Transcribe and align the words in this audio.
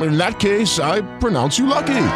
In 0.00 0.16
that 0.16 0.40
case, 0.40 0.78
I 0.78 1.02
pronounce 1.18 1.58
you 1.58 1.66
lucky. 1.66 2.06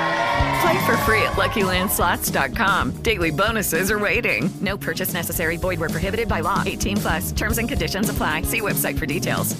Play 0.60 0.86
for 0.86 0.96
free 0.98 1.22
at 1.22 1.32
LuckyLandSlots.com. 1.32 3.02
Daily 3.02 3.30
bonuses 3.30 3.90
are 3.90 3.98
waiting. 3.98 4.50
No 4.60 4.76
purchase 4.76 5.12
necessary. 5.12 5.56
Void 5.56 5.78
where 5.78 5.90
prohibited 5.90 6.28
by 6.28 6.40
law. 6.40 6.62
18 6.66 6.96
plus. 6.96 7.32
Terms 7.32 7.58
and 7.58 7.68
conditions 7.68 8.08
apply. 8.08 8.42
See 8.42 8.60
website 8.60 8.98
for 8.98 9.06
details. 9.06 9.54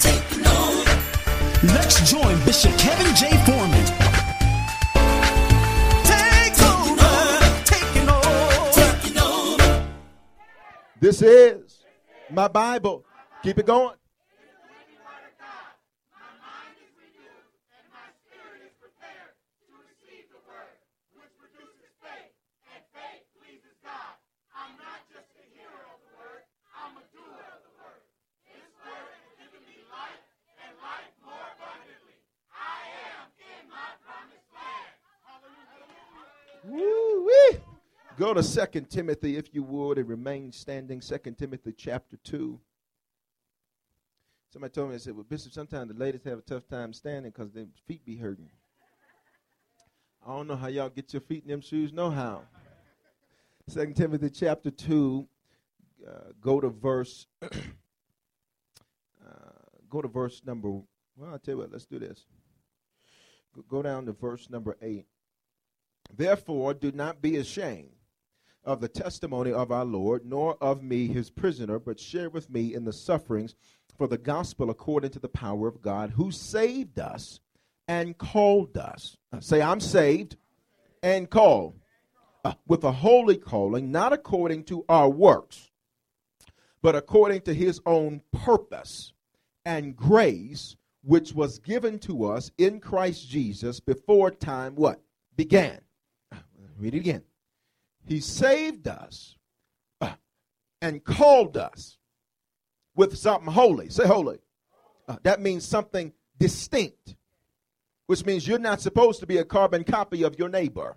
Take 0.00 0.46
over. 0.46 0.90
Let's 1.74 2.10
join 2.10 2.42
Bishop 2.44 2.76
Kevin 2.78 3.14
J. 3.14 3.30
Foreman. 3.44 3.84
Take 6.04 6.60
over, 6.62 7.64
taking 7.64 8.08
over. 9.18 9.88
This 10.98 11.22
is 11.22 11.84
my 12.30 12.48
Bible. 12.48 13.04
Keep 13.42 13.58
it 13.58 13.66
going. 13.66 13.94
Woo-wee. 36.74 37.58
Go 38.16 38.34
to 38.34 38.42
Second 38.42 38.90
Timothy, 38.90 39.36
if 39.36 39.52
you 39.54 39.62
would, 39.62 39.98
and 39.98 40.08
remain 40.08 40.50
standing. 40.52 41.00
Second 41.00 41.36
Timothy 41.38 41.72
chapter 41.76 42.16
2. 42.24 42.58
Somebody 44.52 44.72
told 44.72 44.88
me, 44.90 44.94
I 44.94 44.98
said, 44.98 45.14
well, 45.14 45.24
Bishop, 45.28 45.52
sometimes 45.52 45.92
the 45.92 45.98
ladies 45.98 46.22
have 46.24 46.38
a 46.38 46.42
tough 46.42 46.66
time 46.68 46.92
standing 46.92 47.32
because 47.32 47.50
their 47.52 47.66
feet 47.86 48.04
be 48.04 48.16
hurting. 48.16 48.50
I 50.26 50.28
don't 50.30 50.46
know 50.46 50.56
how 50.56 50.68
y'all 50.68 50.88
get 50.88 51.12
your 51.12 51.20
feet 51.22 51.42
in 51.44 51.50
them 51.50 51.60
shoes, 51.60 51.92
no 51.92 52.10
how. 52.10 52.42
Second 53.68 53.94
Timothy 53.94 54.30
chapter 54.30 54.70
2, 54.70 55.26
uh, 56.06 56.10
go 56.40 56.60
to 56.60 56.68
verse, 56.68 57.26
uh, 57.42 57.48
go 59.90 60.00
to 60.02 60.08
verse 60.08 60.42
number, 60.46 60.70
well, 60.70 61.30
I'll 61.32 61.38
tell 61.38 61.54
you 61.54 61.58
what, 61.58 61.72
let's 61.72 61.86
do 61.86 61.98
this. 61.98 62.26
Go- 63.54 63.64
Go 63.68 63.82
down 63.82 64.06
to 64.06 64.12
verse 64.12 64.48
number 64.50 64.76
8. 64.80 65.04
Therefore, 66.12 66.74
do 66.74 66.92
not 66.92 67.22
be 67.22 67.36
ashamed 67.36 67.90
of 68.64 68.80
the 68.80 68.88
testimony 68.88 69.52
of 69.52 69.70
our 69.70 69.84
Lord, 69.84 70.24
nor 70.24 70.56
of 70.62 70.82
me, 70.82 71.08
his 71.08 71.30
prisoner, 71.30 71.78
but 71.78 72.00
share 72.00 72.30
with 72.30 72.50
me 72.50 72.74
in 72.74 72.84
the 72.84 72.92
sufferings 72.92 73.54
for 73.96 74.06
the 74.06 74.18
gospel 74.18 74.70
according 74.70 75.10
to 75.10 75.18
the 75.18 75.28
power 75.28 75.68
of 75.68 75.82
God, 75.82 76.10
who 76.10 76.30
saved 76.30 76.98
us 76.98 77.40
and 77.86 78.16
called 78.16 78.76
us. 78.76 79.16
Uh, 79.32 79.40
say, 79.40 79.60
I'm 79.60 79.80
saved 79.80 80.36
and 81.02 81.28
called 81.28 81.78
uh, 82.44 82.54
with 82.66 82.84
a 82.84 82.92
holy 82.92 83.36
calling, 83.36 83.92
not 83.92 84.12
according 84.12 84.64
to 84.64 84.84
our 84.88 85.08
works, 85.08 85.70
but 86.82 86.94
according 86.94 87.42
to 87.42 87.54
his 87.54 87.80
own 87.86 88.22
purpose 88.32 89.12
and 89.64 89.96
grace, 89.96 90.76
which 91.02 91.32
was 91.32 91.58
given 91.58 91.98
to 91.98 92.24
us 92.24 92.50
in 92.58 92.80
Christ 92.80 93.28
Jesus 93.28 93.80
before 93.80 94.30
time 94.30 94.74
what? 94.74 95.00
Began. 95.36 95.80
Read 96.78 96.94
it 96.94 96.98
again. 96.98 97.22
He 98.06 98.20
saved 98.20 98.88
us 98.88 99.36
uh, 100.00 100.14
and 100.82 101.02
called 101.02 101.56
us 101.56 101.98
with 102.94 103.16
something 103.16 103.52
holy. 103.52 103.88
Say 103.88 104.06
holy. 104.06 104.38
Uh, 105.08 105.16
that 105.22 105.40
means 105.40 105.64
something 105.66 106.12
distinct, 106.38 107.16
which 108.06 108.24
means 108.24 108.46
you're 108.46 108.58
not 108.58 108.80
supposed 108.80 109.20
to 109.20 109.26
be 109.26 109.38
a 109.38 109.44
carbon 109.44 109.84
copy 109.84 110.22
of 110.22 110.38
your 110.38 110.48
neighbor. 110.48 110.96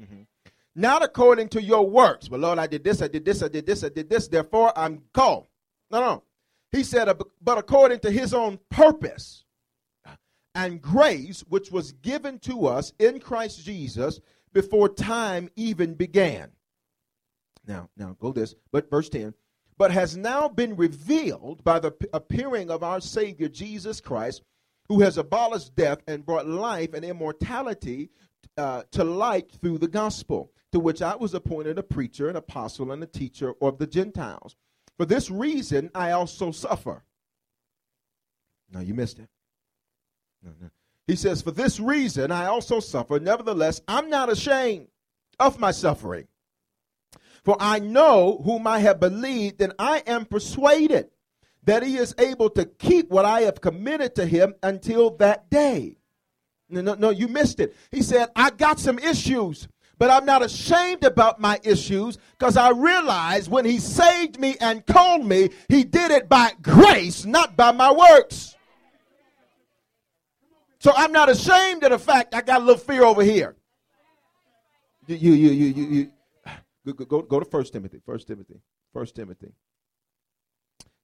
Mhm. 0.00 0.26
Not 0.74 1.02
according 1.02 1.48
to 1.50 1.62
your 1.62 1.88
works. 1.88 2.30
Well, 2.30 2.40
Lord, 2.40 2.58
I 2.58 2.68
did 2.68 2.84
this, 2.84 3.02
I 3.02 3.08
did 3.08 3.24
this, 3.24 3.42
I 3.42 3.48
did 3.48 3.66
this, 3.66 3.82
I 3.82 3.88
did 3.88 4.08
this, 4.08 4.28
therefore 4.28 4.72
I'm 4.76 5.02
called. 5.12 5.48
No, 5.90 6.00
no. 6.00 6.22
He 6.70 6.84
said, 6.84 7.08
uh, 7.08 7.14
but 7.40 7.58
according 7.58 8.00
to 8.00 8.10
his 8.10 8.34
own 8.34 8.58
purpose 8.70 9.44
and 10.54 10.82
grace 10.82 11.44
which 11.48 11.70
was 11.70 11.92
given 11.92 12.38
to 12.40 12.66
us 12.66 12.92
in 12.98 13.20
Christ 13.20 13.64
Jesus 13.64 14.20
before 14.52 14.88
time 14.88 15.48
even 15.56 15.94
began. 15.94 16.50
Now, 17.66 17.90
now 17.96 18.16
go 18.18 18.32
this, 18.32 18.54
but 18.72 18.90
verse 18.90 19.08
10, 19.08 19.34
but 19.76 19.90
has 19.90 20.16
now 20.16 20.48
been 20.48 20.74
revealed 20.74 21.62
by 21.62 21.78
the 21.78 21.92
appearing 22.12 22.70
of 22.70 22.82
our 22.82 23.00
Savior 23.00 23.48
Jesus 23.48 24.00
Christ, 24.00 24.42
who 24.88 25.00
has 25.00 25.18
abolished 25.18 25.76
death 25.76 25.98
and 26.06 26.24
brought 26.24 26.48
life 26.48 26.94
and 26.94 27.04
immortality 27.04 28.10
uh, 28.56 28.82
to 28.90 29.04
light 29.04 29.52
through 29.52 29.78
the 29.78 29.88
gospel, 29.88 30.50
to 30.72 30.80
which 30.80 31.02
I 31.02 31.14
was 31.14 31.34
appointed 31.34 31.78
a 31.78 31.82
preacher, 31.82 32.28
an 32.28 32.36
apostle, 32.36 32.90
and 32.90 33.02
a 33.02 33.06
teacher 33.06 33.54
of 33.60 33.78
the 33.78 33.86
Gentiles. 33.86 34.56
For 34.96 35.04
this 35.04 35.30
reason 35.30 35.90
I 35.94 36.10
also 36.10 36.50
suffer. 36.50 37.04
No, 38.70 38.80
you 38.80 38.94
missed 38.94 39.18
it. 39.18 39.28
No, 40.42 40.52
no. 40.60 40.70
He 41.06 41.16
says, 41.16 41.42
For 41.42 41.50
this 41.50 41.80
reason 41.80 42.30
I 42.30 42.46
also 42.46 42.80
suffer. 42.80 43.18
Nevertheless, 43.18 43.80
I'm 43.88 44.10
not 44.10 44.30
ashamed 44.30 44.88
of 45.40 45.58
my 45.58 45.70
suffering. 45.70 46.28
For 47.44 47.56
I 47.58 47.78
know 47.78 48.42
whom 48.44 48.66
I 48.66 48.80
have 48.80 49.00
believed, 49.00 49.62
and 49.62 49.72
I 49.78 50.02
am 50.06 50.26
persuaded 50.26 51.08
that 51.64 51.82
he 51.82 51.96
is 51.96 52.14
able 52.18 52.50
to 52.50 52.66
keep 52.66 53.10
what 53.10 53.24
I 53.24 53.42
have 53.42 53.60
committed 53.60 54.14
to 54.16 54.26
him 54.26 54.54
until 54.62 55.10
that 55.16 55.48
day. 55.48 55.96
No, 56.68 56.82
no, 56.82 56.94
no, 56.94 57.10
you 57.10 57.28
missed 57.28 57.60
it. 57.60 57.74
He 57.90 58.02
said, 58.02 58.28
I 58.36 58.50
got 58.50 58.78
some 58.78 58.98
issues, 58.98 59.66
but 59.96 60.10
I'm 60.10 60.26
not 60.26 60.42
ashamed 60.42 61.04
about 61.04 61.40
my 61.40 61.58
issues 61.62 62.18
because 62.32 62.56
I 62.58 62.70
realize 62.70 63.48
when 63.48 63.64
he 63.64 63.78
saved 63.78 64.38
me 64.38 64.56
and 64.60 64.84
called 64.84 65.24
me, 65.24 65.50
he 65.68 65.84
did 65.84 66.10
it 66.10 66.28
by 66.28 66.52
grace, 66.60 67.24
not 67.24 67.56
by 67.56 67.72
my 67.72 67.92
works. 67.92 68.56
So 70.80 70.92
I'm 70.94 71.12
not 71.12 71.28
ashamed 71.28 71.82
of 71.82 71.90
the 71.90 71.98
fact 71.98 72.34
I 72.34 72.40
got 72.40 72.60
a 72.60 72.64
little 72.64 72.80
fear 72.80 73.02
over 73.02 73.22
here. 73.22 73.56
You, 75.06 75.16
you, 75.16 75.32
you, 75.32 75.50
you, 75.50 75.66
you, 75.66 75.84
you. 75.84 76.12
Go, 76.92 77.04
go, 77.04 77.22
go, 77.22 77.40
to 77.40 77.46
First 77.46 77.72
Timothy. 77.72 78.00
First 78.04 78.28
Timothy. 78.28 78.60
First 78.92 79.16
Timothy. 79.16 79.52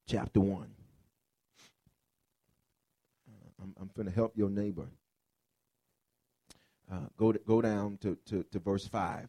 Chapter 0.06 0.40
one. 0.40 0.70
Uh, 3.28 3.62
I'm, 3.62 3.74
I'm 3.80 3.90
going 3.96 4.06
to 4.06 4.14
help 4.14 4.36
your 4.36 4.50
neighbor. 4.50 4.88
Uh, 6.90 7.06
go 7.16 7.32
to, 7.32 7.40
go 7.40 7.60
down 7.60 7.98
to, 8.02 8.16
to, 8.26 8.44
to 8.52 8.58
verse 8.58 8.86
five. 8.86 9.28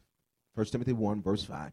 First 0.56 0.74
Timothy 0.74 0.94
one 0.94 1.22
verse 1.22 1.44
five. 1.44 1.72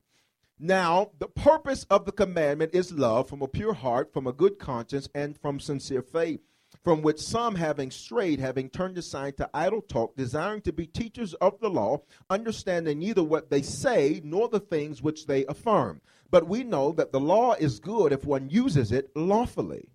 Now, 0.59 1.11
the 1.19 1.29
purpose 1.29 1.85
of 1.91 2.07
the 2.07 2.13
commandment 2.13 2.75
is 2.75 2.93
love 2.93 3.29
from 3.29 3.43
a 3.43 3.49
pure 3.49 3.75
heart, 3.75 4.13
from 4.13 4.27
a 4.27 4.33
good 4.33 4.59
conscience, 4.59 5.09
and 5.15 5.37
from 5.37 5.59
sincere 5.61 6.03
faith 6.03 6.41
from 6.83 7.03
which 7.03 7.21
some 7.21 7.55
having 7.55 7.91
strayed, 7.91 8.41
having 8.41 8.69
turned 8.69 8.99
aside 8.99 9.37
to 9.37 9.49
idle 9.55 9.83
talk, 9.83 10.17
desiring 10.17 10.61
to 10.63 10.73
be 10.73 10.87
teachers 10.87 11.35
of 11.35 11.61
the 11.61 11.71
law, 11.71 12.03
understanding 12.29 12.99
neither 12.99 13.23
what 13.23 13.51
they 13.51 13.63
say 13.63 14.21
nor 14.25 14.49
the 14.49 14.61
things 14.61 15.03
which 15.03 15.27
they 15.27 15.47
affirm. 15.47 16.01
But 16.31 16.49
we 16.49 16.65
know 16.65 16.93
that 16.93 17.13
the 17.13 17.21
law 17.21 17.53
is 17.53 17.79
good 17.79 18.13
if 18.13 18.25
one 18.25 18.51
uses 18.51 18.91
it 18.91 19.11
lawfully. 19.15 19.91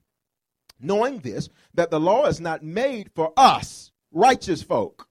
Knowing 0.79 1.19
this, 1.19 1.49
that 1.73 1.91
the 1.91 1.99
law 1.99 2.25
is 2.25 2.39
not 2.39 2.63
made 2.63 3.11
for 3.13 3.33
us, 3.35 3.91
righteous 4.11 4.61
folk, 4.61 5.09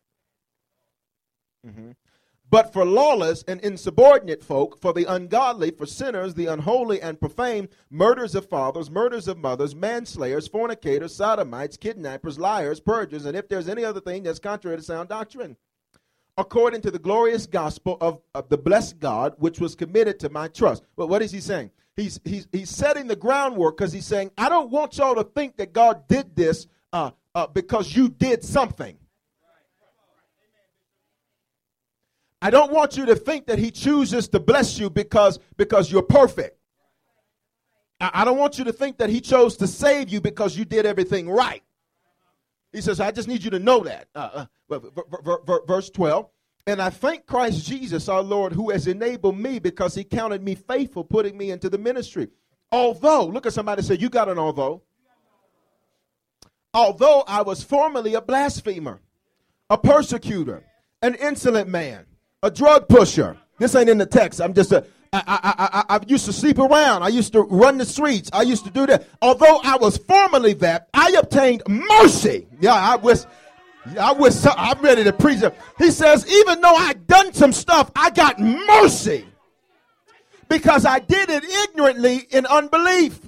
Mhm. 1.66 1.96
But 2.48 2.72
for 2.72 2.84
lawless 2.84 3.42
and 3.48 3.60
insubordinate 3.60 4.44
folk, 4.44 4.80
for 4.80 4.92
the 4.92 5.04
ungodly, 5.04 5.72
for 5.72 5.84
sinners, 5.84 6.34
the 6.34 6.46
unholy 6.46 7.02
and 7.02 7.18
profane, 7.18 7.68
murders 7.90 8.36
of 8.36 8.48
fathers, 8.48 8.88
murders 8.88 9.26
of 9.26 9.36
mothers, 9.36 9.74
manslayers, 9.74 10.48
fornicators, 10.48 11.14
sodomites, 11.14 11.76
kidnappers, 11.76 12.38
liars, 12.38 12.78
purgers, 12.78 13.24
and 13.24 13.36
if 13.36 13.48
there's 13.48 13.68
any 13.68 13.84
other 13.84 14.00
thing 14.00 14.22
that's 14.22 14.38
contrary 14.38 14.76
to 14.76 14.82
sound 14.82 15.08
doctrine. 15.08 15.56
According 16.38 16.82
to 16.82 16.90
the 16.90 16.98
glorious 17.00 17.46
gospel 17.46 17.96
of, 18.00 18.20
of 18.34 18.48
the 18.48 18.58
blessed 18.58 19.00
God, 19.00 19.34
which 19.38 19.58
was 19.58 19.74
committed 19.74 20.20
to 20.20 20.28
my 20.28 20.48
trust. 20.48 20.84
Well, 20.94 21.08
what 21.08 21.22
is 21.22 21.32
he 21.32 21.40
saying? 21.40 21.70
He's, 21.96 22.20
he's, 22.24 22.46
he's 22.52 22.70
setting 22.70 23.06
the 23.06 23.16
groundwork 23.16 23.78
because 23.78 23.92
he's 23.92 24.06
saying, 24.06 24.30
I 24.36 24.50
don't 24.50 24.70
want 24.70 24.98
y'all 24.98 25.14
to 25.14 25.24
think 25.24 25.56
that 25.56 25.72
God 25.72 26.06
did 26.08 26.36
this 26.36 26.66
uh, 26.92 27.10
uh, 27.34 27.46
because 27.46 27.96
you 27.96 28.10
did 28.10 28.44
something. 28.44 28.98
I 32.42 32.50
don't 32.50 32.72
want 32.72 32.96
you 32.96 33.06
to 33.06 33.16
think 33.16 33.46
that 33.46 33.58
he 33.58 33.70
chooses 33.70 34.28
to 34.28 34.40
bless 34.40 34.78
you 34.78 34.90
because, 34.90 35.38
because 35.56 35.90
you're 35.90 36.02
perfect. 36.02 36.58
I, 38.00 38.10
I 38.14 38.24
don't 38.24 38.38
want 38.38 38.58
you 38.58 38.64
to 38.64 38.72
think 38.72 38.98
that 38.98 39.10
he 39.10 39.20
chose 39.20 39.56
to 39.58 39.66
save 39.66 40.08
you 40.08 40.20
because 40.20 40.56
you 40.56 40.64
did 40.64 40.86
everything 40.86 41.30
right. 41.30 41.62
He 42.72 42.80
says, 42.80 43.00
I 43.00 43.10
just 43.10 43.28
need 43.28 43.42
you 43.42 43.50
to 43.50 43.58
know 43.58 43.80
that. 43.84 44.08
Uh, 44.14 44.46
uh, 44.70 45.60
verse 45.66 45.88
12. 45.90 46.28
And 46.66 46.82
I 46.82 46.90
thank 46.90 47.26
Christ 47.26 47.66
Jesus, 47.66 48.08
our 48.08 48.22
Lord, 48.22 48.52
who 48.52 48.70
has 48.70 48.86
enabled 48.86 49.38
me 49.38 49.58
because 49.58 49.94
he 49.94 50.04
counted 50.04 50.42
me 50.42 50.56
faithful, 50.56 51.04
putting 51.04 51.38
me 51.38 51.52
into 51.52 51.70
the 51.70 51.78
ministry. 51.78 52.28
Although, 52.72 53.26
look 53.26 53.46
at 53.46 53.52
somebody 53.52 53.82
say, 53.82 53.94
You 53.94 54.10
got 54.10 54.28
an 54.28 54.38
although. 54.38 54.82
Although 56.74 57.24
I 57.26 57.42
was 57.42 57.62
formerly 57.62 58.14
a 58.14 58.20
blasphemer, 58.20 59.00
a 59.70 59.78
persecutor, 59.78 60.64
an 61.00 61.14
insolent 61.14 61.68
man, 61.68 62.04
a 62.46 62.50
drug 62.50 62.88
pusher. 62.88 63.36
This 63.58 63.74
ain't 63.74 63.90
in 63.90 63.98
the 63.98 64.06
text. 64.06 64.40
I'm 64.40 64.54
just 64.54 64.72
a. 64.72 64.86
I, 65.12 65.22
I, 65.26 65.84
I, 65.88 65.96
I 65.96 66.00
used 66.06 66.26
to 66.26 66.32
sleep 66.32 66.58
around. 66.58 67.02
I 67.02 67.08
used 67.08 67.32
to 67.32 67.42
run 67.42 67.78
the 67.78 67.84
streets. 67.84 68.28
I 68.32 68.42
used 68.42 68.64
to 68.64 68.70
do 68.70 68.86
that. 68.86 69.06
Although 69.22 69.60
I 69.62 69.76
was 69.76 69.96
formerly 69.96 70.52
that, 70.54 70.88
I 70.92 71.14
obtained 71.18 71.62
mercy. 71.68 72.46
Yeah, 72.60 72.74
I 72.74 72.96
was. 72.96 73.26
I 73.98 74.12
was. 74.12 74.46
I'm 74.46 74.80
ready 74.80 75.04
to 75.04 75.12
preach. 75.12 75.42
He 75.78 75.90
says, 75.90 76.26
even 76.30 76.60
though 76.60 76.74
I 76.74 76.94
done 77.06 77.32
some 77.32 77.52
stuff, 77.52 77.90
I 77.94 78.10
got 78.10 78.38
mercy 78.38 79.26
because 80.48 80.84
I 80.84 80.98
did 80.98 81.30
it 81.30 81.44
ignorantly 81.44 82.26
in 82.30 82.46
unbelief. 82.46 83.20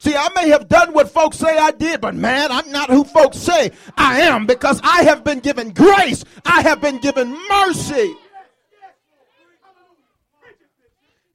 See, 0.00 0.14
I 0.14 0.28
may 0.36 0.48
have 0.50 0.68
done 0.68 0.92
what 0.92 1.10
folks 1.10 1.38
say 1.38 1.58
I 1.58 1.72
did, 1.72 2.00
but 2.00 2.14
man, 2.14 2.52
I'm 2.52 2.70
not 2.70 2.88
who 2.88 3.02
folks 3.02 3.36
say 3.36 3.72
I 3.96 4.20
am 4.20 4.46
because 4.46 4.80
I 4.84 5.02
have 5.02 5.24
been 5.24 5.40
given 5.40 5.70
grace. 5.70 6.24
I 6.44 6.62
have 6.62 6.80
been 6.80 6.98
given 6.98 7.36
mercy. 7.50 8.14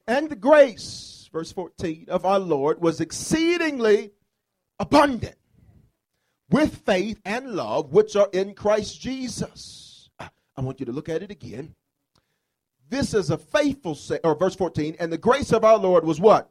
And 0.08 0.30
the 0.30 0.36
grace, 0.36 1.30
verse 1.32 1.52
14, 1.52 2.06
of 2.08 2.26
our 2.26 2.40
Lord 2.40 2.82
was 2.82 3.02
exceedingly 3.02 4.12
abundant 4.80 5.36
with 6.50 6.78
faith 6.86 7.20
and 7.26 7.52
love 7.52 7.92
which 7.92 8.16
are 8.16 8.30
in 8.32 8.54
Christ 8.54 9.00
Jesus. 9.00 10.10
I 10.20 10.62
want 10.62 10.80
you 10.80 10.86
to 10.86 10.92
look 10.92 11.10
at 11.10 11.24
it 11.24 11.32
again. 11.32 11.76
This 12.90 13.14
is 13.14 13.30
a 13.30 13.38
faithful, 13.38 13.96
say, 13.96 14.20
or 14.24 14.36
verse 14.36 14.56
14, 14.56 14.98
and 15.00 15.12
the 15.12 15.18
grace 15.18 15.52
of 15.52 15.66
our 15.66 15.78
Lord 15.78 16.06
was 16.06 16.20
what? 16.20 16.50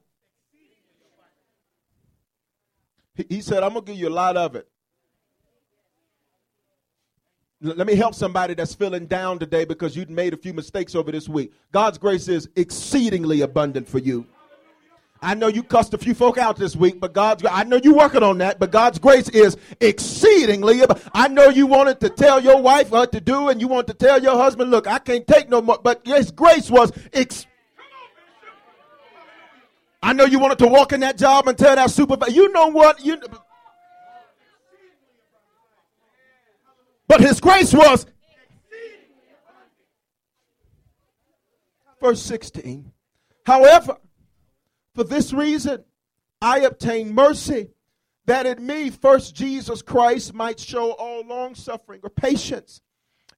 He 3.14 3.41
said, 3.43 3.62
I'm 3.62 3.73
going 3.73 3.85
to 3.85 3.93
give 3.93 4.00
you 4.00 4.09
a 4.09 4.11
lot 4.11 4.37
of 4.37 4.56
it. 4.56 4.69
Let 7.61 7.87
me 7.87 7.94
help 7.94 8.14
somebody 8.14 8.55
that's 8.55 8.75
feeling 8.75 9.06
down 9.06 9.38
today 9.38 9.64
because 9.64 9.94
you 9.94 10.05
made 10.09 10.35
a 10.35 10.37
few 10.37 10.53
mistakes 10.53 10.97
over 10.97 11.12
this 11.12 11.29
week. 11.29 11.53
God's 11.70 11.97
grace 11.97 12.26
is 12.26 12.49
exceedingly 12.56 13.43
abundant 13.43 13.88
for 13.88 13.99
you. 13.99 14.26
I 15.25 15.35
know 15.35 15.47
you 15.47 15.62
cussed 15.62 15.94
a 15.94 15.99
few 15.99 16.14
folk 16.14 16.37
out 16.37 16.56
this 16.56 16.75
week, 16.75 16.99
but 16.99 17.12
God's 17.12 17.44
I 17.49 17.62
know 17.62 17.79
you're 17.81 17.94
working 17.94 18.25
on 18.25 18.38
that, 18.38 18.59
but 18.59 18.73
God's 18.73 18.99
grace 18.99 19.29
is 19.29 19.56
exceedingly 19.81 20.82
I 21.14 21.29
know 21.29 21.49
you 21.49 21.69
wanted 21.69 22.00
to 22.00 22.09
tell 22.09 22.43
your 22.43 22.61
wife 22.61 22.91
what 22.91 23.12
to 23.12 23.20
do 23.20 23.49
and 23.49 23.61
you 23.61 23.69
want 23.69 23.87
to 23.87 23.94
tell 23.94 24.20
your 24.20 24.35
husband, 24.35 24.73
look, 24.73 24.88
I 24.88 24.99
can't 24.99 25.25
take 25.25 25.49
no 25.49 25.62
more, 25.62 25.79
but 25.81 26.05
his 26.05 26.32
grace 26.32 26.69
was 26.69 26.91
ex- 27.12 27.47
I 30.02 30.12
know 30.12 30.25
you 30.25 30.38
wanted 30.38 30.58
to 30.58 30.66
walk 30.66 30.93
in 30.93 31.00
that 31.00 31.16
job 31.16 31.46
and 31.46 31.56
tell 31.56 31.76
that 31.76 31.90
supervisor, 31.90 32.32
you 32.32 32.50
know 32.52 32.66
what? 32.69 33.04
You 33.04 33.20
But 37.06 37.20
his 37.20 37.40
grace 37.40 37.72
was 37.72 38.06
verse 42.00 42.22
16. 42.22 42.90
However, 43.46 43.96
for 44.94 45.04
this 45.04 45.32
reason 45.32 45.84
I 46.40 46.60
obtain 46.60 47.14
mercy 47.14 47.70
that 48.26 48.46
in 48.46 48.64
me 48.64 48.90
first 48.90 49.34
Jesus 49.34 49.82
Christ 49.82 50.34
might 50.34 50.58
show 50.58 50.93
all 50.93 51.25
long 51.26 51.54
suffering 51.54 52.00
or 52.02 52.10
patience 52.10 52.81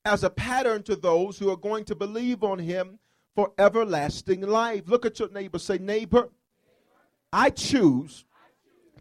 as 0.04 0.24
a 0.24 0.30
pattern 0.30 0.82
to 0.84 0.96
those 0.96 1.38
who 1.38 1.50
are 1.50 1.56
going 1.56 1.84
to 1.86 1.94
believe 1.94 2.42
on 2.42 2.58
him 2.58 2.98
for 3.34 3.52
everlasting 3.58 4.42
life. 4.42 4.82
Look 4.86 5.04
at 5.04 5.18
your 5.18 5.30
neighbor, 5.30 5.58
say, 5.58 5.78
neighbor, 5.78 6.30
I 7.34 7.50
choose 7.50 8.24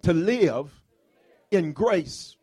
to 0.02 0.12
live 0.12 0.72
in 1.52 1.72
grace. 1.72 2.36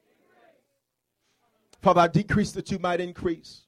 Father, 1.83 2.03
I 2.03 2.07
decrease 2.07 2.53
that 2.53 2.71
you 2.71 2.79
might 2.79 3.01
increase. 3.01 3.63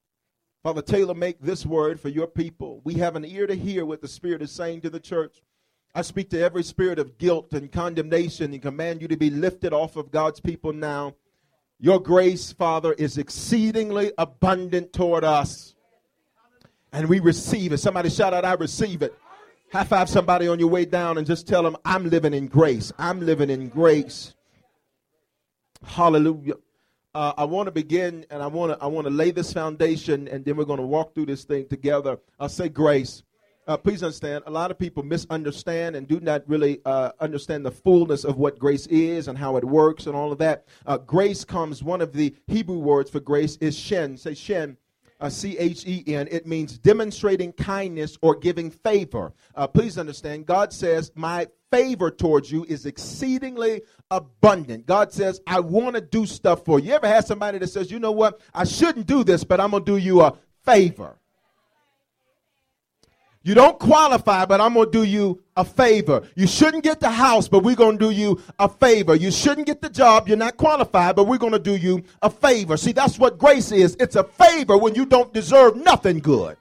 Father, 0.62 0.82
tailor 0.82 1.14
make 1.14 1.40
this 1.40 1.66
word 1.66 1.98
for 1.98 2.10
your 2.10 2.28
people. 2.28 2.80
We 2.84 2.94
have 2.94 3.16
an 3.16 3.24
ear 3.24 3.48
to 3.48 3.56
hear 3.56 3.84
what 3.84 4.00
the 4.00 4.06
Spirit 4.06 4.40
is 4.40 4.52
saying 4.52 4.82
to 4.82 4.90
the 4.90 5.00
church. 5.00 5.42
I 5.96 6.02
speak 6.02 6.30
to 6.30 6.40
every 6.40 6.62
spirit 6.62 7.00
of 7.00 7.18
guilt 7.18 7.54
and 7.54 7.72
condemnation 7.72 8.52
and 8.52 8.62
command 8.62 9.02
you 9.02 9.08
to 9.08 9.16
be 9.16 9.28
lifted 9.28 9.72
off 9.72 9.96
of 9.96 10.12
God's 10.12 10.38
people 10.38 10.72
now. 10.72 11.16
Your 11.80 11.98
grace, 11.98 12.52
Father, 12.52 12.92
is 12.92 13.18
exceedingly 13.18 14.12
abundant 14.16 14.92
toward 14.92 15.24
us. 15.24 15.74
And 16.92 17.08
we 17.08 17.18
receive 17.18 17.72
it. 17.72 17.78
Somebody 17.78 18.10
shout 18.10 18.32
out, 18.32 18.44
I 18.44 18.54
receive 18.54 19.02
it. 19.02 19.12
High 19.72 19.84
five 19.84 20.10
somebody 20.10 20.48
on 20.48 20.58
your 20.58 20.68
way 20.68 20.84
down 20.84 21.16
and 21.16 21.26
just 21.26 21.48
tell 21.48 21.62
them, 21.62 21.78
I'm 21.82 22.10
living 22.10 22.34
in 22.34 22.46
grace. 22.46 22.92
I'm 22.98 23.24
living 23.24 23.48
in 23.48 23.70
grace. 23.70 24.34
Hallelujah. 25.82 26.56
Uh, 27.14 27.32
I 27.38 27.44
want 27.44 27.68
to 27.68 27.72
begin 27.72 28.26
and 28.28 28.42
I 28.42 28.48
want 28.48 28.72
to 28.72 28.84
I 28.84 28.86
want 28.86 29.06
to 29.06 29.10
lay 29.10 29.30
this 29.30 29.50
foundation 29.50 30.28
and 30.28 30.44
then 30.44 30.58
we're 30.58 30.66
going 30.66 30.78
to 30.78 30.86
walk 30.86 31.14
through 31.14 31.24
this 31.24 31.44
thing 31.44 31.68
together. 31.68 32.18
I'll 32.38 32.50
say 32.50 32.68
grace. 32.68 33.22
Uh, 33.66 33.78
please 33.78 34.02
understand, 34.02 34.44
a 34.46 34.50
lot 34.50 34.70
of 34.70 34.78
people 34.78 35.02
misunderstand 35.04 35.96
and 35.96 36.06
do 36.06 36.20
not 36.20 36.42
really 36.46 36.82
uh, 36.84 37.12
understand 37.18 37.64
the 37.64 37.70
fullness 37.70 38.24
of 38.24 38.36
what 38.36 38.58
grace 38.58 38.86
is 38.88 39.26
and 39.26 39.38
how 39.38 39.56
it 39.56 39.64
works 39.64 40.06
and 40.06 40.14
all 40.14 40.32
of 40.32 40.38
that. 40.38 40.66
Uh, 40.84 40.98
grace 40.98 41.46
comes, 41.46 41.82
one 41.82 42.02
of 42.02 42.12
the 42.12 42.34
Hebrew 42.46 42.78
words 42.78 43.08
for 43.08 43.20
grace 43.20 43.56
is 43.56 43.78
shen. 43.78 44.18
Say 44.18 44.34
shen. 44.34 44.76
Uh, 45.22 45.30
C 45.30 45.56
H 45.56 45.86
E 45.86 46.02
N. 46.08 46.26
It 46.32 46.48
means 46.48 46.76
demonstrating 46.76 47.52
kindness 47.52 48.18
or 48.22 48.34
giving 48.34 48.72
favor. 48.72 49.32
Uh, 49.54 49.68
please 49.68 49.96
understand, 49.96 50.46
God 50.46 50.72
says, 50.72 51.12
My 51.14 51.46
favor 51.70 52.10
towards 52.10 52.50
you 52.50 52.64
is 52.64 52.86
exceedingly 52.86 53.82
abundant. 54.10 54.84
God 54.84 55.12
says, 55.12 55.40
I 55.46 55.60
want 55.60 55.94
to 55.94 56.00
do 56.00 56.26
stuff 56.26 56.64
for 56.64 56.80
you. 56.80 56.88
You 56.88 56.94
ever 56.94 57.06
had 57.06 57.24
somebody 57.24 57.58
that 57.58 57.68
says, 57.68 57.88
You 57.88 58.00
know 58.00 58.10
what? 58.10 58.40
I 58.52 58.64
shouldn't 58.64 59.06
do 59.06 59.22
this, 59.22 59.44
but 59.44 59.60
I'm 59.60 59.70
going 59.70 59.84
to 59.84 59.92
do 59.92 59.96
you 59.96 60.22
a 60.22 60.36
favor. 60.64 61.16
You 63.44 63.54
don't 63.54 63.78
qualify, 63.78 64.44
but 64.44 64.60
I'm 64.60 64.74
going 64.74 64.86
to 64.86 64.92
do 64.92 65.02
you 65.02 65.42
a 65.56 65.64
favor. 65.64 66.22
You 66.36 66.46
shouldn't 66.46 66.84
get 66.84 67.00
the 67.00 67.10
house, 67.10 67.48
but 67.48 67.64
we're 67.64 67.74
going 67.74 67.98
to 67.98 68.04
do 68.04 68.10
you 68.10 68.40
a 68.58 68.68
favor. 68.68 69.16
You 69.16 69.32
shouldn't 69.32 69.66
get 69.66 69.80
the 69.80 69.90
job. 69.90 70.28
You're 70.28 70.36
not 70.36 70.56
qualified, 70.56 71.16
but 71.16 71.24
we're 71.24 71.38
going 71.38 71.52
to 71.52 71.58
do 71.58 71.74
you 71.74 72.04
a 72.22 72.30
favor. 72.30 72.76
See, 72.76 72.92
that's 72.92 73.18
what 73.18 73.38
grace 73.38 73.72
is. 73.72 73.96
It's 73.98 74.14
a 74.14 74.22
favor 74.22 74.78
when 74.78 74.94
you 74.94 75.06
don't 75.06 75.32
deserve 75.32 75.76
nothing 75.76 76.20
good. 76.20 76.56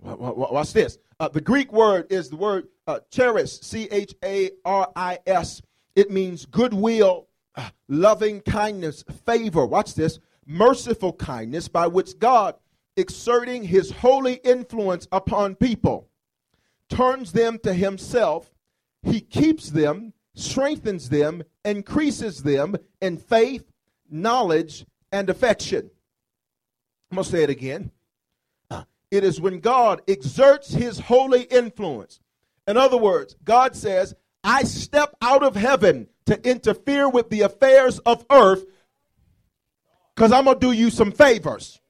Watch 0.00 0.72
this. 0.72 0.98
Uh, 1.18 1.28
the 1.28 1.40
Greek 1.40 1.72
word 1.72 2.06
is 2.10 2.28
the 2.30 2.36
word 2.36 2.68
uh, 2.86 3.00
charis, 3.10 3.60
C 3.62 3.88
H 3.90 4.14
A 4.24 4.50
R 4.64 4.90
I 4.96 5.18
S. 5.26 5.62
It 5.94 6.10
means 6.10 6.46
goodwill, 6.46 7.28
uh, 7.54 7.70
loving 7.88 8.40
kindness, 8.40 9.04
favor. 9.26 9.66
Watch 9.66 9.94
this. 9.94 10.18
Merciful 10.44 11.12
kindness 11.12 11.68
by 11.68 11.86
which 11.86 12.18
God 12.18 12.56
exerting 12.96 13.64
his 13.64 13.90
holy 13.90 14.34
influence 14.34 15.08
upon 15.12 15.54
people, 15.54 16.08
turns 16.88 17.32
them 17.32 17.58
to 17.60 17.72
himself, 17.72 18.50
he 19.02 19.20
keeps 19.20 19.70
them, 19.70 20.12
strengthens 20.34 21.08
them, 21.08 21.42
increases 21.64 22.42
them 22.42 22.76
in 23.00 23.16
faith, 23.16 23.70
knowledge, 24.10 24.86
and 25.10 25.30
affection. 25.30 25.90
I'm 27.10 27.16
going 27.16 27.24
to 27.24 27.30
say 27.30 27.42
it 27.42 27.50
again. 27.50 27.90
Uh, 28.70 28.84
it 29.10 29.24
is 29.24 29.40
when 29.40 29.60
God 29.60 30.02
exerts 30.08 30.72
his 30.72 30.98
holy 30.98 31.42
influence. 31.42 32.20
In 32.66 32.76
other 32.76 32.96
words, 32.96 33.36
God 33.44 33.76
says, 33.76 34.14
I 34.44 34.64
step 34.64 35.14
out 35.20 35.42
of 35.42 35.56
heaven 35.56 36.08
to 36.26 36.48
interfere 36.48 37.08
with 37.08 37.30
the 37.30 37.42
affairs 37.42 37.98
of 38.00 38.24
earth 38.30 38.64
Because 40.14 40.32
I'm 40.32 40.44
going 40.44 40.58
to 40.58 40.66
do 40.66 40.72
you 40.72 40.90
some 40.90 41.12
favors. 41.12 41.80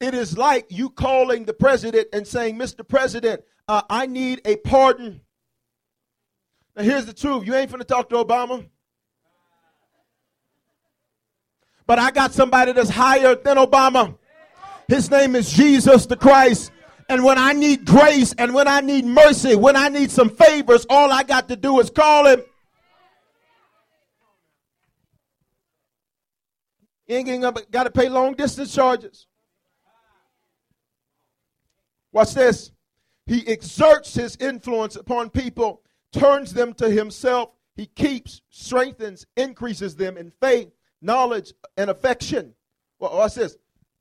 It 0.00 0.14
is 0.14 0.38
like 0.38 0.66
you 0.68 0.90
calling 0.90 1.44
the 1.44 1.52
president 1.52 2.08
and 2.12 2.26
saying, 2.26 2.56
Mr. 2.56 2.86
President, 2.86 3.42
uh, 3.66 3.82
I 3.90 4.06
need 4.06 4.40
a 4.44 4.56
pardon. 4.56 5.20
Now, 6.76 6.84
here's 6.84 7.06
the 7.06 7.12
truth 7.12 7.46
you 7.46 7.54
ain't 7.54 7.70
finna 7.70 7.84
talk 7.84 8.08
to 8.10 8.16
Obama. 8.16 8.68
But 11.86 11.98
I 11.98 12.10
got 12.10 12.32
somebody 12.32 12.72
that's 12.72 12.90
higher 12.90 13.34
than 13.34 13.56
Obama. 13.56 14.16
His 14.86 15.10
name 15.10 15.34
is 15.34 15.50
Jesus 15.50 16.06
the 16.06 16.16
Christ. 16.16 16.70
And 17.08 17.24
when 17.24 17.38
I 17.38 17.52
need 17.54 17.86
grace 17.86 18.34
and 18.36 18.54
when 18.54 18.68
I 18.68 18.80
need 18.80 19.04
mercy, 19.04 19.56
when 19.56 19.74
I 19.74 19.88
need 19.88 20.10
some 20.10 20.28
favors, 20.28 20.86
all 20.90 21.10
I 21.10 21.22
got 21.22 21.48
to 21.48 21.56
do 21.56 21.80
is 21.80 21.90
call 21.90 22.26
him. 22.26 22.42
You 27.06 27.16
ain't 27.16 27.70
got 27.70 27.84
to 27.84 27.90
pay 27.90 28.10
long 28.10 28.34
distance 28.34 28.74
charges. 28.74 29.26
Watch 32.12 32.34
this. 32.34 32.72
He 33.26 33.46
exerts 33.46 34.14
his 34.14 34.36
influence 34.36 34.96
upon 34.96 35.30
people, 35.30 35.82
turns 36.12 36.54
them 36.54 36.72
to 36.74 36.88
himself. 36.90 37.50
He 37.76 37.86
keeps, 37.86 38.40
strengthens, 38.50 39.26
increases 39.36 39.94
them 39.94 40.16
in 40.16 40.32
faith, 40.40 40.70
knowledge, 41.02 41.52
and 41.76 41.90
affection. 41.90 42.54
Well, 42.98 43.16
watch 43.16 43.34
this. 43.34 43.56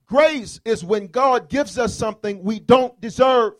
Grace 0.06 0.62
is 0.64 0.84
when 0.86 1.08
God 1.08 1.50
gives 1.50 1.78
us 1.78 1.94
something 1.94 2.42
we 2.42 2.60
don't 2.60 3.00
deserve. 3.02 3.54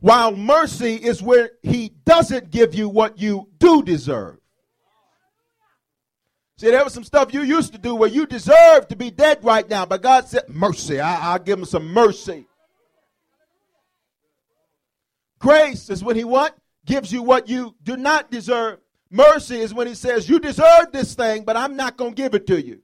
While 0.00 0.36
mercy 0.36 0.94
is 0.94 1.20
where 1.20 1.50
he 1.62 1.88
doesn't 2.04 2.50
give 2.50 2.74
you 2.74 2.88
what 2.88 3.18
you 3.18 3.48
do 3.58 3.82
deserve. 3.82 4.38
See, 6.58 6.72
there 6.72 6.82
was 6.82 6.92
some 6.92 7.04
stuff 7.04 7.32
you 7.32 7.42
used 7.42 7.72
to 7.74 7.78
do 7.78 7.94
where 7.94 8.08
you 8.08 8.26
deserve 8.26 8.88
to 8.88 8.96
be 8.96 9.12
dead 9.12 9.44
right 9.44 9.68
now, 9.68 9.86
but 9.86 10.02
God 10.02 10.26
said, 10.26 10.48
Mercy, 10.48 10.98
I, 10.98 11.34
will 11.34 11.44
give 11.44 11.60
him 11.60 11.64
some 11.64 11.86
mercy. 11.86 12.46
Grace 15.38 15.88
is 15.88 16.02
when 16.02 16.16
he 16.16 16.24
what? 16.24 16.58
Gives 16.84 17.12
you 17.12 17.22
what 17.22 17.48
you 17.48 17.76
do 17.84 17.96
not 17.96 18.32
deserve. 18.32 18.80
Mercy 19.08 19.60
is 19.60 19.72
when 19.72 19.86
he 19.86 19.94
says, 19.94 20.28
You 20.28 20.40
deserve 20.40 20.90
this 20.92 21.14
thing, 21.14 21.44
but 21.44 21.56
I'm 21.56 21.76
not 21.76 21.96
going 21.96 22.14
to 22.14 22.16
give 22.20 22.34
it 22.34 22.48
to 22.48 22.60
you. 22.60 22.80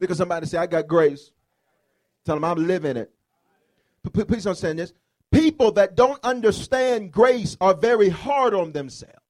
Because 0.00 0.18
somebody 0.18 0.46
say, 0.46 0.58
I 0.58 0.66
got 0.66 0.88
grace. 0.88 1.30
Tell 2.24 2.34
them 2.34 2.44
I'm 2.44 2.66
living 2.66 2.96
it. 2.96 3.12
Please 4.12 4.42
don't 4.42 4.46
understand 4.48 4.80
this. 4.80 4.92
People 5.30 5.70
that 5.72 5.94
don't 5.94 6.18
understand 6.24 7.12
grace 7.12 7.56
are 7.60 7.74
very 7.74 8.08
hard 8.08 8.54
on 8.54 8.72
themselves. 8.72 9.25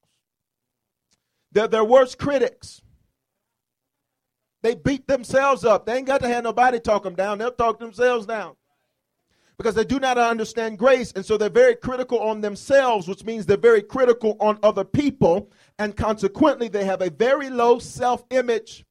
They're 1.57 1.67
their 1.67 1.85
worst 1.85 2.19
critics. 2.19 2.83
They 4.63 4.75
beat 4.75 5.07
themselves 5.07 5.65
up. 5.65 5.87
They 5.87 5.97
ain't 5.97 6.07
got 6.07 6.21
to 6.21 6.29
have 6.29 6.45
nobody 6.45 6.79
talk 6.79 7.03
them 7.03 7.15
down. 7.15 7.39
They'll 7.39 7.51
talk 7.51 7.79
themselves 7.79 8.27
down 8.27 8.57
because 9.57 9.75
they 9.75 9.87
do 9.87 9.99
not 9.99 10.19
understand 10.19 10.79
grace. 10.79 11.13
And 11.13 11.25
so 11.25 11.39
they're 11.39 11.49
very 11.49 11.75
critical 11.75 12.19
on 12.21 12.43
themselves, 12.43 13.09
which 13.09 13.25
means 13.25 13.47
they're 13.47 13.57
very 13.57 13.81
critical 13.81 14.37
on 14.39 14.59
other 14.63 14.85
people. 14.85 15.51
And 15.79 15.97
consequently, 15.97 16.69
they 16.69 16.85
have 16.85 17.01
a 17.01 17.09
very 17.09 17.49
low 17.49 17.79
self 17.79 18.23
image. 18.29 18.85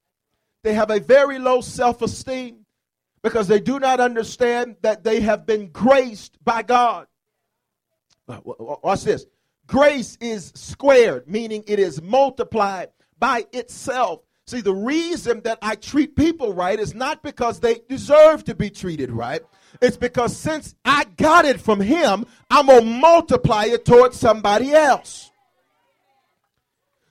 They 0.63 0.73
have 0.73 0.89
a 0.89 0.99
very 0.99 1.37
low 1.37 1.61
self 1.61 2.01
esteem 2.01 2.65
because 3.21 3.47
they 3.47 3.59
do 3.59 3.79
not 3.79 3.99
understand 3.99 4.77
that 4.81 5.03
they 5.03 5.19
have 5.19 5.45
been 5.45 5.69
graced 5.69 6.43
by 6.43 6.63
God. 6.63 7.05
Watch 8.27 9.03
this. 9.03 9.27
Grace 9.67 10.17
is 10.21 10.51
squared, 10.55 11.27
meaning 11.27 11.63
it 11.67 11.79
is 11.79 12.01
multiplied 12.01 12.89
by 13.19 13.45
itself. 13.51 14.21
See, 14.47 14.61
the 14.61 14.73
reason 14.73 15.41
that 15.41 15.57
I 15.61 15.75
treat 15.75 16.15
people 16.15 16.53
right 16.53 16.79
is 16.79 16.93
not 16.93 17.23
because 17.23 17.59
they 17.59 17.81
deserve 17.89 18.43
to 18.43 18.53
be 18.53 18.69
treated 18.69 19.11
right. 19.11 19.41
It's 19.81 19.97
because 19.97 20.37
since 20.37 20.75
I 20.85 21.05
got 21.17 21.45
it 21.45 21.59
from 21.59 21.81
him, 21.81 22.25
I'm 22.51 22.67
going 22.67 22.81
to 22.81 22.85
multiply 22.85 23.65
it 23.65 23.85
towards 23.85 24.19
somebody 24.19 24.71
else. 24.71 25.31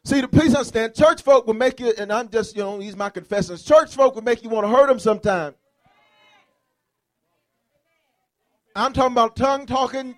See, 0.04 0.20
the 0.20 0.28
please 0.28 0.54
understand, 0.54 0.94
church 0.94 1.23
folk 1.23 1.46
will 1.46 1.54
make 1.54 1.80
you, 1.80 1.92
and 1.99 2.12
I'm 2.12 2.28
just, 2.28 2.54
you 2.54 2.62
know, 2.62 2.78
these 2.78 2.94
my 2.94 3.11
confessions. 3.11 3.64
Church 3.64 3.94
folk 3.94 4.14
will 4.14 4.23
make 4.23 4.44
you 4.44 4.50
want 4.50 4.66
to 4.66 4.70
hurt 4.70 4.87
them 4.87 4.99
sometime. 4.99 5.54
I'm 8.76 8.92
talking 8.92 9.12
about 9.12 9.34
tongue 9.34 9.66
talking, 9.66 10.14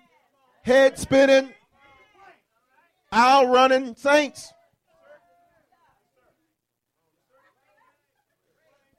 head 0.63 0.99
spinning, 0.99 1.53
owl 3.11 3.47
running 3.47 3.95
saints. 3.95 4.53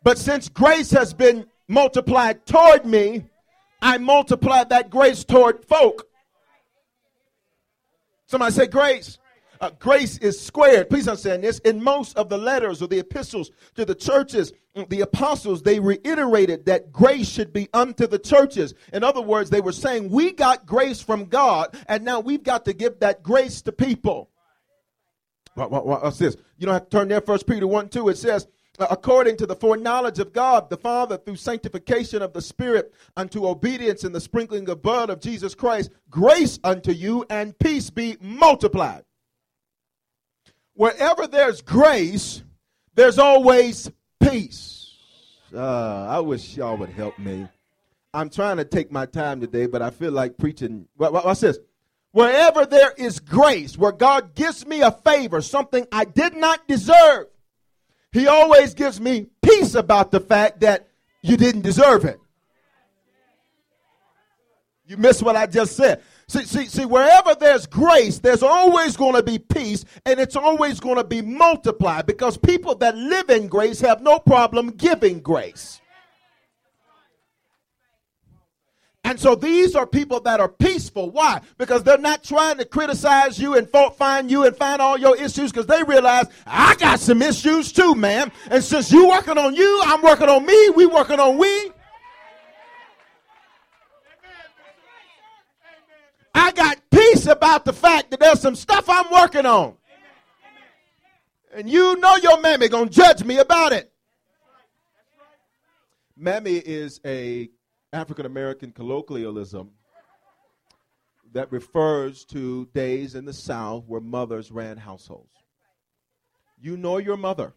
But 0.02 0.18
since 0.18 0.48
grace 0.48 0.90
has 0.92 1.12
been 1.12 1.46
multiplied 1.68 2.46
toward 2.46 2.86
me, 2.86 3.24
I 3.82 3.98
multiply 3.98 4.64
that 4.64 4.90
grace 4.90 5.24
toward 5.24 5.64
folk. 5.64 6.06
Somebody 8.26 8.52
say 8.52 8.66
grace. 8.66 9.18
Uh, 9.60 9.70
grace 9.78 10.18
is 10.18 10.40
squared. 10.40 10.88
Please 10.88 11.08
understand 11.08 11.42
this. 11.42 11.58
In 11.60 11.82
most 11.82 12.16
of 12.16 12.28
the 12.28 12.38
letters 12.38 12.80
or 12.80 12.86
the 12.86 12.98
epistles 12.98 13.50
to 13.74 13.84
the 13.84 13.94
churches, 13.94 14.52
mm, 14.76 14.88
the 14.88 15.00
apostles, 15.00 15.62
they 15.62 15.80
reiterated 15.80 16.64
that 16.66 16.92
grace 16.92 17.28
should 17.28 17.52
be 17.52 17.68
unto 17.72 18.06
the 18.06 18.18
churches. 18.18 18.74
In 18.92 19.02
other 19.02 19.20
words, 19.20 19.50
they 19.50 19.60
were 19.60 19.72
saying, 19.72 20.10
We 20.10 20.32
got 20.32 20.66
grace 20.66 21.00
from 21.00 21.24
God, 21.24 21.76
and 21.88 22.04
now 22.04 22.20
we've 22.20 22.42
got 22.42 22.64
to 22.66 22.72
give 22.72 23.00
that 23.00 23.22
grace 23.22 23.62
to 23.62 23.72
people. 23.72 24.30
What, 25.54 25.70
what, 25.70 25.86
what's 25.86 26.18
this? 26.18 26.36
You 26.56 26.66
don't 26.66 26.74
have 26.74 26.88
to 26.88 26.90
turn 26.90 27.08
there. 27.08 27.20
First 27.20 27.46
Peter 27.46 27.66
1 27.66 27.88
2, 27.88 28.10
it 28.10 28.18
says, 28.18 28.46
according 28.78 29.36
to 29.38 29.46
the 29.46 29.56
foreknowledge 29.56 30.20
of 30.20 30.32
God 30.32 30.70
the 30.70 30.76
Father 30.76 31.16
through 31.16 31.36
sanctification 31.36 32.22
of 32.22 32.32
the 32.32 32.42
Spirit 32.42 32.94
unto 33.16 33.46
obedience 33.46 34.04
in 34.04 34.12
the 34.12 34.20
sprinkling 34.20 34.68
of 34.68 34.82
blood 34.82 35.10
of 35.10 35.20
Jesus 35.20 35.54
Christ, 35.54 35.90
grace 36.10 36.60
unto 36.62 36.92
you 36.92 37.26
and 37.28 37.58
peace 37.58 37.90
be 37.90 38.16
multiplied. 38.20 39.02
Wherever 40.78 41.26
there's 41.26 41.60
grace, 41.60 42.44
there's 42.94 43.18
always 43.18 43.90
peace. 44.22 44.92
Uh, 45.52 46.06
I 46.08 46.20
wish 46.20 46.56
y'all 46.56 46.76
would 46.76 46.90
help 46.90 47.18
me. 47.18 47.48
I'm 48.14 48.30
trying 48.30 48.58
to 48.58 48.64
take 48.64 48.92
my 48.92 49.04
time 49.04 49.40
today, 49.40 49.66
but 49.66 49.82
I 49.82 49.90
feel 49.90 50.12
like 50.12 50.38
preaching. 50.38 50.86
What's 50.96 51.40
this? 51.40 51.58
Wherever 52.12 52.64
there 52.64 52.92
is 52.96 53.18
grace, 53.18 53.76
where 53.76 53.90
God 53.90 54.36
gives 54.36 54.64
me 54.68 54.82
a 54.82 54.92
favor, 54.92 55.42
something 55.42 55.84
I 55.90 56.04
did 56.04 56.36
not 56.36 56.68
deserve, 56.68 57.26
he 58.12 58.28
always 58.28 58.72
gives 58.74 59.00
me 59.00 59.26
peace 59.42 59.74
about 59.74 60.12
the 60.12 60.20
fact 60.20 60.60
that 60.60 60.86
you 61.22 61.36
didn't 61.36 61.62
deserve 61.62 62.04
it. 62.04 62.20
You 64.86 64.96
missed 64.96 65.24
what 65.24 65.34
I 65.34 65.46
just 65.46 65.74
said. 65.74 66.02
See, 66.30 66.44
see, 66.44 66.66
see, 66.66 66.84
wherever 66.84 67.34
there's 67.34 67.66
grace, 67.66 68.18
there's 68.18 68.42
always 68.42 68.98
going 68.98 69.14
to 69.14 69.22
be 69.22 69.38
peace 69.38 69.86
and 70.04 70.20
it's 70.20 70.36
always 70.36 70.78
going 70.78 70.96
to 70.96 71.04
be 71.04 71.22
multiplied 71.22 72.04
because 72.04 72.36
people 72.36 72.74
that 72.76 72.96
live 72.96 73.30
in 73.30 73.48
grace 73.48 73.80
have 73.80 74.02
no 74.02 74.18
problem 74.18 74.68
giving 74.70 75.20
grace. 75.20 75.80
And 79.04 79.18
so 79.18 79.34
these 79.34 79.74
are 79.74 79.86
people 79.86 80.20
that 80.20 80.38
are 80.38 80.50
peaceful. 80.50 81.08
Why? 81.08 81.40
Because 81.56 81.82
they're 81.82 81.96
not 81.96 82.22
trying 82.22 82.58
to 82.58 82.66
criticize 82.66 83.38
you 83.38 83.56
and 83.56 83.66
fault 83.66 83.96
find 83.96 84.30
you 84.30 84.44
and 84.44 84.54
find 84.54 84.82
all 84.82 84.98
your 84.98 85.16
issues 85.16 85.50
because 85.50 85.66
they 85.66 85.82
realize 85.82 86.26
I 86.46 86.74
got 86.74 87.00
some 87.00 87.22
issues 87.22 87.72
too, 87.72 87.94
man. 87.94 88.30
And 88.50 88.62
since 88.62 88.92
you 88.92 89.08
working 89.08 89.38
on 89.38 89.54
you, 89.54 89.80
I'm 89.86 90.02
working 90.02 90.28
on 90.28 90.44
me, 90.44 90.70
we 90.76 90.84
working 90.84 91.20
on 91.20 91.38
we. 91.38 91.72
I 96.38 96.52
got 96.52 96.78
peace 96.90 97.26
about 97.26 97.64
the 97.64 97.72
fact 97.72 98.10
that 98.10 98.20
there's 98.20 98.40
some 98.40 98.54
stuff 98.54 98.88
I'm 98.88 99.10
working 99.10 99.44
on. 99.44 99.74
And 101.52 101.68
you 101.68 101.96
know 101.96 102.16
your 102.16 102.40
mammy 102.40 102.68
gonna 102.68 102.90
judge 102.90 103.24
me 103.24 103.38
about 103.38 103.72
it. 103.72 103.92
Mammy 106.16 106.56
is 106.56 107.00
a 107.04 107.48
African 107.92 108.26
American 108.26 108.70
colloquialism 108.70 109.70
that 111.32 111.50
refers 111.50 112.24
to 112.26 112.66
days 112.66 113.14
in 113.14 113.24
the 113.24 113.32
South 113.32 113.84
where 113.86 114.00
mothers 114.00 114.50
ran 114.50 114.76
households. 114.76 115.34
You 116.60 116.76
know 116.76 116.98
your 116.98 117.16
mother. 117.16 117.52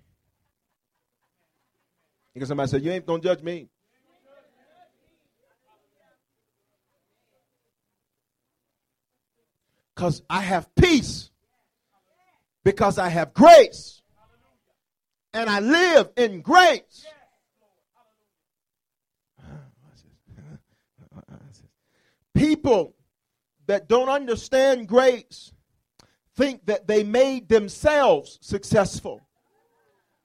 Because 2.33 2.49
somebody 2.49 2.69
said, 2.69 2.83
You 2.83 2.91
ain't 2.91 3.05
gonna 3.05 3.21
judge 3.21 3.41
me. 3.41 3.69
Because 10.01 10.23
I 10.27 10.41
have 10.41 10.73
peace. 10.73 11.29
Because 12.63 12.97
I 12.97 13.09
have 13.09 13.35
grace. 13.35 14.01
And 15.31 15.47
I 15.47 15.59
live 15.59 16.09
in 16.17 16.41
grace. 16.41 17.05
people 22.33 22.95
that 23.67 23.87
don't 23.87 24.09
understand 24.09 24.87
grace 24.87 25.53
think 26.35 26.65
that 26.65 26.87
they 26.87 27.03
made 27.03 27.47
themselves 27.47 28.39
successful 28.41 29.21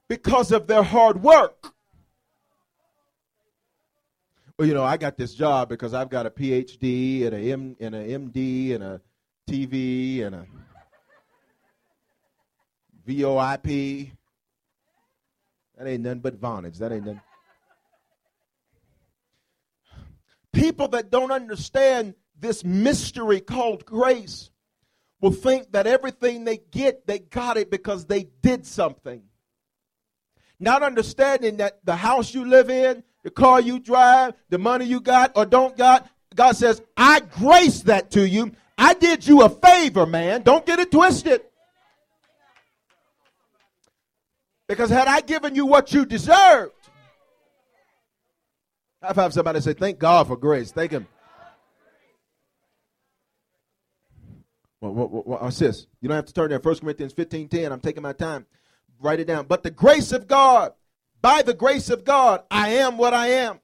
because 0.08 0.52
of 0.52 0.66
their 0.66 0.82
hard 0.82 1.22
work. 1.22 1.74
Well, 4.58 4.66
you 4.66 4.72
know, 4.72 4.84
I 4.84 4.96
got 4.96 5.18
this 5.18 5.34
job 5.34 5.68
because 5.68 5.92
I've 5.92 6.08
got 6.08 6.24
a 6.24 6.30
PhD 6.30 7.26
and 7.26 7.34
a 7.34 7.52
M 7.52 7.76
and 7.78 7.94
a 7.94 7.98
MD 7.98 8.74
and 8.74 8.82
a 8.82 9.02
TV 9.48 10.24
and 10.24 10.34
a 10.34 10.46
VOIP. 13.06 14.10
That 15.78 15.86
ain't 15.86 16.02
nothing 16.02 16.20
but 16.20 16.40
Vonage. 16.40 16.78
That 16.78 16.92
ain't 16.92 17.04
nothing. 17.04 17.20
People 20.52 20.88
that 20.88 21.10
don't 21.10 21.30
understand 21.30 22.14
this 22.38 22.64
mystery 22.64 23.40
called 23.40 23.84
grace 23.84 24.50
will 25.20 25.32
think 25.32 25.72
that 25.72 25.86
everything 25.86 26.44
they 26.44 26.58
get, 26.70 27.06
they 27.06 27.18
got 27.18 27.56
it 27.56 27.70
because 27.70 28.06
they 28.06 28.28
did 28.42 28.66
something. 28.66 29.22
Not 30.58 30.82
understanding 30.82 31.58
that 31.58 31.84
the 31.84 31.96
house 31.96 32.34
you 32.34 32.46
live 32.46 32.70
in, 32.70 33.04
the 33.22 33.30
car 33.30 33.60
you 33.60 33.78
drive, 33.78 34.34
the 34.48 34.58
money 34.58 34.86
you 34.86 35.00
got 35.00 35.32
or 35.36 35.44
don't 35.46 35.76
got, 35.76 36.08
God 36.34 36.56
says, 36.56 36.82
I 36.96 37.20
grace 37.20 37.82
that 37.82 38.10
to 38.12 38.26
you. 38.26 38.52
I 38.78 38.94
did 38.94 39.26
you 39.26 39.42
a 39.42 39.48
favor, 39.48 40.06
man. 40.06 40.42
Don't 40.42 40.66
get 40.66 40.78
it 40.78 40.90
twisted. 40.90 41.42
Because 44.68 44.90
had 44.90 45.08
I 45.08 45.20
given 45.20 45.54
you 45.54 45.66
what 45.66 45.92
you 45.92 46.04
deserved, 46.04 46.72
I've 49.00 49.16
had 49.16 49.32
somebody 49.32 49.60
say, 49.60 49.74
Thank 49.74 49.98
God 49.98 50.26
for 50.26 50.36
grace. 50.36 50.72
Thank 50.72 50.90
Him. 50.90 51.06
Well, 54.80 54.92
what, 54.92 55.10
what, 55.10 55.42
what's 55.42 55.58
this? 55.58 55.86
You 56.00 56.08
don't 56.08 56.16
have 56.16 56.26
to 56.26 56.32
turn 56.32 56.50
there. 56.50 56.58
1 56.58 56.78
Corinthians 56.78 57.12
15 57.12 57.48
10. 57.48 57.72
I'm 57.72 57.80
taking 57.80 58.02
my 58.02 58.12
time. 58.12 58.46
Write 59.00 59.20
it 59.20 59.26
down. 59.26 59.46
But 59.46 59.62
the 59.62 59.70
grace 59.70 60.12
of 60.12 60.26
God, 60.26 60.72
by 61.22 61.42
the 61.42 61.54
grace 61.54 61.90
of 61.90 62.04
God, 62.04 62.42
I 62.50 62.70
am 62.70 62.98
what 62.98 63.14
I 63.14 63.28
am. 63.28 63.60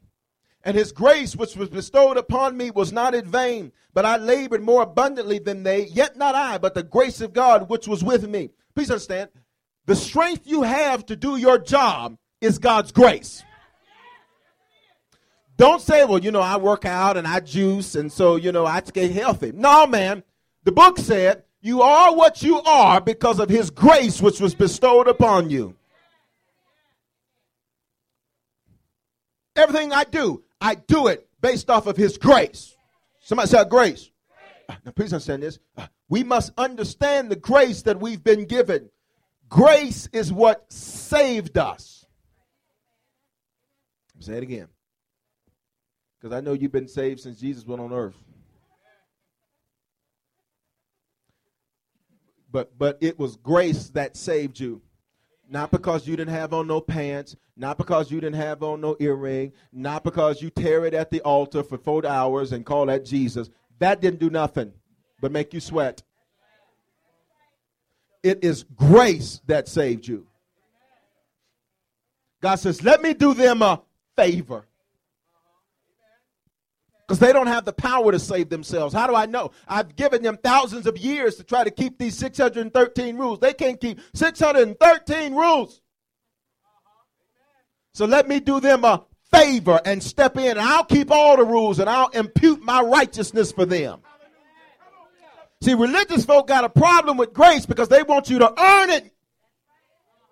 And 0.64 0.76
his 0.76 0.92
grace, 0.92 1.34
which 1.34 1.56
was 1.56 1.68
bestowed 1.68 2.16
upon 2.16 2.56
me, 2.56 2.70
was 2.70 2.92
not 2.92 3.14
in 3.14 3.24
vain, 3.24 3.72
but 3.94 4.04
I 4.04 4.16
labored 4.16 4.62
more 4.62 4.82
abundantly 4.82 5.40
than 5.40 5.64
they, 5.64 5.86
yet 5.86 6.16
not 6.16 6.34
I, 6.34 6.58
but 6.58 6.74
the 6.74 6.84
grace 6.84 7.20
of 7.20 7.32
God 7.32 7.68
which 7.68 7.88
was 7.88 8.04
with 8.04 8.28
me. 8.28 8.50
Please 8.74 8.90
understand, 8.90 9.30
the 9.86 9.96
strength 9.96 10.42
you 10.46 10.62
have 10.62 11.04
to 11.06 11.16
do 11.16 11.36
your 11.36 11.58
job 11.58 12.16
is 12.40 12.58
God's 12.58 12.92
grace. 12.92 13.42
Don't 15.56 15.82
say, 15.82 16.04
well, 16.04 16.18
you 16.18 16.30
know, 16.30 16.40
I 16.40 16.56
work 16.56 16.84
out 16.84 17.16
and 17.16 17.26
I 17.26 17.40
juice, 17.40 17.94
and 17.94 18.10
so, 18.10 18.36
you 18.36 18.52
know, 18.52 18.64
I 18.64 18.80
get 18.80 19.10
healthy. 19.10 19.52
No, 19.52 19.86
man. 19.86 20.22
The 20.64 20.72
book 20.72 20.98
said, 20.98 21.42
you 21.60 21.82
are 21.82 22.14
what 22.14 22.42
you 22.42 22.60
are 22.62 23.00
because 23.00 23.38
of 23.38 23.48
his 23.48 23.70
grace 23.70 24.22
which 24.22 24.40
was 24.40 24.54
bestowed 24.54 25.08
upon 25.08 25.50
you. 25.50 25.76
Everything 29.54 29.92
I 29.92 30.04
do, 30.04 30.42
I 30.62 30.76
do 30.76 31.08
it 31.08 31.28
based 31.40 31.68
off 31.68 31.88
of 31.88 31.96
his 31.96 32.16
grace. 32.16 32.76
Somebody 33.20 33.48
said 33.48 33.68
grace. 33.68 34.10
Uh, 34.68 34.76
Now, 34.84 34.92
please 34.92 35.12
understand 35.12 35.42
this. 35.42 35.58
Uh, 35.76 35.88
We 36.08 36.22
must 36.22 36.52
understand 36.56 37.30
the 37.30 37.36
grace 37.36 37.82
that 37.82 37.98
we've 37.98 38.22
been 38.22 38.44
given. 38.44 38.90
Grace 39.48 40.08
is 40.12 40.32
what 40.32 40.72
saved 40.72 41.58
us. 41.58 42.06
Say 44.20 44.34
it 44.36 44.42
again. 44.44 44.68
Because 46.20 46.36
I 46.36 46.40
know 46.40 46.52
you've 46.52 46.70
been 46.70 46.86
saved 46.86 47.20
since 47.20 47.40
Jesus 47.40 47.66
went 47.66 47.80
on 47.80 47.92
earth. 47.92 48.14
But 52.52 52.78
but 52.78 52.98
it 53.00 53.18
was 53.18 53.36
grace 53.36 53.88
that 53.90 54.16
saved 54.16 54.60
you. 54.60 54.80
Not 55.52 55.70
because 55.70 56.08
you 56.08 56.16
didn't 56.16 56.32
have 56.32 56.54
on 56.54 56.66
no 56.66 56.80
pants, 56.80 57.36
not 57.58 57.76
because 57.76 58.10
you 58.10 58.22
didn't 58.22 58.40
have 58.40 58.62
on 58.62 58.80
no 58.80 58.96
earring, 58.98 59.52
not 59.70 60.02
because 60.02 60.40
you 60.40 60.48
tear 60.48 60.86
it 60.86 60.94
at 60.94 61.10
the 61.10 61.20
altar 61.20 61.62
for 61.62 61.76
four 61.76 62.06
hours 62.06 62.52
and 62.52 62.64
call 62.64 62.86
that 62.86 63.04
Jesus. 63.04 63.50
That 63.78 64.00
didn't 64.00 64.18
do 64.18 64.30
nothing 64.30 64.72
but 65.20 65.30
make 65.30 65.52
you 65.52 65.60
sweat. 65.60 66.02
It 68.22 68.42
is 68.42 68.64
grace 68.74 69.42
that 69.46 69.68
saved 69.68 70.08
you. 70.08 70.26
God 72.40 72.54
says, 72.54 72.82
let 72.82 73.02
me 73.02 73.12
do 73.12 73.34
them 73.34 73.60
a 73.60 73.82
favor. 74.16 74.64
Because 77.12 77.26
they 77.26 77.34
don't 77.34 77.48
have 77.48 77.66
the 77.66 77.74
power 77.74 78.10
to 78.10 78.18
save 78.18 78.48
themselves. 78.48 78.94
How 78.94 79.06
do 79.06 79.14
I 79.14 79.26
know? 79.26 79.50
I've 79.68 79.96
given 79.96 80.22
them 80.22 80.38
thousands 80.42 80.86
of 80.86 80.96
years 80.96 81.36
to 81.36 81.44
try 81.44 81.62
to 81.62 81.70
keep 81.70 81.98
these 81.98 82.16
613 82.16 83.18
rules. 83.18 83.38
They 83.38 83.52
can't 83.52 83.78
keep 83.78 84.00
613 84.14 85.34
rules. 85.34 85.82
So 87.92 88.06
let 88.06 88.28
me 88.28 88.40
do 88.40 88.60
them 88.60 88.86
a 88.86 89.04
favor 89.30 89.78
and 89.84 90.02
step 90.02 90.38
in. 90.38 90.52
And 90.52 90.60
I'll 90.60 90.86
keep 90.86 91.10
all 91.10 91.36
the 91.36 91.44
rules 91.44 91.80
and 91.80 91.90
I'll 91.90 92.08
impute 92.08 92.62
my 92.62 92.80
righteousness 92.80 93.52
for 93.52 93.66
them. 93.66 94.00
See, 95.60 95.74
religious 95.74 96.24
folk 96.24 96.48
got 96.48 96.64
a 96.64 96.70
problem 96.70 97.18
with 97.18 97.34
grace 97.34 97.66
because 97.66 97.88
they 97.88 98.02
want 98.02 98.30
you 98.30 98.38
to 98.38 98.58
earn 98.58 98.88
it. 98.88 99.04
You 99.04 99.10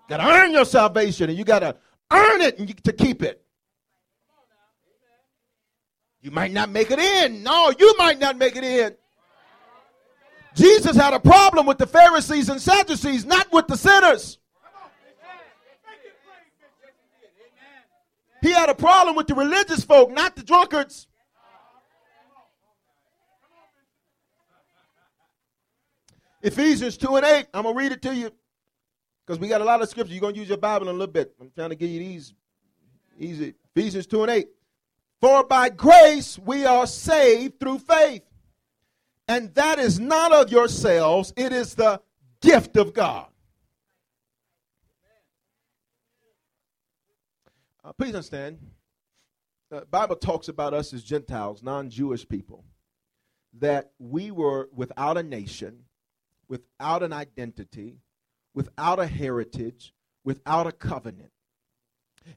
Got 0.09 0.17
to 0.17 0.33
earn 0.33 0.53
your 0.53 0.65
salvation 0.65 1.29
and 1.29 1.39
you 1.39 1.45
got 1.45 1.59
to 1.59 1.77
earn 2.11 2.41
it 2.41 2.85
to 2.85 2.93
keep 2.95 3.23
it. 3.23 3.40
You 6.23 6.31
might 6.31 6.53
not 6.53 6.71
make 6.71 6.91
it 6.91 6.99
in. 6.99 7.43
No, 7.43 7.73
you 7.79 7.95
might 7.97 8.19
not 8.19 8.37
make 8.37 8.57
it 8.57 8.65
in. 8.65 8.95
Jesus 10.55 10.97
had 10.97 11.15
a 11.15 11.21
problem 11.21 11.67
with 11.67 11.79
the 11.79 11.87
Pharisees 11.87 12.49
and 12.49 12.61
Sadducees, 12.61 13.25
not 13.25 13.51
with 13.53 13.67
the 13.67 13.77
sinners. 13.77 14.39
He 18.43 18.53
had 18.53 18.69
a 18.69 18.75
problem 18.75 19.17
with 19.17 19.27
the 19.27 19.35
religious 19.35 19.85
folk, 19.85 20.11
not 20.11 20.35
the 20.35 20.43
drunkards. 20.43 21.07
Ephesians 26.43 26.97
2 26.97 27.17
and 27.17 27.27
8. 27.27 27.47
I'm 27.53 27.65
going 27.65 27.75
to 27.75 27.79
read 27.79 27.93
it 27.93 28.03
to 28.03 28.15
you 28.15 28.31
because 29.27 29.39
we 29.39 29.49
got 29.49 29.61
a 29.61 29.65
lot 29.65 29.83
of 29.83 29.91
scripture. 29.91 30.13
You're 30.15 30.23
going 30.23 30.35
to 30.35 30.41
use 30.41 30.49
your 30.49 30.57
Bible 30.59 30.89
in 30.89 30.95
a 30.95 30.99
little 30.99 31.13
bit. 31.13 31.35
I'm 31.39 31.51
trying 31.55 31.69
to 31.69 31.77
give 31.77 31.91
you 31.91 32.01
these 32.01 32.33
easy. 33.19 33.55
Ephesians 33.75 34.07
2 34.07 34.23
and 34.23 34.33
8. 34.33 34.49
For 35.21 35.45
by 35.45 35.69
grace 35.69 36.39
we 36.39 36.65
are 36.65 36.87
saved 36.87 37.61
through 37.61 37.81
faith. 37.81 38.23
And 39.29 39.55
that 39.55 39.79
is 39.79 40.01
not 40.01 40.33
of 40.33 40.51
yourselves, 40.51 41.33
it 41.37 41.53
is 41.53 41.75
the 41.75 42.01
gift 42.41 42.77
of 42.77 42.93
God. 42.93 43.27
Uh, 47.85 47.93
please 47.93 48.15
understand, 48.15 48.59
the 49.71 49.87
Bible 49.91 50.17
talks 50.17 50.49
about 50.49 50.75
us 50.75 50.93
as 50.93 51.03
Gentiles, 51.03 51.63
non-Jewish 51.63 52.29
people, 52.29 52.65
that 53.59 53.93
we 53.99 54.31
were 54.31 54.69
without 54.75 55.17
a 55.17 55.23
nation, 55.23 55.85
without 56.49 57.03
an 57.03 57.13
identity, 57.13 57.99
without 58.53 58.99
a 58.99 59.07
heritage, 59.07 59.95
without 60.25 60.67
a 60.67 60.73
covenant. 60.73 61.31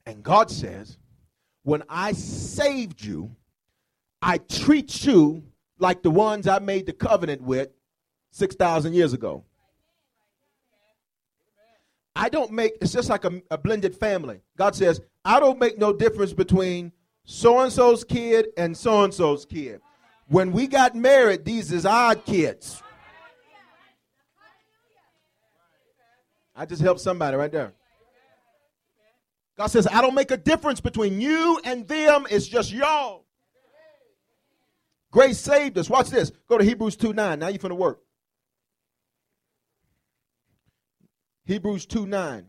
And 0.06 0.24
God 0.24 0.52
says, 0.52 0.98
when 1.64 1.84
I 1.90 2.12
saved 2.12 3.04
you, 3.04 3.36
I 4.22 4.38
treat 4.38 5.06
you 5.06 5.44
like 5.80 6.04
the 6.04 6.12
ones 6.12 6.48
I 6.48 6.60
made 6.60 6.86
the 6.86 6.94
covenant 6.94 7.42
with 7.42 7.70
6,000 8.32 8.94
years 8.94 9.14
ago. 9.14 9.44
I 12.16 12.30
don't 12.30 12.52
make, 12.52 12.78
it's 12.82 12.94
just 12.94 13.10
like 13.10 13.26
a, 13.26 13.42
a 13.50 13.58
blended 13.58 13.96
family. 13.96 14.42
God 14.58 14.76
says, 14.76 15.02
I 15.26 15.40
don't 15.40 15.60
make 15.60 15.78
no 15.78 15.94
difference 15.94 16.32
between 16.32 16.92
so 17.26 17.60
and 17.60 17.72
so's 17.72 18.04
kid 18.04 18.48
and 18.56 18.78
so 18.78 19.04
and 19.04 19.14
so's 19.14 19.46
kid. 19.46 19.82
When 20.28 20.52
we 20.52 20.68
got 20.68 20.96
married, 20.96 21.44
these 21.44 21.72
is 21.72 21.86
our 21.86 22.16
kids. 22.16 22.82
I 26.56 26.66
just 26.66 26.82
helped 26.82 27.02
somebody 27.02 27.36
right 27.36 27.52
there. 27.52 27.74
God 29.58 29.68
says, 29.68 29.88
I 29.88 30.02
don't 30.02 30.16
make 30.16 30.32
a 30.32 30.38
difference 30.38 30.82
between 30.82 31.22
you 31.22 31.60
and 31.64 31.88
them. 31.88 32.26
It's 32.30 32.48
just 32.48 32.72
y'all. 32.72 33.26
Grace 35.12 35.40
saved 35.40 35.78
us. 35.78 35.90
Watch 35.90 36.10
this. 36.10 36.32
Go 36.50 36.58
to 36.58 36.64
Hebrews 36.64 36.96
2 36.96 37.14
9. 37.14 37.38
Now 37.38 37.48
you're 37.50 37.60
going 37.60 37.70
to 37.70 37.76
work. 37.76 38.00
Hebrews 41.46 41.86
2 41.86 42.08
9. 42.08 42.48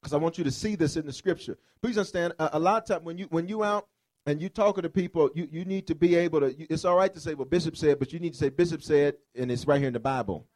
Because 0.00 0.12
I 0.12 0.18
want 0.18 0.36
you 0.36 0.44
to 0.44 0.50
see 0.50 0.76
this 0.76 0.96
in 0.96 1.06
the 1.06 1.12
scripture. 1.12 1.58
Please 1.82 1.96
understand, 1.96 2.34
a, 2.38 2.50
a 2.54 2.58
lot 2.58 2.82
of 2.82 2.88
times 2.88 3.04
when 3.04 3.16
you 3.16 3.26
when 3.30 3.48
you 3.48 3.64
out 3.64 3.88
and 4.26 4.42
you 4.42 4.50
talking 4.50 4.82
to 4.82 4.90
people, 4.90 5.30
you, 5.34 5.48
you 5.50 5.64
need 5.64 5.86
to 5.86 5.94
be 5.94 6.14
able 6.16 6.40
to. 6.40 6.52
You, 6.52 6.66
it's 6.68 6.84
all 6.84 6.96
right 6.96 7.12
to 7.14 7.20
say 7.20 7.32
what 7.32 7.48
Bishop 7.48 7.76
said, 7.76 7.98
but 7.98 8.12
you 8.12 8.18
need 8.18 8.32
to 8.34 8.38
say 8.38 8.50
Bishop 8.50 8.82
said, 8.82 9.14
and 9.34 9.50
it's 9.50 9.66
right 9.66 9.78
here 9.78 9.88
in 9.88 9.94
the 9.94 10.00
Bible. 10.00 10.46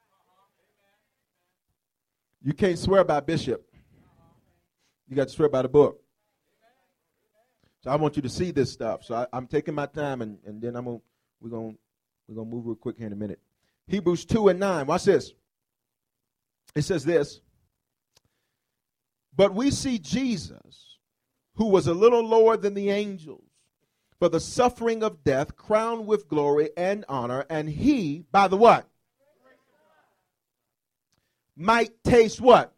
You 2.43 2.53
can't 2.53 2.79
swear 2.79 3.03
by 3.05 3.21
Bishop. 3.21 3.67
You 5.09 5.17
got 5.17 5.29
to 5.29 5.35
swear 5.35 5.49
by 5.49 5.63
the 5.63 5.69
book. 5.69 6.01
So 7.83 7.91
I 7.91 7.97
want 7.97 8.17
you 8.17 8.23
to 8.23 8.29
see 8.31 8.51
this 8.51 8.73
stuff. 8.73 9.05
So 9.05 9.27
I, 9.31 9.37
am 9.37 9.47
taking 9.47 9.75
my 9.75 9.87
time, 9.87 10.23
and, 10.23 10.39
and 10.47 10.61
then 10.61 10.75
I'm 10.75 10.87
gonna 10.87 11.01
we're 11.41 11.51
gonna 11.51 11.75
We're 12.27 12.37
going 12.37 12.49
to 12.49 12.57
move 12.57 12.67
real 12.67 12.77
quick 12.77 12.97
here 12.97 13.07
in 13.07 13.13
a 13.13 13.17
minute. 13.17 13.41
Hebrews 13.87 14.25
2 14.25 14.49
and 14.49 14.59
9. 14.59 14.87
Watch 14.87 15.05
this. 15.05 15.35
It 16.75 16.83
says 16.83 17.05
this 17.05 17.41
But 19.37 19.55
we 19.55 19.71
see 19.71 19.99
Jesus, 19.99 20.99
who 21.57 21.67
was 21.67 21.87
a 21.87 21.95
little 21.95 22.27
lower 22.27 22.57
than 22.57 22.73
the 22.73 22.91
angels, 22.91 23.45
for 24.19 24.31
the 24.31 24.41
suffering 24.41 25.03
of 25.03 25.23
death, 25.23 25.55
crowned 25.57 26.07
with 26.07 26.29
glory 26.29 26.71
and 26.77 27.05
honor, 27.09 27.45
and 27.51 27.69
he, 27.69 28.25
by 28.33 28.49
the 28.49 28.57
what? 28.57 28.89
Might 31.57 32.03
taste 32.03 32.41
what? 32.41 32.74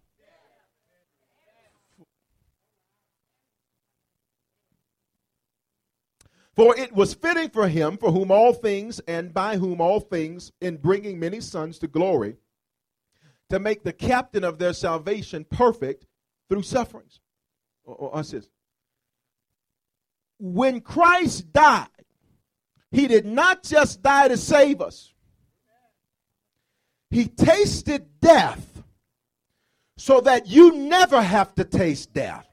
For 6.56 6.76
it 6.76 6.92
was 6.92 7.12
fitting 7.12 7.50
for 7.50 7.68
him, 7.68 7.98
for 7.98 8.10
whom 8.10 8.30
all 8.30 8.54
things 8.54 8.98
and 9.00 9.32
by 9.34 9.58
whom 9.58 9.80
all 9.80 10.00
things, 10.00 10.52
in 10.60 10.78
bringing 10.78 11.20
many 11.20 11.40
sons 11.40 11.78
to 11.80 11.86
glory, 11.86 12.36
to 13.50 13.58
make 13.58 13.84
the 13.84 13.92
captain 13.92 14.42
of 14.42 14.58
their 14.58 14.72
salvation 14.72 15.44
perfect 15.44 16.06
through 16.48 16.62
sufferings. 16.62 17.20
Uh, 17.86 17.90
uh, 17.90 17.94
uh, 17.94 17.96
or, 17.98 18.08
or 18.08 18.16
us 18.18 18.30
this. 18.30 18.48
When 20.38 20.80
Christ 20.80 21.52
died, 21.52 21.88
he 22.90 23.06
did 23.06 23.26
not 23.26 23.62
just 23.62 24.02
die 24.02 24.28
to 24.28 24.36
save 24.36 24.80
us, 24.80 25.12
he 27.10 27.26
tasted 27.26 28.20
death 28.20 28.82
so 29.98 30.20
that 30.22 30.46
you 30.46 30.72
never 30.72 31.20
have 31.22 31.54
to 31.54 31.64
taste 31.64 32.12
death. 32.12 32.46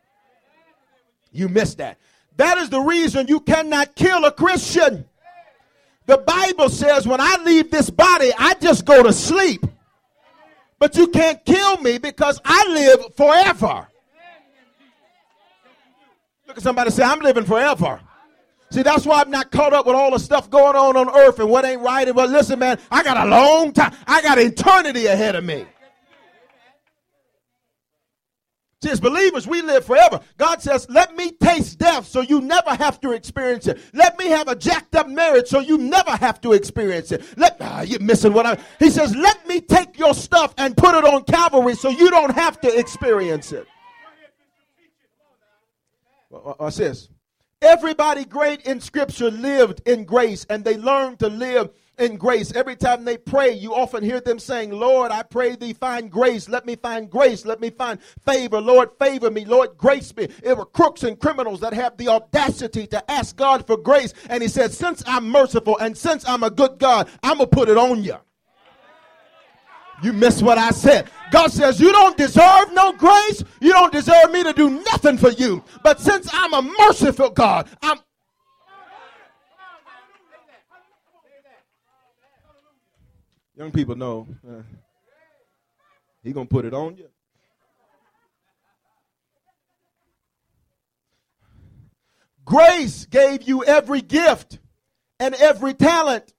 You 1.32 1.50
missed 1.50 1.80
that. 1.80 1.98
That 2.38 2.58
is 2.58 2.70
the 2.70 2.80
reason 2.80 3.28
you 3.28 3.40
cannot 3.40 3.96
kill 3.96 4.26
a 4.26 4.32
Christian. 4.32 5.06
The 6.06 6.18
Bible 6.18 6.70
says 6.70 7.08
when 7.08 7.22
I 7.22 7.38
leave 7.44 7.72
this 7.72 7.90
body, 7.90 8.32
I 8.38 8.56
just 8.56 8.86
go 8.86 9.04
to 9.04 9.14
sleep. 9.14 9.66
But 10.80 10.96
you 10.98 11.08
can't 11.08 11.44
kill 11.46 11.78
me 11.78 11.98
because 11.98 12.42
I 12.44 12.68
live 12.68 13.16
forever. 13.16 13.88
Look 16.48 16.58
at 16.58 16.64
somebody 16.64 16.92
say, 16.92 17.04
I'm 17.04 17.20
living 17.20 17.46
forever. 17.46 18.02
See, 18.70 18.82
that's 18.82 19.06
why 19.06 19.22
I'm 19.22 19.30
not 19.30 19.52
caught 19.52 19.72
up 19.72 19.86
with 19.86 19.96
all 19.96 20.12
the 20.12 20.20
stuff 20.20 20.50
going 20.50 20.76
on 20.76 20.98
on 20.98 21.08
earth 21.16 21.40
and 21.40 21.50
what 21.50 21.64
ain't 21.64 21.82
right. 21.82 22.14
But 22.14 22.30
listen, 22.30 22.60
man, 22.60 22.80
I 22.92 23.04
got 23.04 23.18
a 23.26 23.30
long 23.30 23.72
time. 23.72 23.96
I 24.08 24.22
got 24.24 24.40
eternity 24.40 25.06
ahead 25.06 25.36
of 25.36 25.44
me. 25.44 25.66
See, 28.84 28.90
as 28.90 29.00
believers, 29.00 29.48
we 29.48 29.62
live 29.62 29.86
forever. 29.86 30.20
God 30.38 30.62
says, 30.62 30.86
let 30.90 31.16
me 31.16 31.32
taste 31.32 31.80
death 31.80 32.06
so 32.06 32.20
you 32.20 32.42
never 32.42 32.72
have 32.72 33.00
to 33.00 33.14
experience 33.14 33.66
it. 33.66 33.80
Let 33.94 34.20
me 34.20 34.28
have 34.28 34.50
a 34.50 34.58
jacked 34.58 34.94
up 34.96 35.08
marriage 35.08 35.48
so 35.48 35.62
you 35.62 35.78
never 35.78 36.12
have 36.12 36.42
to 36.42 36.52
experience 36.52 37.14
it. 37.14 37.24
Let, 37.38 37.56
ah, 37.62 37.84
you're 37.84 38.02
missing 38.02 38.34
what 38.34 38.46
I, 38.46 38.58
he 38.80 38.90
says, 38.90 39.16
let 39.16 39.48
me 39.48 39.62
take 39.62 39.98
your 39.98 40.14
stuff 40.14 40.54
and 40.58 40.76
put 40.76 40.96
it 40.96 41.06
on 41.06 41.24
Calvary 41.24 41.76
so 41.76 41.88
you 41.88 42.10
don't 42.10 42.36
have 42.36 42.60
to 42.60 42.78
experience 42.78 43.54
it. 43.54 43.66
What's 46.28 46.76
this? 46.76 47.08
Everybody 47.62 48.26
great 48.26 48.64
in 48.64 48.82
Scripture 48.82 49.32
lived 49.32 49.82
in 49.88 50.04
grace 50.04 50.46
and 50.50 50.66
they 50.66 50.76
learned 50.76 51.20
to 51.20 51.30
live 51.30 51.70
in 51.98 52.18
grace. 52.18 52.52
Every 52.54 52.76
time 52.76 53.06
they 53.06 53.18
pray, 53.18 53.52
you 53.52 53.74
often 53.74 54.04
hear 54.04 54.20
them 54.20 54.40
saying, 54.40 54.72
Lord, 54.72 55.12
I 55.12 55.24
pray 55.24 55.56
thee 55.56 55.74
find 55.74 56.12
grace. 56.12 56.50
Let 56.50 56.66
me 56.66 56.76
find 56.76 57.10
grace. 57.10 57.46
Let 57.46 57.62
me 57.62 57.70
find 57.70 58.00
favor. 58.26 58.60
Lord, 58.60 58.90
favor 59.00 59.30
me. 59.30 59.46
Lord, 59.46 59.78
grace 59.78 60.16
me. 60.16 60.28
It 60.44 60.58
were 60.58 60.66
crooks 60.66 61.04
and 61.04 61.20
criminals 61.20 61.60
that 61.62 61.74
have 61.74 61.98
the 61.98 62.08
audacity 62.08 62.88
to 62.88 63.12
ask 63.12 63.36
God 63.36 63.66
for 63.68 63.78
grace. 63.78 64.14
And 64.30 64.42
he 64.42 64.50
said, 64.50 64.72
since 64.72 65.04
I'm 65.06 65.30
merciful 65.30 65.78
and 65.80 65.98
since 65.98 66.28
I'm 66.28 66.44
a 66.44 66.50
good 66.50 66.80
God, 66.80 67.10
I'm 67.22 67.38
going 67.38 67.50
to 67.50 67.56
put 67.56 67.70
it 67.70 67.78
on 67.78 68.04
you. 68.04 68.18
You 70.02 70.12
missed 70.12 70.44
what 70.44 70.58
I 70.58 70.72
said. 70.72 71.10
God 71.32 71.52
says, 71.52 71.80
You 71.80 71.92
don't 71.94 72.18
deserve 72.18 72.74
no 72.74 72.92
grace. 72.92 73.44
You 73.62 73.72
don't 73.72 73.94
deserve 73.94 74.32
me 74.32 74.44
to 74.44 74.52
do 74.52 74.70
nothing 74.70 75.18
for 75.18 75.30
you. 75.30 75.64
But 75.82 76.02
since 76.02 76.30
I'm 76.34 76.54
a 76.54 76.62
merciful 76.62 77.30
God, 77.30 77.70
I'm. 77.82 78.00
Young 83.56 83.72
people 83.72 83.96
know 83.96 84.28
uh, 84.48 84.62
He 86.24 86.32
gonna 86.32 86.46
put 86.46 86.66
it 86.66 86.74
on 86.74 86.98
you. 86.98 87.10
Grace 92.46 93.06
gave 93.06 93.44
you 93.44 93.64
every 93.64 94.02
gift 94.02 94.60
and 95.20 95.34
every 95.36 95.74
talent. 95.74 96.34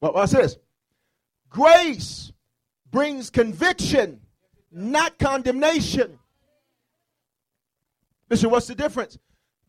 Well, 0.00 0.26
this? 0.26 0.56
Grace 1.50 2.32
brings 2.90 3.28
conviction, 3.28 4.20
not 4.72 5.18
condemnation. 5.18 6.18
Listen, 8.30 8.50
what's 8.50 8.68
the 8.68 8.74
difference? 8.74 9.18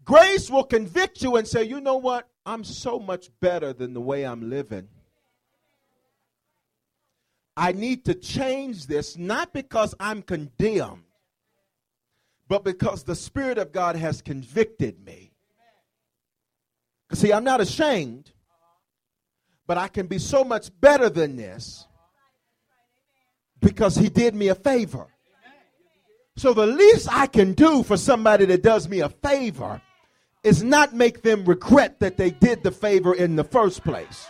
Grace 0.05 0.49
will 0.49 0.63
convict 0.63 1.21
you 1.21 1.35
and 1.35 1.47
say, 1.47 1.63
you 1.63 1.81
know 1.81 1.97
what? 1.97 2.29
I'm 2.45 2.63
so 2.63 2.97
much 2.97 3.29
better 3.39 3.73
than 3.73 3.93
the 3.93 4.01
way 4.01 4.23
I'm 4.25 4.49
living. 4.49 4.87
I 7.61 7.71
need 7.71 8.03
to 8.05 8.13
change 8.15 8.87
this, 8.87 9.17
not 9.17 9.53
because 9.53 9.95
I'm 9.99 10.21
condemned, 10.21 11.03
but 12.49 12.63
because 12.63 13.03
the 13.03 13.15
Spirit 13.15 13.57
of 13.57 13.71
God 13.71 13.95
has 13.95 14.21
convicted 14.21 15.05
me. 15.05 15.31
See, 17.13 17.31
I'm 17.31 17.43
not 17.43 17.61
ashamed 17.61 18.31
but 19.71 19.77
I 19.77 19.87
can 19.87 20.05
be 20.05 20.19
so 20.19 20.43
much 20.43 20.69
better 20.81 21.09
than 21.09 21.37
this 21.37 21.87
because 23.61 23.95
he 23.95 24.09
did 24.09 24.35
me 24.35 24.49
a 24.49 24.55
favor. 24.55 25.07
So 26.35 26.53
the 26.53 26.67
least 26.67 27.07
I 27.09 27.25
can 27.27 27.53
do 27.53 27.81
for 27.81 27.95
somebody 27.95 28.43
that 28.47 28.63
does 28.63 28.89
me 28.89 28.99
a 28.99 29.07
favor 29.07 29.81
is 30.43 30.61
not 30.61 30.93
make 30.93 31.21
them 31.21 31.45
regret 31.45 32.01
that 32.01 32.17
they 32.17 32.31
did 32.31 32.63
the 32.63 32.71
favor 32.71 33.13
in 33.13 33.37
the 33.37 33.45
first 33.45 33.81
place. 33.81 34.27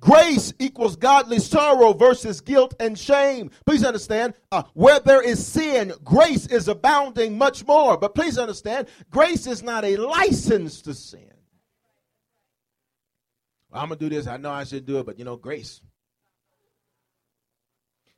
Grace 0.00 0.54
equals 0.58 0.96
godly 0.96 1.38
sorrow 1.38 1.92
versus 1.92 2.40
guilt 2.40 2.74
and 2.80 2.98
shame. 2.98 3.50
Please 3.66 3.84
understand, 3.84 4.32
uh, 4.50 4.62
where 4.72 4.98
there 4.98 5.22
is 5.22 5.46
sin, 5.46 5.92
grace 6.02 6.46
is 6.46 6.68
abounding 6.68 7.36
much 7.36 7.66
more. 7.66 7.98
But 7.98 8.14
please 8.14 8.38
understand, 8.38 8.88
grace 9.10 9.46
is 9.46 9.62
not 9.62 9.84
a 9.84 9.98
license 9.98 10.80
to 10.82 10.94
sin. 10.94 11.30
I'm 13.72 13.88
going 13.88 13.98
to 13.98 14.08
do 14.08 14.14
this. 14.14 14.26
I 14.26 14.38
know 14.38 14.50
I 14.50 14.64
should 14.64 14.86
do 14.86 14.98
it, 14.98 15.06
but 15.06 15.18
you 15.18 15.24
know, 15.24 15.36
grace. 15.36 15.82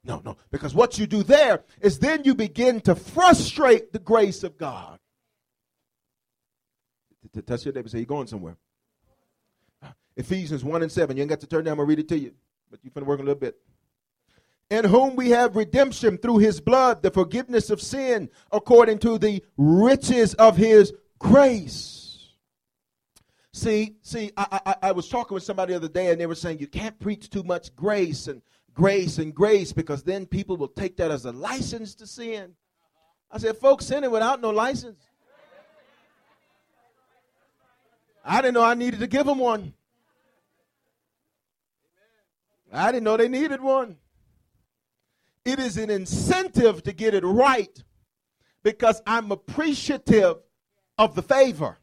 No, 0.04 0.22
no. 0.24 0.36
Because 0.50 0.74
what 0.74 0.98
you 0.98 1.06
do 1.06 1.22
there 1.22 1.64
is 1.80 1.98
then 1.98 2.22
you 2.24 2.34
begin 2.34 2.80
to 2.82 2.94
frustrate 2.94 3.92
the 3.92 3.98
grace 3.98 4.44
of 4.44 4.56
God. 4.56 4.98
To 7.34 7.42
touch 7.42 7.64
your 7.64 7.74
neighbor 7.74 7.88
say, 7.88 7.98
You're 7.98 8.06
going 8.06 8.26
somewhere. 8.26 8.56
Ephesians 10.16 10.64
1 10.64 10.82
and 10.82 10.92
7. 10.92 11.16
You 11.16 11.22
ain't 11.22 11.30
got 11.30 11.40
to 11.40 11.46
turn 11.46 11.64
down, 11.64 11.72
I'm 11.72 11.76
going 11.78 11.86
to 11.86 11.90
read 11.90 11.98
it 12.00 12.08
to 12.08 12.18
you. 12.18 12.32
But 12.70 12.80
you're 12.82 12.92
going 12.92 13.04
to 13.04 13.08
work 13.08 13.20
a 13.20 13.22
little 13.22 13.34
bit. 13.34 13.56
In 14.70 14.84
whom 14.84 15.16
we 15.16 15.30
have 15.30 15.56
redemption 15.56 16.16
through 16.16 16.38
his 16.38 16.60
blood, 16.60 17.02
the 17.02 17.10
forgiveness 17.10 17.68
of 17.68 17.80
sin, 17.80 18.30
according 18.50 18.98
to 19.00 19.18
the 19.18 19.44
riches 19.56 20.34
of 20.34 20.56
his 20.56 20.92
grace 21.18 22.02
See, 23.54 23.96
see, 24.00 24.32
I, 24.34 24.60
I, 24.64 24.74
I 24.88 24.92
was 24.92 25.08
talking 25.08 25.34
with 25.34 25.42
somebody 25.42 25.72
the 25.72 25.76
other 25.76 25.88
day, 25.88 26.10
and 26.10 26.18
they 26.18 26.26
were 26.26 26.34
saying 26.34 26.58
you 26.58 26.66
can't 26.66 26.98
preach 26.98 27.28
too 27.28 27.42
much 27.42 27.74
grace 27.76 28.26
and 28.26 28.40
grace 28.72 29.18
and 29.18 29.34
grace 29.34 29.74
because 29.74 30.02
then 30.02 30.24
people 30.24 30.56
will 30.56 30.68
take 30.68 30.96
that 30.96 31.10
as 31.10 31.26
a 31.26 31.32
license 31.32 31.94
to 31.96 32.06
sin. 32.06 32.54
I 33.30 33.38
said, 33.38 33.58
folks 33.58 33.86
sinning 33.86 34.10
without 34.10 34.40
no 34.40 34.50
license. 34.50 35.00
I 38.24 38.40
didn't 38.40 38.54
know 38.54 38.62
I 38.62 38.74
needed 38.74 39.00
to 39.00 39.06
give 39.06 39.26
them 39.26 39.38
one. 39.38 39.74
I 42.72 42.90
didn't 42.90 43.04
know 43.04 43.16
they 43.16 43.28
needed 43.28 43.60
one. 43.60 43.96
It 45.44 45.58
is 45.58 45.76
an 45.76 45.90
incentive 45.90 46.82
to 46.84 46.92
get 46.92 47.14
it 47.14 47.24
right 47.24 47.82
because 48.62 49.02
I'm 49.06 49.30
appreciative 49.32 50.36
of 50.98 51.14
the 51.14 51.22
favor. 51.22 51.78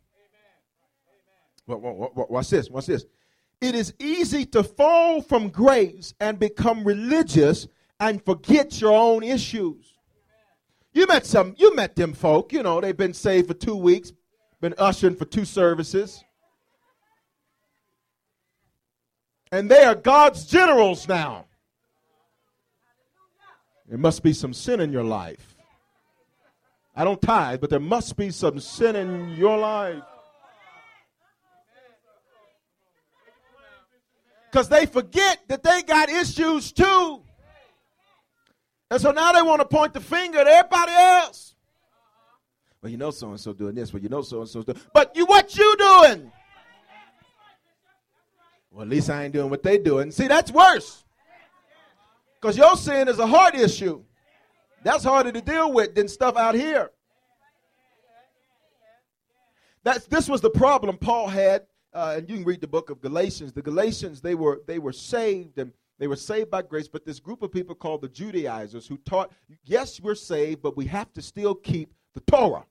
Watch 1.67 2.49
this. 2.49 2.69
Watch 2.69 2.88
this. 2.88 3.06
It 3.62 3.75
is 3.75 3.93
easy 3.99 4.45
to 4.47 4.63
fall 4.63 5.21
from 5.21 5.49
grace 5.49 6.13
and 6.19 6.39
become 6.39 6.84
religious 6.84 7.67
and 7.99 8.23
forget 8.23 8.80
your 8.80 8.93
own 8.93 9.23
issues. 9.23 9.93
You 10.93 11.06
met 11.06 11.25
some, 11.25 11.54
you 11.58 11.75
met 11.75 11.95
them 11.95 12.13
folk, 12.13 12.52
you 12.52 12.63
know, 12.63 12.82
they've 12.82 12.97
been 12.97 13.13
saved 13.13 13.47
for 13.47 13.54
two 13.54 13.75
weeks, 13.75 14.12
been 14.60 14.73
ushering 14.78 15.15
for 15.15 15.25
two 15.25 15.45
services. 15.45 16.23
And 19.51 19.69
they 19.69 19.83
are 19.83 19.95
God's 19.95 20.45
generals 20.45 21.07
now. 21.07 21.45
There 23.88 23.97
must 23.97 24.21
be 24.21 24.33
some 24.33 24.53
sin 24.53 24.79
in 24.79 24.91
your 24.91 25.03
life. 25.03 25.55
I 26.95 27.03
don't 27.03 27.21
tithe, 27.21 27.62
but 27.62 27.69
there 27.69 27.79
must 27.79 28.17
be 28.17 28.29
some 28.29 28.59
sin 28.59 28.95
in 28.95 29.29
your 29.31 29.57
life. 29.57 30.03
Because 34.51 34.69
they 34.69 34.85
forget 34.85 35.39
that 35.47 35.63
they 35.63 35.81
got 35.83 36.09
issues 36.09 36.71
too. 36.71 37.21
And 38.91 38.99
so 38.99 39.12
now 39.12 39.31
they 39.31 39.41
want 39.41 39.62
to 39.62 39.67
point 39.67 39.93
the 39.93 40.01
finger 40.01 40.39
at 40.39 40.47
everybody 40.47 40.91
else. 40.91 41.55
Well, 42.81 42.91
you 42.91 42.97
know 42.97 43.12
so 43.12 43.29
and 43.29 43.39
so 43.39 43.53
doing 43.53 43.75
this. 43.75 43.93
Well, 43.93 44.01
you 44.01 44.09
know 44.09 44.21
so 44.21 44.41
and 44.41 44.49
so 44.49 44.63
doing. 44.63 44.79
But 44.93 45.15
you, 45.15 45.25
what 45.25 45.55
you 45.55 45.75
doing? 45.77 46.31
Well, 48.71 48.84
at 48.84 48.89
least 48.89 49.10
I 49.10 49.23
ain't 49.23 49.34
doing 49.34 49.49
what 49.49 49.63
they 49.63 49.77
doing. 49.77 50.12
See, 50.12 50.27
that's 50.27 50.51
worse. 50.51 51.03
Because 52.39 52.58
your 52.58 52.75
sin 52.77 53.08
is 53.08 53.19
a 53.19 53.27
heart 53.27 53.55
issue. 53.55 54.03
That's 54.84 55.03
harder 55.03 55.32
to 55.32 55.41
deal 55.41 55.73
with 55.73 55.95
than 55.95 56.08
stuff 56.08 56.38
out 56.38 56.55
here. 56.55 56.91
That's 59.84 60.05
this 60.08 60.29
was 60.29 60.41
the 60.41 60.49
problem 60.49 60.97
Paul 60.97 61.27
had, 61.27 61.65
uh, 61.93 62.15
and 62.17 62.29
you 62.29 62.38
can 62.38 62.45
read 62.45 62.62
the 62.62 62.67
book 62.67 62.89
of 62.89 63.01
Galatians. 63.01 63.53
The 63.53 63.62
Galatians 63.62 64.21
they 64.21 64.36
were 64.36 64.62
they 64.67 64.79
were 64.79 64.93
saved 64.93 65.58
and 65.58 65.73
they 65.99 66.08
were 66.08 66.15
saved 66.15 66.49
by 66.49 66.62
grace, 66.62 66.88
but 66.88 67.05
this 67.05 67.19
group 67.19 67.41
of 67.41 67.51
people 67.51 67.75
called 67.75 68.01
the 68.01 68.08
Judaizers 68.08 68.88
who 68.88 68.97
taught, 68.99 69.32
yes, 69.65 69.99
we're 69.99 70.15
saved, 70.15 70.62
but 70.62 70.77
we 70.77 70.86
have 70.86 71.12
to 71.13 71.21
still 71.21 71.53
keep 71.53 71.93
the 72.13 72.21
Torah. 72.21 72.65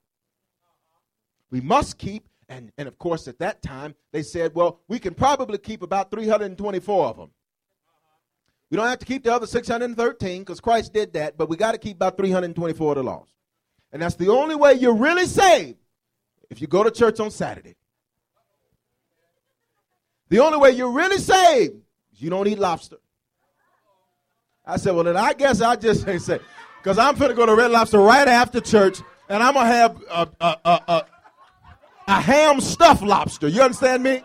We 1.51 1.61
must 1.61 1.99
keep, 1.99 2.27
and, 2.49 2.73
and 2.79 2.89
of 2.89 2.99
course, 2.99 3.29
at 3.29 3.39
that 3.41 3.63
time, 3.63 3.95
they 4.13 4.23
said, 4.23 4.55
well, 4.55 4.81
we 4.89 4.99
can 4.99 5.15
probably 5.15 5.59
keep 5.59 5.83
about 5.83 6.11
324 6.11 7.07
of 7.07 7.17
them. 7.17 7.31
We 8.71 8.77
don't 8.77 8.87
have 8.87 8.99
to 8.99 9.07
keep 9.07 9.25
the 9.25 9.35
other 9.35 9.47
613 9.47 10.43
because 10.43 10.61
Christ 10.61 10.93
did 10.93 11.15
that, 11.15 11.37
but 11.37 11.49
we 11.49 11.57
got 11.57 11.73
to 11.73 11.79
keep 11.79 11.97
about 11.97 12.17
324 12.17 12.93
of 12.93 12.97
the 12.97 13.03
laws. 13.03 13.29
And 13.93 14.03
that's 14.03 14.17
the 14.17 14.29
only 14.29 14.55
way 14.55 14.75
you're 14.75 14.95
really 14.95 15.27
saved 15.27 15.79
if 16.51 16.61
you 16.61 16.67
go 16.67 16.83
to 16.83 16.91
church 16.91 17.21
on 17.21 17.31
Saturday. 17.31 17.77
The 20.29 20.41
only 20.41 20.59
way 20.59 20.71
you're 20.73 20.91
really 20.91 21.19
saved 21.19 21.77
is 22.13 22.21
you 22.21 22.29
don't 22.29 22.47
eat 22.47 22.59
lobster. 22.59 22.99
I 24.67 24.77
said, 24.77 24.95
well, 24.95 25.05
then 25.05 25.17
I 25.17 25.33
guess 25.33 25.63
I 25.63 25.77
just 25.77 26.05
say, 26.05 26.39
because 26.83 26.99
I'm 26.99 27.17
going 27.17 27.31
to 27.31 27.35
go 27.35 27.47
to 27.47 27.55
Red 27.55 27.71
Lobster 27.71 27.99
right 27.99 28.29
after 28.29 28.61
church, 28.61 29.01
and 29.31 29.43
I'm 29.43 29.55
going 29.55 29.67
to 29.67 29.73
have 29.73 30.03
a, 30.11 30.29
a, 30.41 30.57
a, 30.65 30.83
a, 30.89 31.05
a 32.09 32.21
ham 32.21 32.61
stuffed 32.61 33.03
lobster. 33.03 33.49
You 33.49 33.63
understand 33.63 34.03
me? 34.03 34.23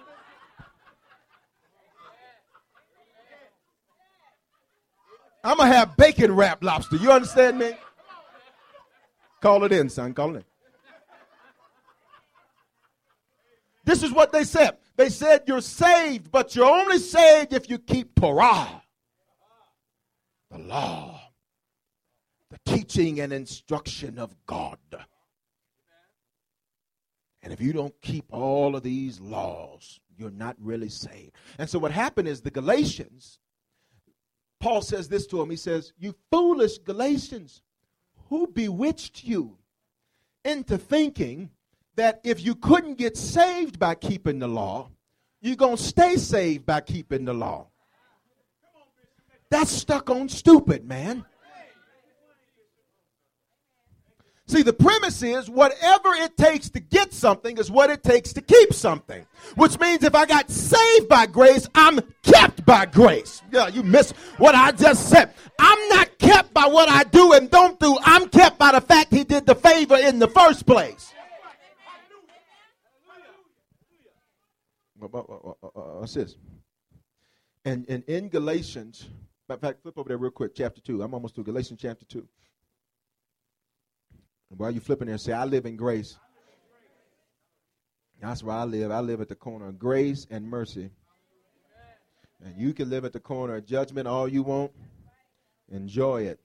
I'm 5.43 5.57
going 5.57 5.69
to 5.69 5.75
have 5.75 5.97
bacon 5.97 6.33
wrapped 6.33 6.63
lobster. 6.63 6.95
You 6.95 7.11
understand 7.11 7.59
me? 7.59 7.73
Call 9.41 9.65
it 9.65 9.73
in, 9.73 9.89
son. 9.89 10.13
Call 10.13 10.35
it 10.35 10.37
in. 10.37 10.43
This 13.83 14.01
is 14.01 14.13
what 14.13 14.31
they 14.31 14.45
said. 14.45 14.77
They 14.95 15.09
said 15.09 15.43
you're 15.45 15.59
saved, 15.59 16.31
but 16.31 16.55
you're 16.55 16.65
only 16.65 16.99
saved 16.99 17.51
if 17.51 17.69
you 17.69 17.77
keep 17.79 18.15
Torah, 18.15 18.81
the 20.49 20.59
law, 20.59 21.19
the 22.49 22.59
teaching 22.65 23.19
and 23.19 23.33
instruction 23.33 24.17
of 24.17 24.33
God. 24.45 24.77
And 27.43 27.51
if 27.51 27.61
you 27.61 27.73
don't 27.73 27.93
keep 28.01 28.25
all 28.31 28.75
of 28.75 28.83
these 28.83 29.19
laws, 29.19 29.99
you're 30.17 30.31
not 30.31 30.55
really 30.59 30.89
saved. 30.89 31.33
And 31.57 31.69
so 31.69 31.77
what 31.77 31.91
happened 31.91 32.27
is 32.29 32.41
the 32.41 32.49
Galatians, 32.49 33.39
Paul 34.59 34.81
says 34.81 35.09
this 35.09 35.27
to 35.27 35.37
them. 35.37 35.49
He 35.49 35.57
says, 35.57 35.91
You 35.99 36.15
foolish 36.31 36.77
Galatians, 36.79 37.61
who 38.29 38.47
bewitched 38.47 39.25
you 39.25 39.57
into 40.45 40.77
thinking 40.77 41.49
that 41.95 42.21
if 42.23 42.43
you 42.43 42.55
couldn't 42.55 42.97
get 42.97 43.17
saved 43.17 43.77
by 43.77 43.95
keeping 43.95 44.39
the 44.39 44.47
law, 44.47 44.89
you're 45.41 45.57
going 45.57 45.75
to 45.75 45.83
stay 45.83 46.15
saved 46.15 46.65
by 46.65 46.79
keeping 46.79 47.25
the 47.25 47.33
law. 47.33 47.67
That's 49.49 49.69
stuck 49.69 50.09
on 50.09 50.29
stupid, 50.29 50.85
man. 50.85 51.25
See, 54.45 54.61
the 54.61 54.73
premise 54.73 55.23
is 55.23 55.49
whatever 55.49 56.09
it 56.15 56.35
takes 56.35 56.69
to 56.71 56.81
get 56.81 57.13
something 57.13 57.57
is 57.57 57.71
what 57.71 57.89
it 57.89 58.03
takes 58.03 58.33
to 58.33 58.41
keep 58.41 58.73
something. 58.73 59.25
Which 59.55 59.79
means 59.79 60.03
if 60.03 60.13
I 60.13 60.25
got 60.25 60.51
saved 60.51 61.07
by 61.07 61.27
grace, 61.27 61.67
I'm 61.73 62.01
kept 62.23 62.65
by 62.65 62.85
grace. 62.85 63.41
Yeah, 63.51 63.69
you 63.69 63.83
miss 63.83 64.11
what 64.37 64.53
I 64.53 64.73
just 64.73 65.09
said. 65.09 65.33
I'm 65.59 65.89
not 65.89 66.17
kept 66.19 66.53
by 66.53 66.65
what 66.65 66.89
I 66.89 67.05
do 67.05 67.33
and 67.33 67.49
don't 67.49 67.79
do. 67.79 67.97
I'm 68.03 68.27
kept 68.27 68.59
by 68.59 68.73
the 68.73 68.81
fact 68.81 69.13
he 69.13 69.23
did 69.23 69.45
the 69.45 69.55
favor 69.55 69.95
in 69.95 70.19
the 70.19 70.27
first 70.27 70.65
place. 70.65 71.13
What's 74.99 76.13
this? 76.13 76.35
And, 77.65 77.85
and 77.87 78.03
in 78.05 78.27
Galatians, 78.27 79.07
in 79.49 79.57
fact, 79.57 79.81
flip 79.81 79.97
over 79.97 80.09
there 80.09 80.17
real 80.17 80.31
quick, 80.31 80.53
chapter 80.53 80.81
2. 80.81 81.01
I'm 81.01 81.13
almost 81.13 81.35
to 81.35 81.43
Galatians 81.43 81.79
chapter 81.81 82.05
2. 82.05 82.27
And 84.53 84.59
while 84.59 84.69
you 84.69 84.79
flipping 84.79 85.07
there, 85.07 85.17
say, 85.17 85.33
I 85.33 85.45
live 85.45 85.65
in 85.65 85.75
grace. 85.75 86.15
That's 88.21 88.43
where 88.43 88.55
I 88.55 88.65
live. 88.65 88.91
I 88.91 88.99
live 88.99 89.19
at 89.19 89.27
the 89.27 89.33
corner 89.33 89.67
of 89.67 89.79
grace 89.79 90.27
and 90.29 90.47
mercy. 90.47 90.91
And 92.45 92.55
you 92.55 92.71
can 92.71 92.87
live 92.87 93.03
at 93.03 93.13
the 93.13 93.19
corner 93.19 93.55
of 93.55 93.65
judgment 93.65 94.07
all 94.07 94.27
you 94.27 94.43
want. 94.43 94.71
Enjoy 95.71 96.21
it. 96.21 96.39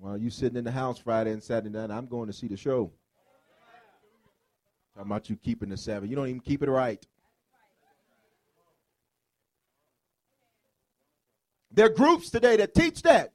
While 0.00 0.18
you 0.18 0.28
sitting 0.28 0.58
in 0.58 0.64
the 0.64 0.72
house 0.72 0.98
Friday 0.98 1.30
and 1.30 1.40
Saturday 1.40 1.70
night, 1.70 1.92
I'm 1.92 2.08
going 2.08 2.26
to 2.26 2.32
see 2.32 2.48
the 2.48 2.56
show. 2.56 2.90
Talking 4.96 5.08
about 5.08 5.30
you 5.30 5.36
keeping 5.36 5.68
the 5.68 5.76
Sabbath. 5.76 6.10
You 6.10 6.16
don't 6.16 6.26
even 6.26 6.40
keep 6.40 6.64
it 6.64 6.68
right. 6.68 7.06
There 11.70 11.86
are 11.86 11.90
groups 11.90 12.28
today 12.28 12.56
that 12.56 12.74
teach 12.74 13.02
that. 13.02 13.30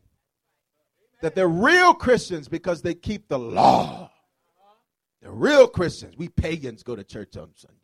That 1.21 1.35
they're 1.35 1.47
real 1.47 1.93
Christians 1.93 2.47
because 2.47 2.81
they 2.81 2.93
keep 2.93 3.27
the 3.27 3.37
law. 3.39 4.11
They're 5.21 5.31
real 5.31 5.67
Christians. 5.67 6.17
We 6.17 6.29
pagans 6.29 6.83
go 6.83 6.95
to 6.95 7.03
church 7.03 7.37
on 7.37 7.51
Sunday. 7.55 7.77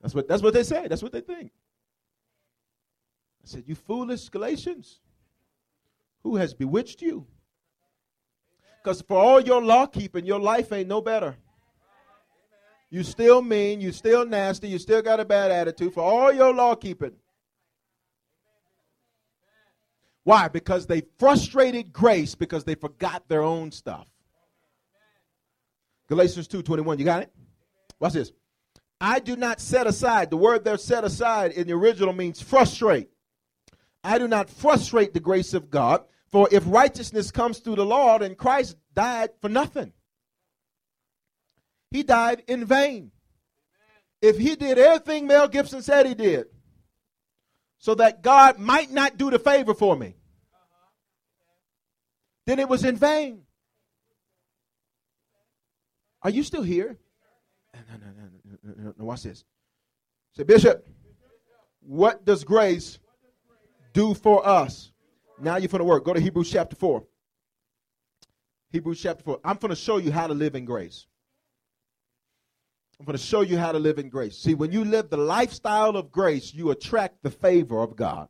That's 0.00 0.14
what, 0.14 0.28
that's 0.28 0.42
what 0.42 0.54
they 0.54 0.62
say. 0.62 0.88
That's 0.88 1.02
what 1.02 1.12
they 1.12 1.20
think. 1.20 1.52
I 3.42 3.46
said, 3.46 3.64
You 3.66 3.74
foolish 3.74 4.28
Galatians, 4.30 5.00
who 6.22 6.36
has 6.36 6.54
bewitched 6.54 7.02
you? 7.02 7.26
Because 8.82 9.02
for 9.02 9.18
all 9.18 9.40
your 9.40 9.62
law 9.62 9.86
keeping, 9.86 10.26
your 10.26 10.40
life 10.40 10.72
ain't 10.72 10.88
no 10.88 11.00
better. 11.00 11.36
You 12.90 13.02
still 13.02 13.42
mean, 13.42 13.80
you 13.80 13.92
still 13.92 14.24
nasty, 14.24 14.68
you 14.68 14.78
still 14.78 15.02
got 15.02 15.20
a 15.20 15.24
bad 15.24 15.50
attitude 15.50 15.94
for 15.94 16.02
all 16.02 16.32
your 16.32 16.54
law 16.54 16.74
keeping. 16.74 17.12
Why? 20.24 20.48
Because 20.48 20.86
they 20.86 21.02
frustrated 21.18 21.92
grace 21.92 22.34
because 22.34 22.64
they 22.64 22.74
forgot 22.74 23.28
their 23.28 23.42
own 23.42 23.70
stuff. 23.70 24.08
Galatians 26.08 26.48
2:21, 26.48 26.98
you 26.98 27.04
got 27.04 27.22
it? 27.22 27.32
Watch 28.00 28.14
this. 28.14 28.32
I 29.00 29.20
do 29.20 29.36
not 29.36 29.60
set 29.60 29.86
aside. 29.86 30.30
The 30.30 30.36
word 30.36 30.64
there 30.64 30.78
set 30.78 31.04
aside 31.04 31.52
in 31.52 31.66
the 31.66 31.74
original 31.74 32.12
means 32.12 32.40
frustrate. 32.40 33.10
I 34.02 34.18
do 34.18 34.28
not 34.28 34.50
frustrate 34.50 35.14
the 35.14 35.20
grace 35.20 35.54
of 35.54 35.70
God, 35.70 36.04
for 36.26 36.48
if 36.50 36.62
righteousness 36.66 37.30
comes 37.30 37.58
through 37.58 37.76
the 37.76 37.86
law, 37.86 38.18
then 38.18 38.34
Christ 38.34 38.76
died 38.94 39.30
for 39.40 39.48
nothing. 39.48 39.92
He 41.90 42.02
died 42.02 42.42
in 42.46 42.64
vain. 42.64 43.12
If 44.20 44.38
he 44.38 44.56
did 44.56 44.78
everything 44.78 45.26
Mel 45.26 45.48
Gibson 45.48 45.82
said 45.82 46.06
he 46.06 46.14
did, 46.14 46.46
so 47.84 47.94
that 47.96 48.22
God 48.22 48.58
might 48.58 48.90
not 48.90 49.18
do 49.18 49.30
the 49.30 49.38
favor 49.38 49.74
for 49.74 49.94
me, 49.94 50.16
then 52.46 52.58
it 52.58 52.66
was 52.66 52.82
in 52.82 52.96
vain. 52.96 53.42
Are 56.22 56.30
you 56.30 56.42
still 56.44 56.62
here? 56.62 56.96
No, 57.74 57.80
no, 57.98 58.06
no, 58.06 58.74
no, 58.84 58.94
no, 58.96 59.04
watch 59.04 59.24
this. 59.24 59.44
Say, 60.34 60.44
Bishop, 60.44 60.88
what 61.80 62.24
does 62.24 62.42
grace 62.42 62.98
do 63.92 64.14
for 64.14 64.48
us? 64.48 64.90
Now 65.38 65.56
you're 65.58 65.68
going 65.68 65.80
to 65.80 65.84
work. 65.84 66.06
Go 66.06 66.14
to 66.14 66.20
Hebrews 66.20 66.50
chapter 66.50 66.76
4. 66.76 67.04
Hebrews 68.70 69.02
chapter 69.02 69.22
4. 69.24 69.40
I'm 69.44 69.58
going 69.58 69.68
to 69.68 69.76
show 69.76 69.98
you 69.98 70.10
how 70.10 70.26
to 70.26 70.32
live 70.32 70.54
in 70.54 70.64
grace. 70.64 71.06
I'm 72.98 73.06
going 73.06 73.18
to 73.18 73.22
show 73.22 73.40
you 73.40 73.58
how 73.58 73.72
to 73.72 73.78
live 73.78 73.98
in 73.98 74.08
grace. 74.08 74.36
See, 74.38 74.54
when 74.54 74.70
you 74.70 74.84
live 74.84 75.10
the 75.10 75.16
lifestyle 75.16 75.96
of 75.96 76.12
grace, 76.12 76.54
you 76.54 76.70
attract 76.70 77.22
the 77.22 77.30
favor 77.30 77.80
of 77.80 77.96
God. 77.96 78.28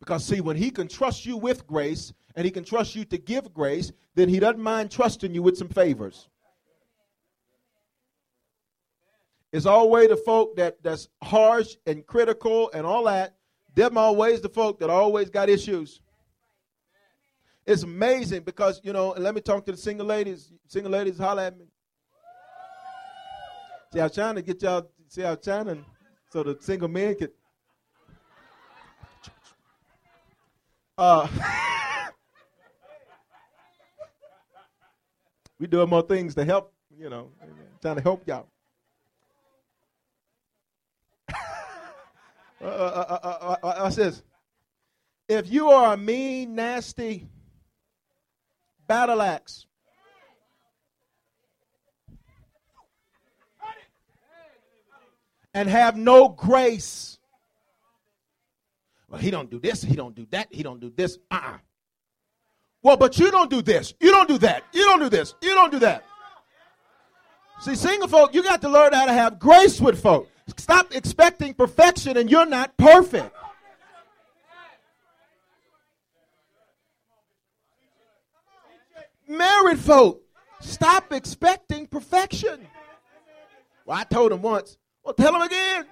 Because, 0.00 0.24
see, 0.24 0.40
when 0.40 0.56
He 0.56 0.70
can 0.70 0.88
trust 0.88 1.24
you 1.24 1.36
with 1.36 1.66
grace 1.66 2.12
and 2.34 2.44
He 2.44 2.50
can 2.50 2.64
trust 2.64 2.94
you 2.94 3.04
to 3.06 3.16
give 3.16 3.54
grace, 3.54 3.92
then 4.14 4.28
He 4.28 4.40
doesn't 4.40 4.62
mind 4.62 4.90
trusting 4.90 5.32
you 5.32 5.42
with 5.42 5.56
some 5.56 5.68
favors. 5.68 6.28
It's 9.52 9.66
always 9.66 10.08
the 10.08 10.16
folk 10.16 10.56
that, 10.56 10.82
that's 10.82 11.08
harsh 11.22 11.76
and 11.86 12.04
critical 12.04 12.70
and 12.74 12.84
all 12.84 13.04
that. 13.04 13.36
Them 13.74 13.96
always 13.96 14.40
the 14.40 14.48
folk 14.48 14.80
that 14.80 14.90
always 14.90 15.30
got 15.30 15.48
issues. 15.48 16.00
It's 17.64 17.84
amazing 17.84 18.42
because, 18.42 18.80
you 18.82 18.92
know, 18.92 19.14
and 19.14 19.22
let 19.22 19.34
me 19.34 19.40
talk 19.40 19.64
to 19.66 19.72
the 19.72 19.78
single 19.78 20.06
ladies. 20.06 20.52
Single 20.66 20.90
ladies, 20.92 21.18
holler 21.18 21.44
at 21.44 21.56
me. 21.56 21.66
See, 23.94 24.00
I 24.00 24.04
was 24.06 24.12
trying 24.12 24.34
to 24.34 24.42
get 24.42 24.60
y'all. 24.60 24.90
See, 25.06 25.22
I 25.22 25.30
was 25.30 25.38
trying 25.44 25.66
to, 25.66 25.78
so 26.32 26.42
the 26.42 26.58
single 26.60 26.88
men 26.88 27.14
could. 27.14 27.30
Uh, 30.98 31.28
we 35.60 35.68
doing 35.68 35.88
more 35.88 36.02
things 36.02 36.34
to 36.34 36.44
help. 36.44 36.72
You 36.98 37.08
know, 37.08 37.30
trying 37.80 37.94
to 37.94 38.02
help 38.02 38.26
y'all. 38.26 38.48
uh, 41.32 42.64
uh, 42.64 42.66
uh, 42.66 43.18
uh, 43.22 43.28
uh, 43.28 43.56
uh, 43.62 43.66
uh, 43.66 43.90
says, 43.90 44.24
if 45.28 45.48
you 45.48 45.70
are 45.70 45.94
a 45.94 45.96
mean, 45.96 46.56
nasty 46.56 47.28
battle 48.88 49.22
axe, 49.22 49.66
and 55.54 55.68
have 55.68 55.96
no 55.96 56.28
grace. 56.28 57.18
Well, 59.08 59.20
he 59.20 59.30
don't 59.30 59.48
do 59.48 59.60
this, 59.60 59.82
he 59.82 59.94
don't 59.94 60.14
do 60.14 60.26
that, 60.30 60.48
he 60.50 60.62
don't 60.62 60.80
do 60.80 60.92
this. 60.94 61.18
Uh-uh. 61.30 61.58
Well, 62.82 62.96
but 62.96 63.18
you 63.18 63.30
don't 63.30 63.48
do 63.48 63.62
this, 63.62 63.94
you 64.00 64.10
don't 64.10 64.28
do 64.28 64.38
that, 64.38 64.64
you 64.72 64.84
don't 64.84 64.98
do 64.98 65.08
this, 65.08 65.34
you 65.40 65.54
don't 65.54 65.70
do 65.70 65.78
that. 65.78 66.04
See, 67.60 67.76
single 67.76 68.08
folk, 68.08 68.34
you 68.34 68.42
got 68.42 68.60
to 68.62 68.68
learn 68.68 68.92
how 68.92 69.06
to 69.06 69.12
have 69.12 69.38
grace 69.38 69.80
with 69.80 70.02
folk. 70.02 70.28
Stop 70.56 70.94
expecting 70.94 71.54
perfection 71.54 72.16
and 72.16 72.30
you're 72.30 72.44
not 72.44 72.76
perfect. 72.76 73.34
Married 79.26 79.78
folk, 79.78 80.22
stop 80.60 81.12
expecting 81.12 81.86
perfection. 81.86 82.66
Well, 83.86 83.96
I 83.96 84.04
told 84.04 84.32
him 84.32 84.42
once. 84.42 84.76
Well, 85.04 85.14
tell 85.14 85.34
him 85.34 85.42
again. 85.42 85.86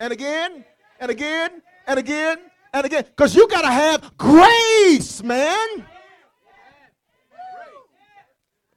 And 0.00 0.12
again, 0.12 0.64
and 0.98 1.10
again, 1.10 1.62
and 1.86 1.98
again, 1.98 2.38
and 2.72 2.86
again. 2.86 3.04
Because 3.04 3.34
you 3.34 3.46
got 3.48 3.62
to 3.62 3.70
have 3.70 4.16
grace, 4.16 5.22
man. 5.22 5.86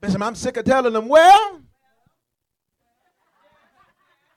Bishop, 0.01 0.21
I'm 0.21 0.35
sick 0.35 0.57
of 0.57 0.65
telling 0.65 0.93
them, 0.93 1.07
well, 1.07 1.61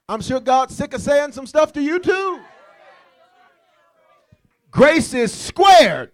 I'm 0.09 0.21
sure 0.21 0.39
God's 0.39 0.77
sick 0.77 0.95
of 0.95 1.01
saying 1.01 1.33
some 1.33 1.47
stuff 1.47 1.73
to 1.73 1.83
you 1.83 1.99
too. 1.99 2.41
Grace 4.71 5.13
is 5.13 5.33
squared. 5.33 6.13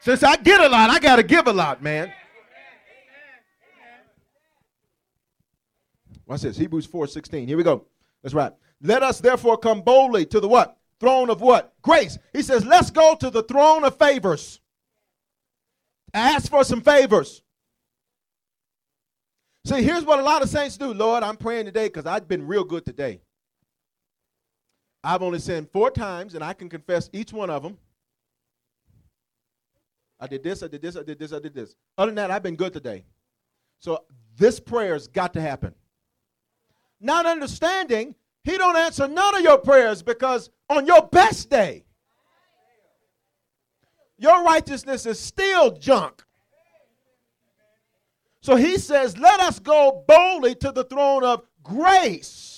Since 0.00 0.22
I 0.22 0.36
get 0.36 0.60
a 0.60 0.68
lot, 0.68 0.90
I 0.90 1.00
got 1.00 1.16
to 1.16 1.22
give 1.24 1.48
a 1.48 1.52
lot, 1.52 1.82
man. 1.82 2.12
Watch 6.28 6.42
this. 6.42 6.58
Hebrews 6.58 6.86
4 6.86 7.06
16. 7.06 7.48
Here 7.48 7.56
we 7.56 7.64
go. 7.64 7.86
That's 8.22 8.34
right. 8.34 8.52
Let 8.82 9.02
us 9.02 9.18
therefore 9.18 9.56
come 9.56 9.80
boldly 9.80 10.26
to 10.26 10.40
the 10.40 10.48
what? 10.48 10.76
Throne 11.00 11.30
of 11.30 11.40
what? 11.40 11.74
Grace. 11.82 12.18
He 12.32 12.42
says, 12.42 12.64
let's 12.64 12.90
go 12.90 13.16
to 13.16 13.30
the 13.30 13.42
throne 13.42 13.82
of 13.82 13.98
favors. 13.98 14.60
Ask 16.12 16.50
for 16.50 16.64
some 16.64 16.82
favors. 16.82 17.42
See, 19.64 19.82
here's 19.82 20.04
what 20.04 20.18
a 20.18 20.22
lot 20.22 20.42
of 20.42 20.48
saints 20.48 20.76
do. 20.76 20.92
Lord, 20.92 21.22
I'm 21.22 21.36
praying 21.36 21.66
today 21.66 21.88
because 21.88 22.06
I've 22.06 22.28
been 22.28 22.46
real 22.46 22.64
good 22.64 22.84
today. 22.84 23.20
I've 25.02 25.22
only 25.22 25.38
sinned 25.38 25.70
four 25.72 25.90
times, 25.90 26.34
and 26.34 26.42
I 26.42 26.52
can 26.52 26.68
confess 26.68 27.08
each 27.12 27.32
one 27.32 27.50
of 27.50 27.62
them. 27.62 27.78
I 30.20 30.26
did 30.26 30.42
this, 30.42 30.62
I 30.62 30.68
did 30.68 30.82
this, 30.82 30.96
I 30.96 31.02
did 31.02 31.18
this, 31.18 31.32
I 31.32 31.38
did 31.38 31.54
this. 31.54 31.76
Other 31.96 32.10
than 32.10 32.16
that, 32.16 32.30
I've 32.30 32.42
been 32.42 32.56
good 32.56 32.72
today. 32.72 33.04
So 33.78 34.04
this 34.36 34.58
prayer's 34.58 35.06
got 35.06 35.32
to 35.34 35.40
happen. 35.40 35.74
Not 37.00 37.26
understanding, 37.26 38.14
he 38.44 38.58
don't 38.58 38.76
answer 38.76 39.06
none 39.06 39.36
of 39.36 39.42
your 39.42 39.58
prayers 39.58 40.02
because 40.02 40.50
on 40.68 40.86
your 40.86 41.06
best 41.06 41.50
day, 41.50 41.84
your 44.18 44.42
righteousness 44.42 45.06
is 45.06 45.18
still 45.20 45.76
junk. 45.76 46.24
So 48.40 48.56
he 48.56 48.78
says, 48.78 49.16
Let 49.18 49.40
us 49.40 49.58
go 49.58 50.04
boldly 50.06 50.54
to 50.56 50.72
the 50.72 50.84
throne 50.84 51.24
of 51.24 51.42
grace. 51.62 52.54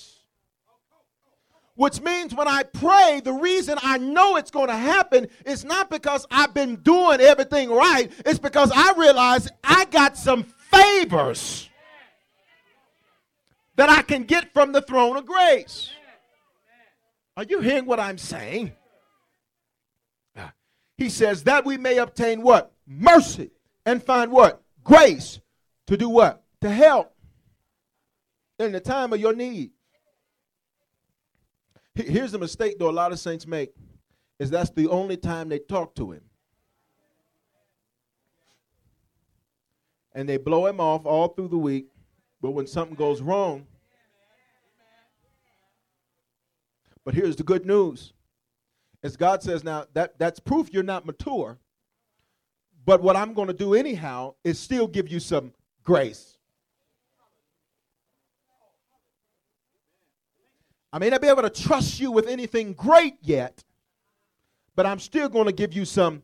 Which 1.74 2.00
means 2.02 2.34
when 2.34 2.46
I 2.46 2.62
pray, 2.62 3.22
the 3.24 3.32
reason 3.32 3.78
I 3.82 3.96
know 3.96 4.36
it's 4.36 4.50
going 4.50 4.68
to 4.68 4.76
happen 4.76 5.28
is 5.46 5.64
not 5.64 5.88
because 5.88 6.26
I've 6.30 6.52
been 6.52 6.76
doing 6.76 7.20
everything 7.20 7.70
right, 7.70 8.12
it's 8.26 8.38
because 8.38 8.70
I 8.74 8.92
realize 8.98 9.48
I 9.64 9.86
got 9.86 10.16
some 10.16 10.44
favors 10.44 11.70
that 13.80 13.88
I 13.88 14.02
can 14.02 14.24
get 14.24 14.52
from 14.52 14.72
the 14.72 14.82
throne 14.82 15.16
of 15.16 15.24
grace. 15.24 15.88
Are 17.34 17.44
you 17.44 17.60
hearing 17.62 17.86
what 17.86 17.98
I'm 17.98 18.18
saying? 18.18 18.72
Ah, 20.36 20.52
he 20.98 21.08
says 21.08 21.44
that 21.44 21.64
we 21.64 21.78
may 21.78 21.96
obtain 21.96 22.42
what? 22.42 22.72
Mercy 22.86 23.52
and 23.86 24.02
find 24.02 24.30
what? 24.30 24.62
Grace 24.84 25.40
to 25.86 25.96
do 25.96 26.10
what? 26.10 26.42
To 26.60 26.68
help 26.68 27.14
in 28.58 28.72
the 28.72 28.80
time 28.80 29.14
of 29.14 29.20
your 29.20 29.32
need. 29.32 29.70
Here's 31.94 32.32
the 32.32 32.38
mistake, 32.38 32.78
though, 32.78 32.90
a 32.90 32.92
lot 32.92 33.12
of 33.12 33.18
saints 33.18 33.46
make 33.46 33.72
is 34.38 34.50
that's 34.50 34.68
the 34.68 34.88
only 34.88 35.16
time 35.16 35.48
they 35.48 35.58
talk 35.58 35.94
to 35.94 36.10
him. 36.10 36.20
And 40.14 40.28
they 40.28 40.36
blow 40.36 40.66
him 40.66 40.80
off 40.80 41.06
all 41.06 41.28
through 41.28 41.48
the 41.48 41.56
week, 41.56 41.86
but 42.40 42.50
when 42.52 42.66
something 42.66 42.96
goes 42.96 43.20
wrong, 43.20 43.66
but 47.04 47.14
here's 47.14 47.36
the 47.36 47.42
good 47.42 47.66
news. 47.66 48.12
As 49.02 49.16
God 49.16 49.42
says 49.42 49.64
now, 49.64 49.86
that, 49.94 50.18
that's 50.18 50.38
proof 50.38 50.72
you're 50.72 50.82
not 50.82 51.06
mature. 51.06 51.58
But 52.84 53.02
what 53.02 53.16
I'm 53.16 53.34
going 53.34 53.48
to 53.48 53.54
do 53.54 53.74
anyhow 53.74 54.34
is 54.44 54.58
still 54.58 54.86
give 54.86 55.08
you 55.08 55.20
some 55.20 55.52
grace. 55.84 56.38
I 60.92 60.98
may 60.98 61.08
not 61.08 61.20
be 61.20 61.28
able 61.28 61.42
to 61.42 61.50
trust 61.50 62.00
you 62.00 62.10
with 62.10 62.26
anything 62.26 62.72
great 62.72 63.14
yet, 63.20 63.62
but 64.74 64.86
I'm 64.86 64.98
still 64.98 65.28
going 65.28 65.46
to 65.46 65.52
give 65.52 65.72
you 65.72 65.84
some. 65.84 66.22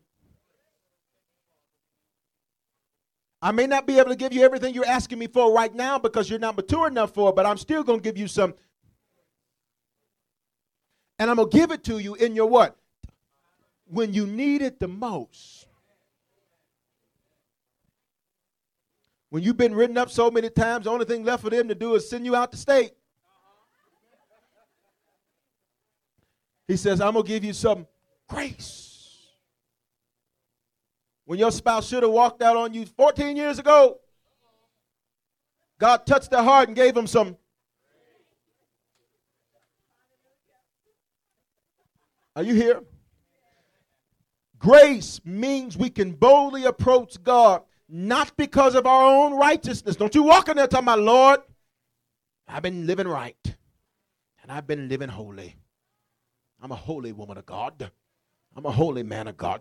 I 3.42 3.52
may 3.52 3.66
not 3.66 3.86
be 3.86 3.98
able 3.98 4.10
to 4.10 4.16
give 4.16 4.32
you 4.32 4.42
everything 4.42 4.74
you're 4.74 4.86
asking 4.86 5.18
me 5.18 5.26
for 5.26 5.52
right 5.52 5.74
now 5.74 5.98
because 5.98 6.28
you're 6.30 6.38
not 6.38 6.56
mature 6.56 6.88
enough 6.88 7.12
for 7.12 7.30
it, 7.30 7.36
but 7.36 7.46
I'm 7.46 7.58
still 7.58 7.82
going 7.82 8.00
to 8.00 8.02
give 8.02 8.16
you 8.16 8.28
some. 8.28 8.54
And 11.18 11.30
I'm 11.30 11.36
going 11.36 11.50
to 11.50 11.56
give 11.56 11.70
it 11.70 11.84
to 11.84 11.98
you 11.98 12.14
in 12.14 12.34
your 12.34 12.46
what? 12.46 12.76
When 13.86 14.12
you 14.12 14.26
need 14.26 14.62
it 14.62 14.80
the 14.80 14.88
most. 14.88 15.66
When 19.30 19.42
you've 19.42 19.56
been 19.56 19.74
written 19.74 19.98
up 19.98 20.10
so 20.10 20.30
many 20.30 20.48
times, 20.48 20.84
the 20.84 20.90
only 20.90 21.04
thing 21.04 21.24
left 21.24 21.42
for 21.42 21.50
them 21.50 21.68
to 21.68 21.74
do 21.74 21.94
is 21.94 22.08
send 22.08 22.24
you 22.24 22.34
out 22.34 22.50
the 22.50 22.56
state. 22.56 22.92
He 26.68 26.76
says, 26.76 27.00
I'm 27.00 27.12
going 27.12 27.24
to 27.24 27.28
give 27.28 27.44
you 27.44 27.52
some 27.52 27.86
grace. 28.28 28.85
When 31.26 31.38
your 31.40 31.50
spouse 31.50 31.88
should 31.88 32.04
have 32.04 32.12
walked 32.12 32.40
out 32.40 32.56
on 32.56 32.72
you 32.72 32.86
14 32.86 33.36
years 33.36 33.58
ago, 33.58 33.98
God 35.78 36.06
touched 36.06 36.30
their 36.30 36.42
heart 36.42 36.68
and 36.68 36.76
gave 36.76 36.94
them 36.94 37.06
some. 37.06 37.36
Are 42.34 42.42
you 42.42 42.54
here? 42.54 42.80
Grace 44.58 45.20
means 45.24 45.76
we 45.76 45.90
can 45.90 46.12
boldly 46.12 46.64
approach 46.64 47.22
God, 47.22 47.62
not 47.88 48.36
because 48.36 48.74
of 48.74 48.86
our 48.86 49.04
own 49.04 49.36
righteousness. 49.36 49.96
Don't 49.96 50.14
you 50.14 50.22
walk 50.22 50.48
in 50.48 50.56
there 50.56 50.66
talking 50.66 50.84
about, 50.84 51.00
Lord, 51.00 51.40
I've 52.46 52.62
been 52.62 52.86
living 52.86 53.08
right 53.08 53.36
and 54.42 54.52
I've 54.52 54.66
been 54.66 54.88
living 54.88 55.08
holy. 55.08 55.56
I'm 56.62 56.70
a 56.72 56.76
holy 56.76 57.12
woman 57.12 57.36
of 57.36 57.46
God. 57.46 57.90
I'm 58.54 58.64
a 58.64 58.70
holy 58.70 59.02
man 59.02 59.28
of 59.28 59.36
God. 59.36 59.60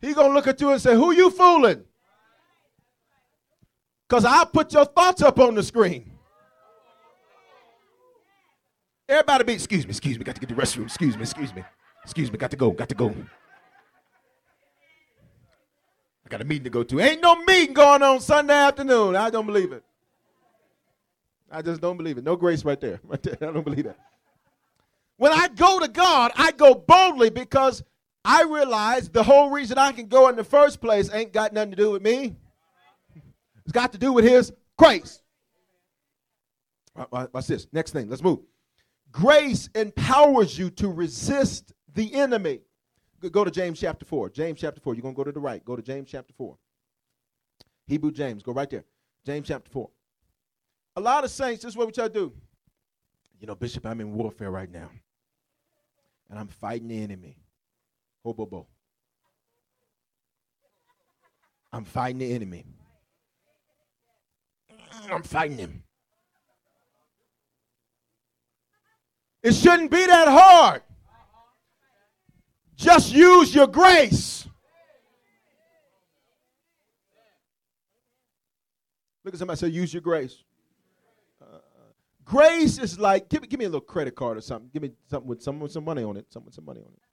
He 0.00 0.14
gonna 0.14 0.34
look 0.34 0.46
at 0.46 0.60
you 0.60 0.70
and 0.70 0.80
say, 0.80 0.94
"Who 0.94 1.12
you 1.12 1.30
fooling?" 1.30 1.84
Because 4.08 4.24
I'll 4.24 4.46
put 4.46 4.72
your 4.72 4.84
thoughts 4.84 5.22
up 5.22 5.38
on 5.40 5.54
the 5.54 5.62
screen. 5.62 6.12
Everybody 9.08 9.44
be, 9.44 9.52
excuse 9.52 9.84
me, 9.84 9.90
excuse 9.90 10.18
me, 10.18 10.24
got 10.24 10.34
to 10.34 10.40
get 10.40 10.48
the 10.48 10.60
restroom. 10.60 10.84
Excuse 10.84 11.16
me, 11.16 11.22
excuse 11.22 11.54
me, 11.54 11.64
excuse 12.02 12.30
me, 12.30 12.38
got 12.38 12.50
to 12.50 12.56
go, 12.56 12.70
got 12.70 12.88
to 12.88 12.94
go. 12.94 13.14
I 16.24 16.28
got 16.28 16.40
a 16.40 16.44
meeting 16.44 16.64
to 16.64 16.70
go 16.70 16.82
to. 16.82 17.00
Ain't 17.00 17.22
no 17.22 17.36
meeting 17.44 17.72
going 17.72 18.02
on 18.02 18.20
Sunday 18.20 18.54
afternoon. 18.54 19.14
I 19.14 19.30
don't 19.30 19.46
believe 19.46 19.70
it. 19.70 19.84
I 21.50 21.62
just 21.62 21.80
don't 21.80 21.96
believe 21.96 22.18
it. 22.18 22.24
No 22.24 22.34
grace 22.34 22.64
right 22.64 22.80
there. 22.80 22.98
Right 23.04 23.22
there. 23.22 23.36
I 23.40 23.52
don't 23.52 23.62
believe 23.62 23.84
that. 23.84 23.96
When 25.18 25.32
I 25.32 25.48
go 25.48 25.78
to 25.78 25.88
God, 25.88 26.32
I 26.34 26.50
go 26.50 26.74
boldly 26.74 27.30
because 27.30 27.84
I 28.28 28.42
realize 28.42 29.08
the 29.08 29.22
whole 29.22 29.50
reason 29.50 29.78
I 29.78 29.92
can 29.92 30.08
go 30.08 30.28
in 30.28 30.34
the 30.34 30.42
first 30.42 30.80
place 30.80 31.08
ain't 31.12 31.32
got 31.32 31.52
nothing 31.52 31.70
to 31.70 31.76
do 31.76 31.92
with 31.92 32.02
me. 32.02 32.34
It's 33.62 33.70
got 33.70 33.92
to 33.92 33.98
do 33.98 34.12
with 34.12 34.24
his 34.24 34.52
grace. 34.76 35.22
Watch 37.12 37.46
this. 37.46 37.68
Next 37.72 37.92
thing. 37.92 38.08
Let's 38.08 38.24
move. 38.24 38.40
Grace 39.12 39.68
empowers 39.76 40.58
you 40.58 40.70
to 40.70 40.88
resist 40.88 41.72
the 41.94 42.12
enemy. 42.14 42.62
Go 43.30 43.44
to 43.44 43.50
James 43.50 43.78
chapter 43.78 44.04
4. 44.04 44.30
James 44.30 44.60
chapter 44.60 44.80
4. 44.80 44.94
You're 44.94 45.02
going 45.02 45.14
to 45.14 45.16
go 45.16 45.24
to 45.24 45.30
the 45.30 45.38
right. 45.38 45.64
Go 45.64 45.76
to 45.76 45.82
James 45.82 46.10
chapter 46.10 46.34
4. 46.36 46.56
Hebrew 47.86 48.10
James. 48.10 48.42
Go 48.42 48.52
right 48.52 48.68
there. 48.68 48.84
James 49.24 49.46
chapter 49.46 49.70
4. 49.70 49.88
A 50.96 51.00
lot 51.00 51.22
of 51.22 51.30
saints, 51.30 51.62
this 51.62 51.74
is 51.74 51.76
what 51.76 51.86
we 51.86 51.92
try 51.92 52.08
to 52.08 52.12
do. 52.12 52.32
You 53.40 53.46
know, 53.46 53.54
Bishop, 53.54 53.86
I'm 53.86 54.00
in 54.00 54.14
warfare 54.14 54.50
right 54.50 54.70
now. 54.70 54.90
And 56.28 56.40
I'm 56.40 56.48
fighting 56.48 56.88
the 56.88 57.00
enemy. 57.00 57.36
Hobobo. 58.26 58.66
I'm 61.72 61.84
fighting 61.84 62.18
the 62.18 62.32
enemy. 62.32 62.64
I'm 65.10 65.22
fighting 65.22 65.58
him. 65.58 65.82
It 69.42 69.54
shouldn't 69.54 69.90
be 69.90 70.04
that 70.06 70.26
hard. 70.26 70.82
Just 72.74 73.12
use 73.12 73.54
your 73.54 73.68
grace. 73.68 74.48
Look 79.24 79.34
at 79.34 79.38
somebody 79.38 79.58
say, 79.58 79.68
use 79.68 79.92
your 79.92 80.02
grace. 80.02 80.42
Uh, 81.40 81.58
grace 82.24 82.78
is 82.78 82.98
like, 82.98 83.28
give, 83.28 83.48
give 83.48 83.58
me 83.58 83.66
a 83.66 83.68
little 83.68 83.80
credit 83.80 84.14
card 84.14 84.36
or 84.38 84.40
something. 84.40 84.70
Give 84.72 84.82
me 84.82 84.92
something 85.08 85.28
with 85.28 85.42
some, 85.42 85.60
with 85.60 85.72
some 85.72 85.84
money 85.84 86.02
on 86.02 86.16
it. 86.16 86.26
Something 86.32 86.46
with 86.46 86.54
some 86.54 86.64
money 86.64 86.80
on 86.80 86.92
it. 86.92 87.05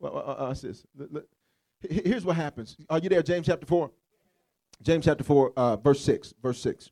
Well, 0.00 0.16
uh, 0.16 0.50
uh, 0.50 0.54
this. 0.54 0.86
Here's 1.80 2.24
what 2.24 2.36
happens. 2.36 2.76
Are 2.90 2.98
you 2.98 3.08
there? 3.08 3.22
James 3.22 3.46
chapter 3.46 3.66
4. 3.66 3.90
James 4.82 5.04
chapter 5.04 5.24
4, 5.24 5.52
uh, 5.56 5.76
verse 5.76 6.00
6. 6.00 6.34
Verse 6.42 6.60
6. 6.60 6.90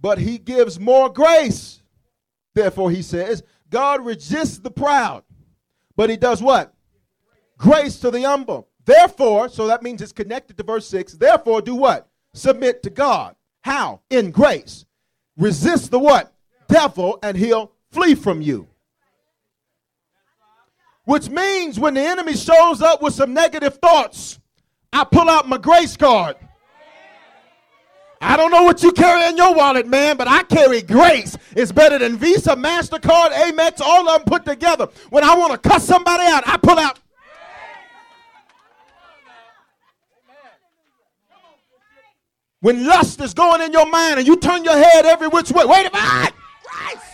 But 0.00 0.18
he 0.18 0.38
gives 0.38 0.78
more 0.78 1.08
grace. 1.08 1.82
Therefore, 2.54 2.90
he 2.90 3.02
says, 3.02 3.42
God 3.70 4.04
resists 4.04 4.58
the 4.58 4.70
proud, 4.70 5.22
but 5.96 6.10
he 6.10 6.16
does 6.16 6.42
what? 6.42 6.74
Grace 7.56 7.98
to 8.00 8.10
the 8.10 8.22
humble. 8.22 8.68
Therefore, 8.84 9.48
so 9.48 9.66
that 9.66 9.82
means 9.82 10.00
it's 10.00 10.12
connected 10.12 10.56
to 10.56 10.62
verse 10.62 10.88
6. 10.88 11.14
Therefore, 11.14 11.60
do 11.60 11.74
what? 11.74 12.08
Submit 12.32 12.82
to 12.84 12.90
God. 12.90 13.36
How? 13.62 14.00
In 14.08 14.30
grace. 14.30 14.86
Resist 15.36 15.90
the 15.90 15.98
what? 15.98 16.32
Devil, 16.68 17.18
and 17.22 17.36
he'll 17.36 17.72
flee 17.90 18.14
from 18.14 18.40
you. 18.40 18.68
Which 21.08 21.30
means 21.30 21.80
when 21.80 21.94
the 21.94 22.02
enemy 22.02 22.34
shows 22.34 22.82
up 22.82 23.00
with 23.00 23.14
some 23.14 23.32
negative 23.32 23.76
thoughts, 23.76 24.38
I 24.92 25.04
pull 25.04 25.30
out 25.30 25.48
my 25.48 25.56
grace 25.56 25.96
card. 25.96 26.36
I 28.20 28.36
don't 28.36 28.50
know 28.50 28.64
what 28.64 28.82
you 28.82 28.92
carry 28.92 29.26
in 29.26 29.38
your 29.38 29.54
wallet, 29.54 29.86
man, 29.86 30.18
but 30.18 30.28
I 30.28 30.42
carry 30.42 30.82
grace. 30.82 31.34
It's 31.56 31.72
better 31.72 31.98
than 31.98 32.18
Visa, 32.18 32.56
MasterCard, 32.56 33.30
Amex, 33.30 33.80
all 33.80 34.06
of 34.06 34.18
them 34.18 34.26
put 34.26 34.44
together. 34.44 34.86
When 35.08 35.24
I 35.24 35.34
want 35.34 35.54
to 35.54 35.66
cuss 35.66 35.82
somebody 35.82 36.24
out, 36.24 36.46
I 36.46 36.58
pull 36.58 36.78
out. 36.78 37.00
When 42.60 42.86
lust 42.86 43.22
is 43.22 43.32
going 43.32 43.62
in 43.62 43.72
your 43.72 43.88
mind 43.88 44.18
and 44.18 44.26
you 44.28 44.36
turn 44.36 44.62
your 44.62 44.76
head 44.76 45.06
every 45.06 45.28
which 45.28 45.52
way, 45.52 45.64
wait 45.64 45.86
a 45.86 45.90
minute. 45.90 46.34
Grace. 46.64 47.07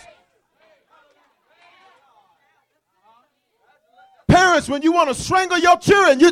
Parents, 4.45 4.69
when 4.69 4.83
you 4.83 4.91
want 4.91 5.09
to 5.09 5.15
strangle 5.15 5.57
your 5.57 5.75
children, 5.79 6.19
you. 6.19 6.31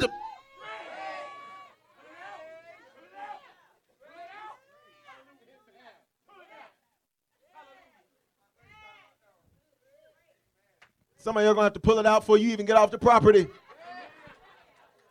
Some 11.18 11.38
of 11.38 11.44
you 11.44 11.50
are 11.50 11.56
to 11.56 11.62
have 11.62 11.74
to 11.74 11.80
pull 11.80 11.98
it 11.98 12.06
out 12.06 12.20
before 12.20 12.38
you 12.38 12.52
even 12.52 12.68
get 12.68 12.76
off 12.76 12.92
the 12.92 13.00
property. 13.00 13.48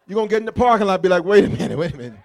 You're 0.07 0.23
to 0.29 0.29
get 0.29 0.39
in 0.39 0.47
the 0.47 0.53
parking 0.53 0.87
lot 0.87 1.03
be 1.03 1.09
like, 1.09 1.25
wait 1.25 1.45
a 1.45 1.49
minute, 1.49 1.77
wait 1.77 1.95
a 1.95 1.97
minute. 1.97 2.21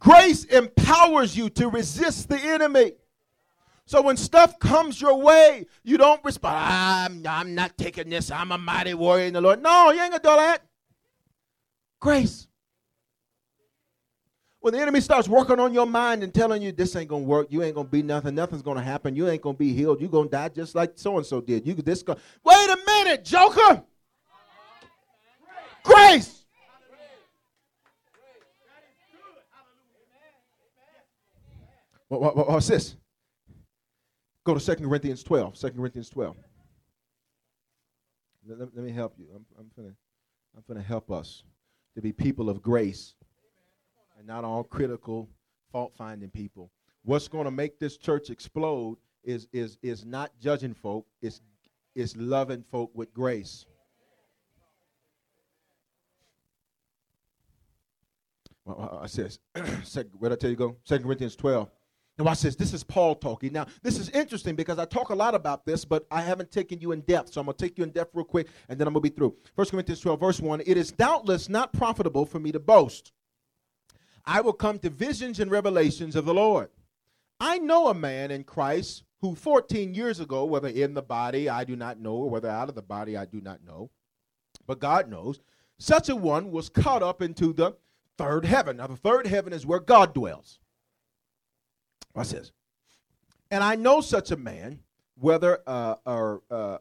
Grace 0.00 0.46
empowers 0.46 1.36
you 1.36 1.48
to 1.50 1.68
resist 1.68 2.28
the 2.28 2.40
enemy. 2.40 2.94
So 3.86 4.00
when 4.00 4.16
stuff 4.16 4.58
comes 4.58 5.00
your 5.00 5.20
way, 5.20 5.66
you 5.82 5.98
don't 5.98 6.24
respond, 6.24 6.56
I'm, 6.56 7.26
I'm 7.26 7.54
not 7.54 7.76
taking 7.76 8.08
this. 8.08 8.30
I'm 8.30 8.52
a 8.52 8.58
mighty 8.58 8.94
warrior 8.94 9.26
in 9.26 9.34
the 9.34 9.40
Lord. 9.40 9.62
No, 9.62 9.90
you 9.90 10.00
ain't 10.00 10.10
going 10.10 10.22
to 10.22 10.28
do 10.28 10.36
that. 10.36 10.62
Grace. 12.00 12.48
When 14.62 14.74
the 14.74 14.80
enemy 14.80 15.00
starts 15.00 15.28
working 15.28 15.58
on 15.58 15.74
your 15.74 15.86
mind 15.86 16.22
and 16.22 16.32
telling 16.32 16.62
you 16.62 16.70
this 16.70 16.94
ain't 16.94 17.08
gonna 17.08 17.24
work, 17.24 17.48
you 17.50 17.64
ain't 17.64 17.74
gonna 17.74 17.88
be 17.88 18.00
nothing, 18.00 18.36
nothing's 18.36 18.62
gonna 18.62 18.80
happen, 18.80 19.16
you 19.16 19.28
ain't 19.28 19.42
gonna 19.42 19.58
be 19.58 19.72
healed, 19.72 20.00
you're 20.00 20.08
gonna 20.08 20.28
die 20.28 20.50
just 20.50 20.76
like 20.76 20.92
so 20.94 21.16
and 21.16 21.26
so 21.26 21.40
did. 21.40 21.66
You 21.66 21.74
this 21.74 22.04
go, 22.04 22.16
wait 22.44 22.70
a 22.70 22.78
minute, 22.86 23.24
Joker. 23.24 23.82
Grace. 25.82 26.44
What, 32.06 32.20
what, 32.20 32.36
what, 32.36 32.48
what's 32.48 32.68
this? 32.68 32.94
Go 34.44 34.54
to 34.54 34.76
2 34.76 34.82
Corinthians 34.82 35.22
12. 35.22 35.54
2 35.54 35.70
Corinthians 35.70 36.10
12. 36.10 36.36
Let, 38.48 38.58
let, 38.58 38.68
let 38.74 38.84
me 38.84 38.90
help 38.92 39.14
you. 39.18 39.26
I'm, 39.34 39.44
I'm 39.58 39.70
gonna 39.76 39.94
I'm 40.56 40.64
gonna 40.66 40.82
help 40.82 41.10
us 41.10 41.44
to 41.94 42.02
be 42.02 42.12
people 42.12 42.50
of 42.50 42.62
grace 42.62 43.14
and 44.18 44.26
not 44.26 44.44
all 44.44 44.64
critical, 44.64 45.28
fault 45.70 45.92
finding 45.96 46.30
people. 46.30 46.70
What's 47.04 47.28
going 47.28 47.44
to 47.44 47.50
make 47.50 47.78
this 47.78 47.96
church 47.96 48.30
explode 48.30 48.98
is, 49.24 49.48
is, 49.52 49.78
is 49.82 50.04
not 50.04 50.30
judging 50.40 50.74
folk, 50.74 51.06
it's, 51.20 51.40
it's 51.94 52.16
loving 52.16 52.64
folk 52.70 52.90
with 52.94 53.12
grace. 53.12 53.66
Well, 58.64 59.00
I 59.02 59.06
says, 59.06 59.40
where 60.18 60.30
did 60.30 60.32
I 60.32 60.36
tell 60.36 60.50
you 60.50 60.56
go? 60.56 60.76
Second 60.84 61.06
Corinthians 61.06 61.34
12. 61.34 61.68
Now 62.18 62.24
watch 62.24 62.42
this. 62.42 62.56
This 62.56 62.74
is 62.74 62.84
Paul 62.84 63.14
talking. 63.14 63.52
Now, 63.52 63.66
this 63.82 63.98
is 63.98 64.10
interesting 64.10 64.54
because 64.54 64.78
I 64.78 64.84
talk 64.84 65.08
a 65.08 65.14
lot 65.14 65.34
about 65.34 65.64
this, 65.64 65.84
but 65.84 66.06
I 66.10 66.20
haven't 66.20 66.50
taken 66.50 66.80
you 66.80 66.92
in 66.92 67.00
depth. 67.02 67.32
So 67.32 67.40
I'm 67.40 67.46
going 67.46 67.56
to 67.56 67.64
take 67.64 67.78
you 67.78 67.84
in 67.84 67.90
depth 67.90 68.14
real 68.14 68.24
quick, 68.24 68.48
and 68.68 68.78
then 68.78 68.86
I'm 68.86 68.92
going 68.92 69.02
to 69.02 69.10
be 69.10 69.14
through. 69.16 69.34
1 69.54 69.66
Corinthians 69.68 70.00
12, 70.00 70.20
verse 70.20 70.40
1. 70.40 70.62
It 70.66 70.76
is 70.76 70.92
doubtless 70.92 71.48
not 71.48 71.72
profitable 71.72 72.26
for 72.26 72.38
me 72.38 72.52
to 72.52 72.60
boast. 72.60 73.12
I 74.26 74.40
will 74.42 74.52
come 74.52 74.78
to 74.80 74.90
visions 74.90 75.40
and 75.40 75.50
revelations 75.50 76.14
of 76.14 76.26
the 76.26 76.34
Lord. 76.34 76.68
I 77.40 77.58
know 77.58 77.88
a 77.88 77.94
man 77.94 78.30
in 78.30 78.44
Christ 78.44 79.04
who 79.20 79.34
14 79.34 79.94
years 79.94 80.20
ago, 80.20 80.44
whether 80.44 80.68
in 80.68 80.94
the 80.94 81.02
body 81.02 81.48
I 81.48 81.64
do 81.64 81.76
not 81.76 81.98
know, 81.98 82.14
or 82.14 82.30
whether 82.30 82.48
out 82.48 82.68
of 82.68 82.74
the 82.74 82.82
body 82.82 83.16
I 83.16 83.24
do 83.24 83.40
not 83.40 83.64
know, 83.64 83.90
but 84.66 84.80
God 84.80 85.08
knows, 85.08 85.40
such 85.78 86.08
a 86.08 86.14
one 86.16 86.50
was 86.50 86.68
caught 86.68 87.02
up 87.02 87.22
into 87.22 87.52
the 87.52 87.72
third 88.18 88.44
heaven. 88.44 88.76
Now, 88.76 88.88
the 88.88 88.96
third 88.96 89.26
heaven 89.26 89.52
is 89.52 89.66
where 89.66 89.80
God 89.80 90.14
dwells. 90.14 90.60
Watch 92.14 92.30
this. 92.30 92.52
And 93.50 93.62
I 93.62 93.74
know 93.74 94.00
such 94.00 94.30
a 94.30 94.36
man, 94.36 94.80
whether 95.18 95.60
uh, 95.66 95.96
or 96.06 96.42
uh, 96.50 96.78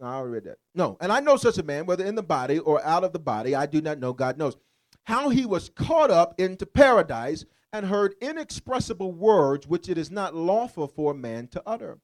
I 0.00 0.14
already 0.14 0.32
read 0.32 0.44
that. 0.44 0.58
No, 0.74 0.96
and 1.00 1.12
I 1.12 1.20
know 1.20 1.36
such 1.36 1.58
a 1.58 1.62
man, 1.62 1.86
whether 1.86 2.04
in 2.04 2.14
the 2.14 2.22
body 2.22 2.58
or 2.58 2.84
out 2.84 3.04
of 3.04 3.12
the 3.12 3.18
body, 3.18 3.54
I 3.54 3.66
do 3.66 3.80
not 3.80 3.98
know. 3.98 4.12
God 4.12 4.38
knows 4.38 4.56
how 5.04 5.28
he 5.28 5.46
was 5.46 5.68
caught 5.70 6.10
up 6.10 6.38
into 6.40 6.66
paradise 6.66 7.44
and 7.72 7.86
heard 7.86 8.14
inexpressible 8.20 9.12
words 9.12 9.66
which 9.66 9.88
it 9.88 9.96
is 9.96 10.10
not 10.10 10.34
lawful 10.34 10.86
for 10.86 11.12
a 11.12 11.16
man 11.16 11.48
to 11.48 11.62
utter. 11.66 11.98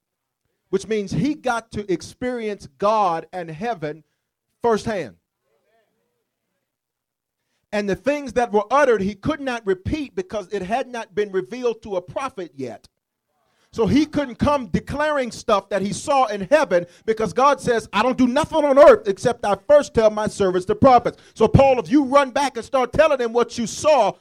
Which 0.71 0.87
means 0.87 1.13
he 1.13 1.35
got 1.35 1.71
to 1.73 1.91
experience 1.91 2.69
God 2.79 3.27
and 3.33 3.51
heaven 3.51 4.05
firsthand. 4.63 5.17
And 7.73 7.89
the 7.89 7.97
things 7.97 8.33
that 8.35 8.53
were 8.53 8.65
uttered, 8.71 9.03
he 9.03 9.15
could 9.15 9.41
not 9.41 9.67
repeat 9.67 10.15
because 10.15 10.49
it 10.53 10.63
had 10.63 10.89
not 10.89 11.15
been 11.15 11.31
revealed 11.33 11.83
to 11.83 11.97
a 11.97 12.03
prophet 12.03 12.53
yet. 12.57 12.89
So 13.71 13.87
he 13.87 14.07
couldn't 14.07 14.37
come 14.37 14.69
declaring 14.69 15.31
stuff 15.31 15.69
that 15.69 15.83
he 15.83 15.93
saw 15.93 16.27
in 16.27 16.43
heaven 16.51 16.87
because 17.05 17.35
God 17.35 17.61
says, 17.61 17.87
I 17.93 18.03
don't 18.03 18.17
do 18.17 18.27
nothing 18.27 18.65
on 18.65 18.79
earth 18.79 19.07
except 19.07 19.45
I 19.45 19.57
first 19.69 19.93
tell 19.93 20.11
my 20.11 20.27
servants 20.27 20.67
the 20.67 20.75
prophets. 20.75 21.19
So, 21.35 21.47
Paul, 21.47 21.79
if 21.79 21.91
you 21.91 22.05
run 22.05 22.31
back 22.31 22.57
and 22.57 22.65
start 22.65 22.93
telling 22.95 23.19
them 23.19 23.35
what 23.35 23.59
you 23.59 23.67
saw, 23.67 24.13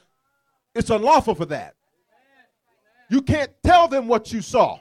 it's 0.74 0.90
unlawful 0.90 1.34
for 1.34 1.46
that. 1.46 1.76
You 3.08 3.22
can't 3.22 3.50
tell 3.62 3.88
them 3.88 4.06
what 4.06 4.32
you 4.32 4.42
saw. 4.42 4.80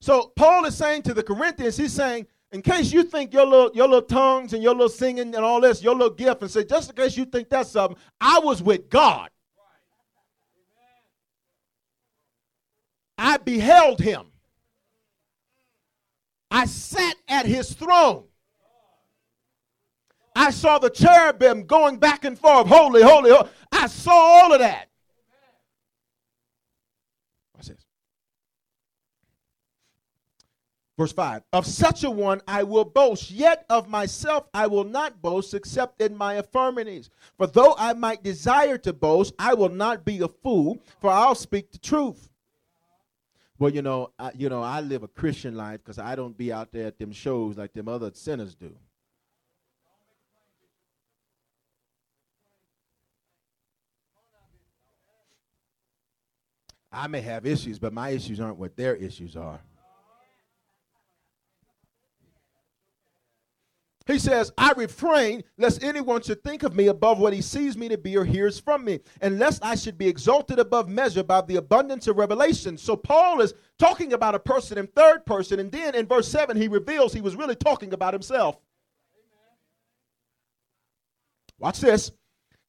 So, 0.00 0.32
Paul 0.34 0.64
is 0.64 0.74
saying 0.74 1.02
to 1.02 1.14
the 1.14 1.22
Corinthians, 1.22 1.76
he's 1.76 1.92
saying, 1.92 2.26
in 2.56 2.62
case 2.62 2.90
you 2.90 3.02
think 3.02 3.34
your 3.34 3.44
little, 3.44 3.70
your 3.74 3.86
little 3.86 4.00
tongues 4.00 4.54
and 4.54 4.62
your 4.62 4.72
little 4.72 4.88
singing 4.88 5.34
and 5.34 5.44
all 5.44 5.60
this, 5.60 5.82
your 5.82 5.94
little 5.94 6.14
gift, 6.14 6.40
and 6.40 6.50
say, 6.50 6.64
just 6.64 6.88
in 6.88 6.96
case 6.96 7.14
you 7.14 7.26
think 7.26 7.50
that's 7.50 7.68
something, 7.68 7.98
I 8.18 8.38
was 8.38 8.62
with 8.62 8.88
God. 8.88 9.28
I 13.18 13.36
beheld 13.36 14.00
him. 14.00 14.28
I 16.50 16.64
sat 16.64 17.16
at 17.28 17.44
his 17.44 17.74
throne. 17.74 18.24
I 20.34 20.48
saw 20.48 20.78
the 20.78 20.88
cherubim 20.88 21.64
going 21.64 21.98
back 21.98 22.24
and 22.24 22.38
forth, 22.38 22.68
holy, 22.68 23.02
holy, 23.02 23.32
holy. 23.32 23.50
I 23.70 23.86
saw 23.86 24.12
all 24.12 24.54
of 24.54 24.60
that. 24.60 24.88
Watch 27.54 27.66
this. 27.66 27.84
Verse 30.98 31.12
5 31.12 31.42
Of 31.52 31.66
such 31.66 32.04
a 32.04 32.10
one 32.10 32.40
I 32.48 32.62
will 32.62 32.84
boast, 32.84 33.30
yet 33.30 33.66
of 33.68 33.88
myself 33.88 34.48
I 34.54 34.66
will 34.66 34.84
not 34.84 35.20
boast 35.20 35.52
except 35.54 36.00
in 36.00 36.16
my 36.16 36.36
infirmities. 36.36 37.10
For 37.36 37.46
though 37.46 37.74
I 37.78 37.92
might 37.92 38.22
desire 38.22 38.78
to 38.78 38.92
boast, 38.92 39.34
I 39.38 39.54
will 39.54 39.68
not 39.68 40.04
be 40.04 40.20
a 40.20 40.28
fool, 40.28 40.78
for 41.00 41.10
I'll 41.10 41.34
speak 41.34 41.72
the 41.72 41.78
truth. 41.78 42.30
Well, 43.58 43.72
you 43.72 43.82
know, 43.82 44.12
I, 44.18 44.32
you 44.34 44.48
know, 44.48 44.62
I 44.62 44.80
live 44.80 45.02
a 45.02 45.08
Christian 45.08 45.54
life 45.54 45.80
because 45.82 45.98
I 45.98 46.14
don't 46.14 46.36
be 46.36 46.52
out 46.52 46.72
there 46.72 46.86
at 46.86 46.98
them 46.98 47.12
shows 47.12 47.56
like 47.56 47.72
them 47.72 47.88
other 47.88 48.10
sinners 48.12 48.54
do. 48.54 48.74
I 56.92 57.08
may 57.08 57.20
have 57.20 57.44
issues, 57.44 57.78
but 57.78 57.92
my 57.92 58.10
issues 58.10 58.40
aren't 58.40 58.56
what 58.56 58.76
their 58.76 58.94
issues 58.94 59.36
are. 59.36 59.60
He 64.06 64.20
says, 64.20 64.52
I 64.56 64.72
refrain 64.72 65.42
lest 65.58 65.82
anyone 65.82 66.22
should 66.22 66.44
think 66.44 66.62
of 66.62 66.76
me 66.76 66.86
above 66.86 67.18
what 67.18 67.32
he 67.32 67.42
sees 67.42 67.76
me 67.76 67.88
to 67.88 67.98
be 67.98 68.16
or 68.16 68.24
hears 68.24 68.58
from 68.58 68.84
me, 68.84 69.00
and 69.20 69.38
lest 69.38 69.64
I 69.64 69.74
should 69.74 69.98
be 69.98 70.06
exalted 70.06 70.60
above 70.60 70.88
measure 70.88 71.24
by 71.24 71.40
the 71.40 71.56
abundance 71.56 72.06
of 72.06 72.16
revelation. 72.16 72.78
So 72.78 72.94
Paul 72.96 73.40
is 73.40 73.54
talking 73.78 74.12
about 74.12 74.36
a 74.36 74.38
person 74.38 74.78
in 74.78 74.86
third 74.86 75.26
person, 75.26 75.58
and 75.58 75.72
then 75.72 75.96
in 75.96 76.06
verse 76.06 76.28
7, 76.28 76.56
he 76.56 76.68
reveals 76.68 77.12
he 77.12 77.20
was 77.20 77.34
really 77.34 77.56
talking 77.56 77.92
about 77.92 78.14
himself. 78.14 78.58
Watch 81.58 81.80
this. 81.80 82.12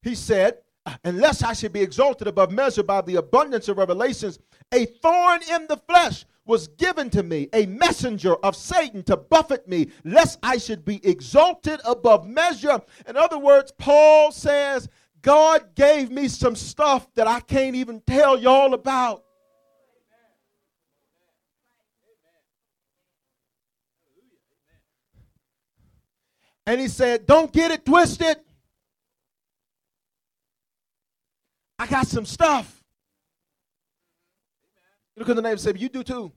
He 0.02 0.16
said, 0.16 0.58
Unless 1.04 1.42
I 1.42 1.52
should 1.52 1.72
be 1.72 1.82
exalted 1.82 2.26
above 2.26 2.50
measure 2.50 2.82
by 2.82 3.02
the 3.02 3.16
abundance 3.16 3.68
of 3.68 3.78
revelations, 3.78 4.38
a 4.72 4.86
thorn 4.86 5.40
in 5.50 5.66
the 5.66 5.76
flesh 5.76 6.24
was 6.44 6.68
given 6.68 7.10
to 7.10 7.22
me, 7.22 7.48
a 7.52 7.66
messenger 7.66 8.34
of 8.36 8.56
Satan 8.56 9.02
to 9.04 9.16
buffet 9.16 9.68
me, 9.68 9.88
lest 10.04 10.38
I 10.42 10.56
should 10.56 10.84
be 10.84 11.06
exalted 11.06 11.80
above 11.84 12.26
measure. 12.26 12.80
In 13.06 13.16
other 13.16 13.38
words, 13.38 13.70
Paul 13.78 14.32
says, 14.32 14.88
God 15.20 15.74
gave 15.74 16.10
me 16.10 16.28
some 16.28 16.56
stuff 16.56 17.06
that 17.14 17.26
I 17.26 17.40
can't 17.40 17.76
even 17.76 18.00
tell 18.00 18.38
y'all 18.38 18.72
about. 18.72 19.24
And 26.66 26.80
he 26.80 26.88
said, 26.88 27.26
Don't 27.26 27.52
get 27.52 27.70
it 27.70 27.84
twisted. 27.84 28.36
I 31.78 31.86
got 31.86 32.06
some 32.06 32.26
stuff. 32.26 32.77
Look 35.18 35.28
at 35.28 35.36
the 35.36 35.42
neighbor 35.42 35.52
and 35.52 35.60
say, 35.60 35.72
You 35.76 35.88
do 35.88 36.02
too. 36.02 36.32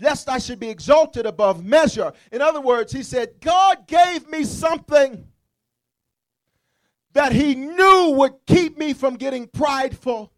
Lest 0.00 0.30
I 0.30 0.38
should 0.38 0.58
be 0.58 0.70
exalted 0.70 1.26
above 1.26 1.62
measure. 1.62 2.12
In 2.32 2.40
other 2.40 2.60
words, 2.60 2.90
he 2.90 3.02
said, 3.02 3.34
God 3.40 3.86
gave 3.86 4.28
me 4.30 4.44
something 4.44 5.26
that 7.12 7.32
he 7.32 7.54
knew 7.54 8.14
would 8.16 8.32
keep 8.46 8.78
me 8.78 8.94
from 8.94 9.16
getting 9.16 9.46
prideful. 9.46 10.32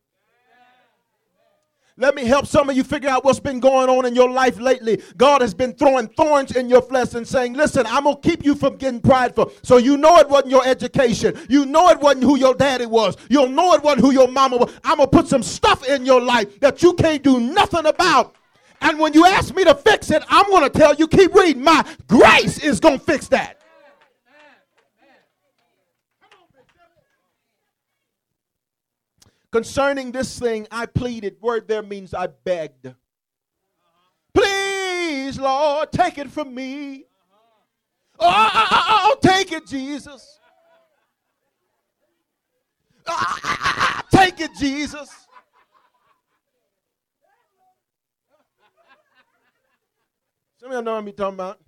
Let 1.98 2.14
me 2.14 2.24
help 2.24 2.46
some 2.46 2.70
of 2.70 2.76
you 2.76 2.84
figure 2.84 3.10
out 3.10 3.22
what's 3.22 3.38
been 3.38 3.60
going 3.60 3.90
on 3.90 4.06
in 4.06 4.14
your 4.14 4.30
life 4.30 4.58
lately. 4.58 5.02
God 5.18 5.42
has 5.42 5.52
been 5.52 5.74
throwing 5.74 6.08
thorns 6.08 6.56
in 6.56 6.70
your 6.70 6.80
flesh 6.80 7.12
and 7.12 7.28
saying, 7.28 7.52
Listen, 7.52 7.84
I'm 7.86 8.04
going 8.04 8.20
to 8.20 8.28
keep 8.28 8.44
you 8.44 8.54
from 8.54 8.76
getting 8.76 9.00
prideful. 9.00 9.52
So 9.62 9.76
you 9.76 9.98
know 9.98 10.16
it 10.16 10.28
wasn't 10.28 10.52
your 10.52 10.66
education. 10.66 11.38
You 11.50 11.66
know 11.66 11.88
it 11.90 12.00
wasn't 12.00 12.24
who 12.24 12.38
your 12.38 12.54
daddy 12.54 12.86
was. 12.86 13.16
You'll 13.28 13.48
know 13.48 13.74
it 13.74 13.82
wasn't 13.82 14.06
who 14.06 14.12
your 14.12 14.28
mama 14.28 14.56
was. 14.56 14.72
I'm 14.84 14.96
going 14.96 15.10
to 15.10 15.16
put 15.16 15.28
some 15.28 15.42
stuff 15.42 15.86
in 15.86 16.06
your 16.06 16.20
life 16.20 16.58
that 16.60 16.82
you 16.82 16.94
can't 16.94 17.22
do 17.22 17.38
nothing 17.38 17.84
about. 17.84 18.36
And 18.80 18.98
when 18.98 19.12
you 19.12 19.26
ask 19.26 19.54
me 19.54 19.64
to 19.64 19.74
fix 19.74 20.10
it, 20.10 20.24
I'm 20.28 20.50
going 20.50 20.64
to 20.64 20.70
tell 20.70 20.94
you, 20.94 21.06
keep 21.06 21.34
reading. 21.34 21.62
My 21.62 21.84
grace 22.08 22.58
is 22.58 22.80
going 22.80 22.98
to 22.98 23.04
fix 23.04 23.28
that. 23.28 23.61
Concerning 29.52 30.12
this 30.12 30.38
thing, 30.38 30.66
I 30.70 30.86
pleaded. 30.86 31.36
Word 31.42 31.68
there 31.68 31.82
means 31.82 32.14
I 32.14 32.26
begged. 32.26 32.94
Please, 34.32 35.38
Lord, 35.38 35.92
take 35.92 36.16
it 36.16 36.30
from 36.30 36.54
me. 36.54 37.04
Oh, 38.18 38.50
oh, 38.54 38.68
oh, 38.88 39.16
take 39.20 39.52
it, 39.52 39.66
Jesus. 39.66 40.38
Take 44.10 44.40
it, 44.40 44.50
Jesus. 44.58 45.10
Some 50.56 50.70
of 50.70 50.72
y'all 50.72 50.82
know 50.82 50.92
what 50.92 50.98
I'm 50.98 51.12
talking 51.12 51.34
about. 51.34 51.60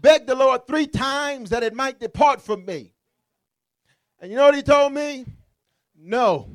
Begged 0.00 0.26
the 0.26 0.34
Lord 0.34 0.66
three 0.66 0.86
times 0.86 1.50
that 1.50 1.62
it 1.62 1.74
might 1.74 2.00
depart 2.00 2.40
from 2.40 2.64
me. 2.64 2.92
And 4.20 4.30
you 4.30 4.36
know 4.36 4.46
what 4.46 4.54
he 4.54 4.62
told 4.62 4.92
me? 4.92 5.24
No. 5.96 6.48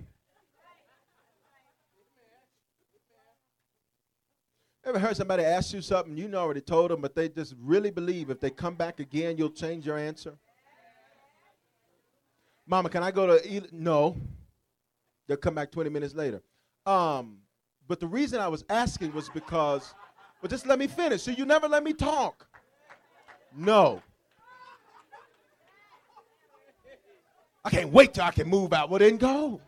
Ever 4.86 5.00
heard 5.00 5.18
somebody 5.18 5.44
ask 5.44 5.74
you 5.74 5.82
something 5.82 6.16
you 6.16 6.28
know 6.28 6.40
already 6.40 6.62
told 6.62 6.92
them, 6.92 7.02
but 7.02 7.16
they 7.16 7.28
just 7.28 7.56
really 7.60 7.90
believe 7.90 8.30
if 8.30 8.40
they 8.40 8.52
come 8.52 8.76
back 8.76 9.00
again, 9.00 9.36
you'll 9.36 9.50
change 9.50 9.86
your 9.86 9.98
answer? 9.98 10.36
Mama, 12.68 12.90
can 12.90 13.02
I 13.02 13.10
go 13.10 13.26
to 13.26 13.52
eat? 13.52 13.74
No. 13.74 14.16
They'll 15.28 15.38
come 15.38 15.56
back 15.56 15.72
20 15.72 15.90
minutes 15.90 16.14
later. 16.14 16.44
Um, 16.86 17.40
but 17.88 18.00
the 18.00 18.08
reason 18.08 18.40
I 18.40 18.48
was 18.48 18.64
asking 18.70 19.14
was 19.14 19.28
because, 19.30 19.96
well, 20.42 20.50
just 20.50 20.68
let 20.68 20.78
me 20.78 20.86
finish. 20.86 21.24
So 21.24 21.32
you 21.32 21.46
never 21.46 21.68
let 21.68 21.84
me 21.84 21.94
talk. 21.94 22.48
No. 23.56 24.02
I 27.64 27.70
can't 27.70 27.92
wait 27.92 28.14
till 28.14 28.24
I 28.24 28.32
can 28.32 28.48
move 28.48 28.74
out. 28.74 28.90
Well, 28.90 29.00
then 29.00 29.18
go. 29.18 29.62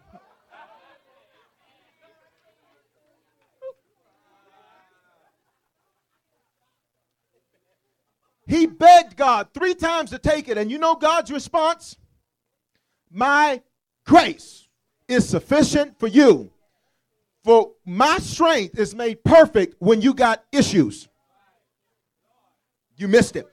He 8.46 8.66
begged 8.66 9.18
God 9.18 9.50
three 9.54 9.76
times 9.76 10.12
to 10.12 10.20
take 10.20 10.48
it. 10.48 10.58
And 10.58 10.72
you 10.72 10.78
know 10.78 10.96
God's 10.96 11.32
response? 11.32 11.98
My 13.12 13.62
grace 14.06 14.68
is 15.08 15.28
sufficient 15.28 16.00
for 16.00 16.08
you. 16.08 16.52
For 17.44 17.72
my 17.86 18.20
strength 18.20 18.78
is 18.78 18.94
made 18.94 19.24
perfect 19.24 19.76
when 19.80 20.02
you 20.02 20.14
got 20.14 20.44
issues. 20.52 21.08
You 22.96 23.08
missed 23.08 23.36
it. 23.36 23.48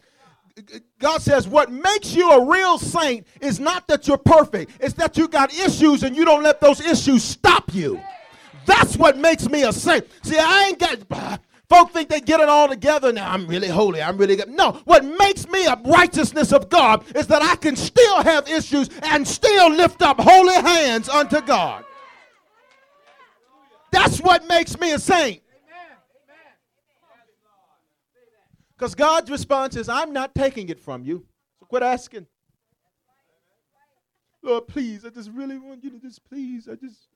God 1.00 1.20
says, 1.20 1.48
What 1.48 1.70
makes 1.72 2.14
you 2.14 2.30
a 2.30 2.44
real 2.44 2.78
saint 2.78 3.26
is 3.40 3.58
not 3.58 3.88
that 3.88 4.06
you're 4.06 4.18
perfect, 4.18 4.72
it's 4.80 4.94
that 4.94 5.16
you 5.16 5.28
got 5.28 5.52
issues 5.52 6.02
and 6.02 6.16
you 6.16 6.24
don't 6.24 6.42
let 6.42 6.60
those 6.60 6.80
issues 6.80 7.24
stop 7.24 7.74
you. 7.74 8.00
That's 8.66 8.96
what 8.96 9.18
makes 9.18 9.48
me 9.48 9.64
a 9.64 9.72
saint. 9.72 10.06
See, 10.22 10.38
I 10.38 10.66
ain't 10.68 10.78
got. 10.78 11.40
Folk 11.68 11.92
think 11.92 12.10
they 12.10 12.20
get 12.20 12.40
it 12.40 12.48
all 12.48 12.68
together 12.68 13.10
now. 13.10 13.32
I'm 13.32 13.46
really 13.46 13.68
holy. 13.68 14.02
I'm 14.02 14.18
really 14.18 14.36
good. 14.36 14.50
No, 14.50 14.72
what 14.84 15.02
makes 15.02 15.48
me 15.48 15.64
a 15.64 15.74
righteousness 15.86 16.52
of 16.52 16.68
God 16.68 17.04
is 17.16 17.26
that 17.28 17.42
I 17.42 17.56
can 17.56 17.74
still 17.74 18.22
have 18.22 18.46
issues 18.46 18.90
and 19.02 19.26
still 19.26 19.70
lift 19.70 20.02
up 20.02 20.20
holy 20.20 20.54
hands 20.54 21.08
unto 21.08 21.40
God. 21.40 21.84
That's 23.90 24.20
what 24.20 24.46
makes 24.46 24.78
me 24.78 24.92
a 24.92 24.98
saint. 24.98 25.40
Because 28.84 28.96
God's 28.96 29.30
response 29.30 29.76
is, 29.76 29.88
I'm 29.88 30.12
not 30.12 30.34
taking 30.34 30.68
it 30.68 30.78
from 30.78 31.04
you. 31.04 31.24
So 31.58 31.64
quit 31.64 31.82
asking. 31.82 32.26
Lord, 34.42 34.68
please, 34.68 35.06
I 35.06 35.08
just 35.08 35.30
really 35.30 35.56
want 35.56 35.82
you 35.82 35.88
to 35.88 35.98
just 35.98 36.22
please. 36.28 36.68
I 36.68 36.74
just. 36.74 37.08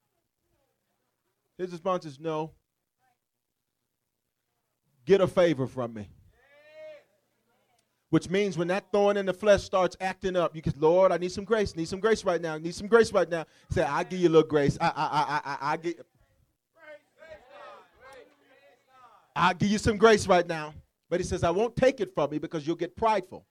His 1.58 1.70
response 1.70 2.06
is, 2.06 2.18
No. 2.18 2.52
Get 5.04 5.20
a 5.20 5.26
favor 5.26 5.66
from 5.66 5.92
me. 5.92 6.08
Which 8.08 8.30
means 8.30 8.56
when 8.56 8.68
that 8.68 8.90
thorn 8.90 9.18
in 9.18 9.26
the 9.26 9.34
flesh 9.34 9.62
starts 9.62 9.94
acting 10.00 10.36
up, 10.36 10.56
you 10.56 10.62
can, 10.62 10.72
Lord, 10.78 11.12
I 11.12 11.18
need 11.18 11.32
some 11.32 11.44
grace. 11.44 11.76
Need 11.76 11.88
some 11.88 12.00
grace 12.00 12.24
right 12.24 12.40
now. 12.40 12.56
Need 12.56 12.76
some 12.76 12.86
grace 12.86 13.12
right 13.12 13.28
now. 13.28 13.44
Say, 13.68 13.82
I 13.82 14.04
give 14.04 14.20
you 14.20 14.28
a 14.28 14.32
little 14.32 14.48
grace. 14.48 14.78
I, 14.80 14.86
I, 14.86 14.90
I, 14.96 15.40
I, 15.44 15.72
I 15.72 15.76
give. 15.76 15.94
I'll 19.36 19.52
give 19.52 19.68
you 19.68 19.76
some 19.76 19.98
grace 19.98 20.26
right 20.26 20.46
now. 20.46 20.72
But 21.10 21.20
he 21.20 21.24
says, 21.24 21.44
I 21.44 21.50
won't 21.50 21.76
take 21.76 22.00
it 22.00 22.14
from 22.14 22.32
you 22.32 22.40
because 22.40 22.66
you'll 22.66 22.76
get 22.76 22.96
prideful. 22.96 23.46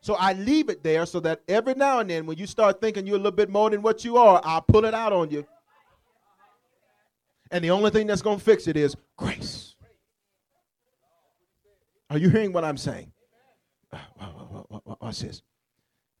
So 0.00 0.14
I 0.14 0.32
leave 0.32 0.68
it 0.68 0.82
there 0.82 1.06
so 1.06 1.20
that 1.20 1.42
every 1.46 1.74
now 1.74 2.00
and 2.00 2.10
then 2.10 2.26
when 2.26 2.36
you 2.36 2.46
start 2.46 2.80
thinking 2.80 3.06
you're 3.06 3.16
a 3.16 3.18
little 3.18 3.30
bit 3.30 3.48
more 3.48 3.70
than 3.70 3.82
what 3.82 4.04
you 4.04 4.16
are, 4.16 4.40
I'll 4.44 4.60
pull 4.60 4.84
it 4.84 4.94
out 4.94 5.12
on 5.12 5.30
you. 5.30 5.46
And 7.52 7.62
the 7.62 7.70
only 7.70 7.90
thing 7.90 8.06
that's 8.06 8.22
going 8.22 8.38
to 8.38 8.44
fix 8.44 8.66
it 8.66 8.76
is 8.76 8.96
grace. 9.16 9.76
Are 12.10 12.18
you 12.18 12.30
hearing 12.30 12.52
what 12.52 12.64
I'm 12.64 12.76
saying? 12.76 13.12
Uh, 13.92 13.98
Watch 15.00 15.20
this. 15.20 15.42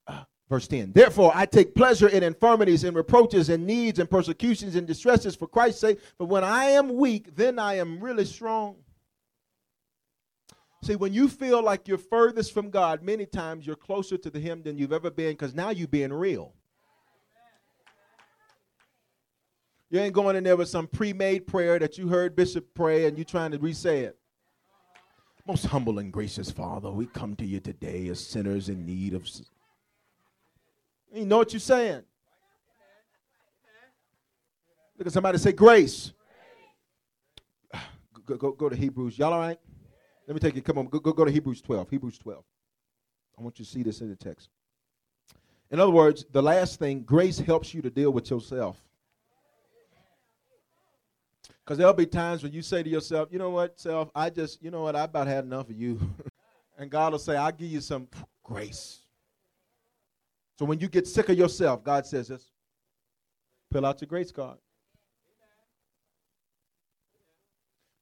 Uh, 0.06 0.24
verse 0.48 0.68
10. 0.68 0.92
Therefore, 0.92 1.32
I 1.34 1.46
take 1.46 1.74
pleasure 1.74 2.08
in 2.08 2.22
infirmities, 2.22 2.84
and 2.84 2.94
reproaches, 2.96 3.48
and 3.48 3.66
needs, 3.66 3.98
and 3.98 4.08
persecutions, 4.08 4.76
and 4.76 4.86
distresses 4.86 5.34
for 5.34 5.48
Christ's 5.48 5.80
sake. 5.80 5.98
But 6.18 6.26
when 6.26 6.44
I 6.44 6.66
am 6.66 6.96
weak, 6.96 7.34
then 7.34 7.58
I 7.58 7.74
am 7.74 8.00
really 8.00 8.24
strong. 8.24 8.76
See, 10.82 10.96
when 10.96 11.12
you 11.12 11.28
feel 11.28 11.62
like 11.62 11.86
you're 11.86 11.96
furthest 11.96 12.52
from 12.52 12.68
God, 12.68 13.04
many 13.04 13.24
times 13.24 13.64
you're 13.64 13.76
closer 13.76 14.18
to 14.18 14.38
Him 14.38 14.62
than 14.64 14.76
you've 14.76 14.92
ever 14.92 15.10
been 15.10 15.32
because 15.32 15.54
now 15.54 15.70
you're 15.70 15.86
being 15.86 16.12
real. 16.12 16.54
You 19.90 20.00
ain't 20.00 20.12
going 20.12 20.34
in 20.34 20.42
there 20.42 20.56
with 20.56 20.68
some 20.68 20.88
pre 20.88 21.12
made 21.12 21.46
prayer 21.46 21.78
that 21.78 21.98
you 21.98 22.08
heard 22.08 22.34
Bishop 22.34 22.66
pray 22.74 23.06
and 23.06 23.16
you're 23.16 23.24
trying 23.24 23.52
to 23.52 23.58
re 23.58 23.72
say 23.72 24.00
it. 24.00 24.18
Most 25.46 25.66
humble 25.66 26.00
and 26.00 26.12
gracious 26.12 26.50
Father, 26.50 26.90
we 26.90 27.06
come 27.06 27.36
to 27.36 27.46
you 27.46 27.60
today 27.60 28.08
as 28.08 28.24
sinners 28.24 28.68
in 28.68 28.84
need 28.84 29.14
of. 29.14 29.28
You 31.12 31.26
know 31.26 31.38
what 31.38 31.52
you're 31.52 31.60
saying? 31.60 32.02
Look 34.98 35.06
at 35.06 35.12
somebody 35.12 35.38
say 35.38 35.52
grace. 35.52 36.12
Go, 38.24 38.36
go, 38.36 38.52
go 38.52 38.68
to 38.68 38.76
Hebrews. 38.76 39.18
Y'all 39.18 39.32
all 39.32 39.40
right? 39.40 39.58
Let 40.26 40.34
me 40.34 40.40
take 40.40 40.54
you. 40.54 40.62
Come 40.62 40.78
on. 40.78 40.86
Go, 40.86 40.98
go, 40.98 41.12
go 41.12 41.24
to 41.24 41.30
Hebrews 41.30 41.60
12. 41.62 41.90
Hebrews 41.90 42.18
12. 42.18 42.44
I 43.38 43.42
want 43.42 43.58
you 43.58 43.64
to 43.64 43.70
see 43.70 43.82
this 43.82 44.00
in 44.00 44.08
the 44.08 44.16
text. 44.16 44.48
In 45.70 45.80
other 45.80 45.90
words, 45.90 46.24
the 46.30 46.42
last 46.42 46.78
thing, 46.78 47.02
grace 47.02 47.38
helps 47.38 47.72
you 47.72 47.80
to 47.82 47.90
deal 47.90 48.10
with 48.10 48.30
yourself. 48.30 48.76
Because 51.64 51.78
there'll 51.78 51.94
be 51.94 52.06
times 52.06 52.42
when 52.42 52.52
you 52.52 52.60
say 52.60 52.82
to 52.82 52.90
yourself, 52.90 53.28
you 53.30 53.38
know 53.38 53.50
what, 53.50 53.78
self, 53.78 54.10
I 54.14 54.30
just, 54.30 54.62
you 54.62 54.70
know 54.70 54.82
what, 54.82 54.96
I 54.96 55.04
about 55.04 55.28
had 55.28 55.44
enough 55.44 55.70
of 55.70 55.76
you. 55.76 55.98
and 56.78 56.90
God 56.90 57.12
will 57.12 57.18
say, 57.18 57.36
I'll 57.36 57.52
give 57.52 57.70
you 57.70 57.80
some 57.80 58.08
grace. 58.42 59.00
So 60.58 60.64
when 60.64 60.80
you 60.80 60.88
get 60.88 61.06
sick 61.06 61.28
of 61.28 61.38
yourself, 61.38 61.82
God 61.82 62.06
says 62.06 62.28
this 62.28 62.50
pull 63.70 63.86
out 63.86 64.00
your 64.00 64.08
grace 64.08 64.30
card. 64.30 64.58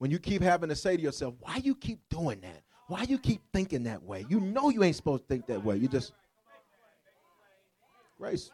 When 0.01 0.11
you 0.11 0.18
keep 0.18 0.40
having 0.40 0.70
to 0.70 0.74
say 0.74 0.96
to 0.96 1.03
yourself, 1.03 1.34
why 1.40 1.57
you 1.57 1.74
keep 1.74 2.01
doing 2.09 2.40
that? 2.40 2.62
Why 2.88 3.03
you 3.03 3.18
keep 3.18 3.42
thinking 3.53 3.82
that 3.82 4.03
way? 4.03 4.24
You 4.30 4.40
know 4.40 4.70
you 4.70 4.82
ain't 4.82 4.96
supposed 4.96 5.24
to 5.24 5.28
think 5.28 5.46
that 5.48 5.62
way. 5.62 5.76
You 5.76 5.88
just 5.88 6.14
grace. 8.18 8.51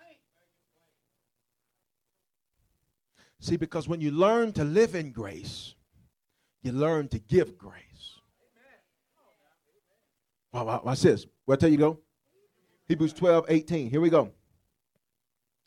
See, 3.39 3.57
because 3.57 3.87
when 3.87 4.01
you 4.01 4.11
learn 4.11 4.53
to 4.55 4.65
live 4.65 4.97
in 4.97 5.13
grace, 5.13 5.77
you 6.63 6.73
learn 6.73 7.07
to 7.11 7.21
give 7.21 7.57
grace. 7.57 8.19
Wow, 10.53 10.81
watch 10.85 11.01
this. 11.03 11.27
Where 11.45 11.57
tell 11.57 11.71
you 11.71 11.79
go? 11.79 12.01
Hebrews 12.89 13.13
12, 13.13 13.45
18. 13.49 13.89
Here 13.89 14.01
we 14.01 14.11
go. 14.11 14.33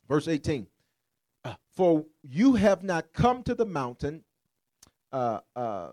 Verse 0.09 0.27
18. 0.27 0.67
Uh, 1.45 1.53
For 1.71 2.03
you 2.21 2.55
have 2.55 2.83
not 2.83 3.13
come 3.13 3.43
to 3.43 3.55
the 3.55 3.65
mountain 3.65 4.25
uh, 5.11 5.39
uh, 5.55 5.89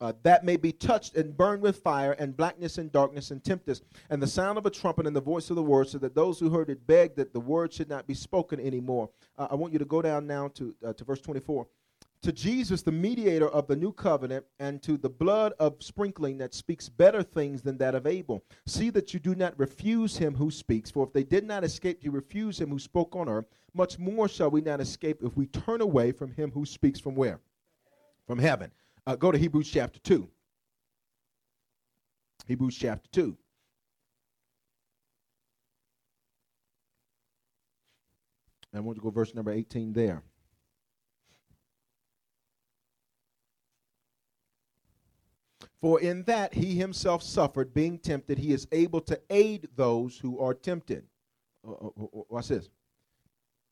uh, 0.00 0.12
that 0.22 0.44
may 0.44 0.56
be 0.56 0.72
touched 0.72 1.16
and 1.16 1.36
burned 1.36 1.62
with 1.62 1.76
fire, 1.76 2.12
and 2.12 2.36
blackness 2.36 2.78
and 2.78 2.90
darkness 2.90 3.30
and 3.30 3.44
tempest, 3.44 3.84
and 4.08 4.22
the 4.22 4.26
sound 4.26 4.56
of 4.56 4.66
a 4.66 4.70
trumpet 4.70 5.06
and 5.06 5.14
the 5.14 5.20
voice 5.20 5.50
of 5.50 5.56
the 5.56 5.62
word, 5.62 5.88
so 5.88 5.98
that 5.98 6.14
those 6.14 6.38
who 6.38 6.50
heard 6.50 6.70
it 6.70 6.86
begged 6.86 7.16
that 7.16 7.32
the 7.32 7.40
word 7.40 7.72
should 7.72 7.88
not 7.88 8.06
be 8.06 8.14
spoken 8.14 8.60
anymore. 8.60 9.10
Uh, 9.36 9.48
I 9.50 9.54
want 9.56 9.72
you 9.72 9.78
to 9.78 9.84
go 9.84 10.00
down 10.00 10.26
now 10.26 10.48
to, 10.54 10.74
uh, 10.86 10.92
to 10.94 11.04
verse 11.04 11.20
24. 11.20 11.66
To 12.22 12.32
Jesus, 12.32 12.82
the 12.82 12.92
mediator 12.92 13.48
of 13.48 13.66
the 13.66 13.76
new 13.76 13.92
covenant, 13.92 14.44
and 14.58 14.82
to 14.82 14.98
the 14.98 15.08
blood 15.08 15.54
of 15.58 15.82
sprinkling 15.82 16.36
that 16.38 16.54
speaks 16.54 16.88
better 16.88 17.22
things 17.22 17.62
than 17.62 17.78
that 17.78 17.94
of 17.94 18.06
Abel. 18.06 18.44
See 18.66 18.90
that 18.90 19.14
you 19.14 19.20
do 19.20 19.34
not 19.34 19.58
refuse 19.58 20.18
him 20.18 20.34
who 20.34 20.50
speaks, 20.50 20.90
for 20.90 21.06
if 21.06 21.14
they 21.14 21.24
did 21.24 21.46
not 21.46 21.64
escape 21.64 22.02
to 22.02 22.10
refuse 22.10 22.60
him 22.60 22.68
who 22.68 22.78
spoke 22.78 23.16
on 23.16 23.28
earth, 23.28 23.46
much 23.74 23.98
more 23.98 24.28
shall 24.28 24.50
we 24.50 24.60
not 24.60 24.80
escape 24.80 25.22
if 25.22 25.34
we 25.36 25.46
turn 25.46 25.80
away 25.80 26.12
from 26.12 26.32
him 26.32 26.50
who 26.50 26.66
speaks 26.66 27.00
from 27.00 27.14
where? 27.14 27.40
From 28.30 28.38
heaven. 28.38 28.70
Uh, 29.08 29.16
go 29.16 29.32
to 29.32 29.38
Hebrews 29.38 29.68
chapter 29.68 29.98
2. 29.98 30.28
Hebrews 32.46 32.76
chapter 32.76 33.10
2. 33.10 33.36
I 38.72 38.78
want 38.78 38.98
to 38.98 39.02
go 39.02 39.10
verse 39.10 39.34
number 39.34 39.50
18 39.50 39.92
there. 39.94 40.22
For 45.80 46.00
in 46.00 46.22
that 46.22 46.54
he 46.54 46.76
himself 46.76 47.24
suffered, 47.24 47.74
being 47.74 47.98
tempted, 47.98 48.38
he 48.38 48.52
is 48.52 48.68
able 48.70 49.00
to 49.00 49.20
aid 49.30 49.66
those 49.74 50.16
who 50.16 50.38
are 50.38 50.54
tempted. 50.54 51.02
Uh, 51.66 51.72
uh, 51.72 51.86
uh, 51.86 52.06
what's 52.28 52.46
this? 52.46 52.68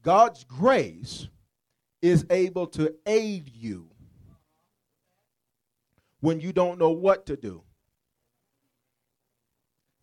God's 0.02 0.42
grace 0.42 1.28
is 2.02 2.26
able 2.28 2.66
to 2.66 2.92
aid 3.06 3.52
you 3.54 3.90
when 6.20 6.40
you 6.40 6.52
don't 6.52 6.78
know 6.78 6.90
what 6.90 7.26
to 7.26 7.36
do. 7.36 7.62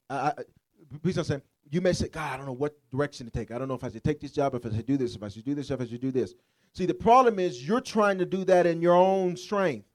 I, 0.09 0.33
please 1.01 1.15
don't 1.15 1.25
say, 1.25 1.41
you 1.71 1.81
may 1.81 1.93
say, 1.93 2.07
God, 2.07 2.33
I 2.33 2.37
don't 2.37 2.45
know 2.45 2.53
what 2.53 2.75
direction 2.91 3.25
to 3.25 3.31
take. 3.31 3.51
I 3.51 3.57
don't 3.57 3.67
know 3.67 3.73
if 3.73 3.83
I 3.83 3.89
should 3.89 4.03
take 4.03 4.19
this 4.19 4.31
job, 4.31 4.53
if 4.55 4.65
I 4.65 4.69
should 4.69 4.85
do 4.85 4.97
this, 4.97 5.15
if 5.15 5.23
I 5.23 5.29
should 5.29 5.45
do 5.45 5.55
this, 5.55 5.71
if 5.71 5.81
I 5.81 5.85
should 5.85 6.01
do 6.01 6.11
this. 6.11 6.33
See, 6.73 6.85
the 6.85 6.93
problem 6.93 7.39
is 7.39 7.67
you're 7.67 7.81
trying 7.81 8.17
to 8.19 8.25
do 8.25 8.43
that 8.45 8.65
in 8.65 8.81
your 8.81 8.95
own 8.95 9.35
strength. 9.35 9.87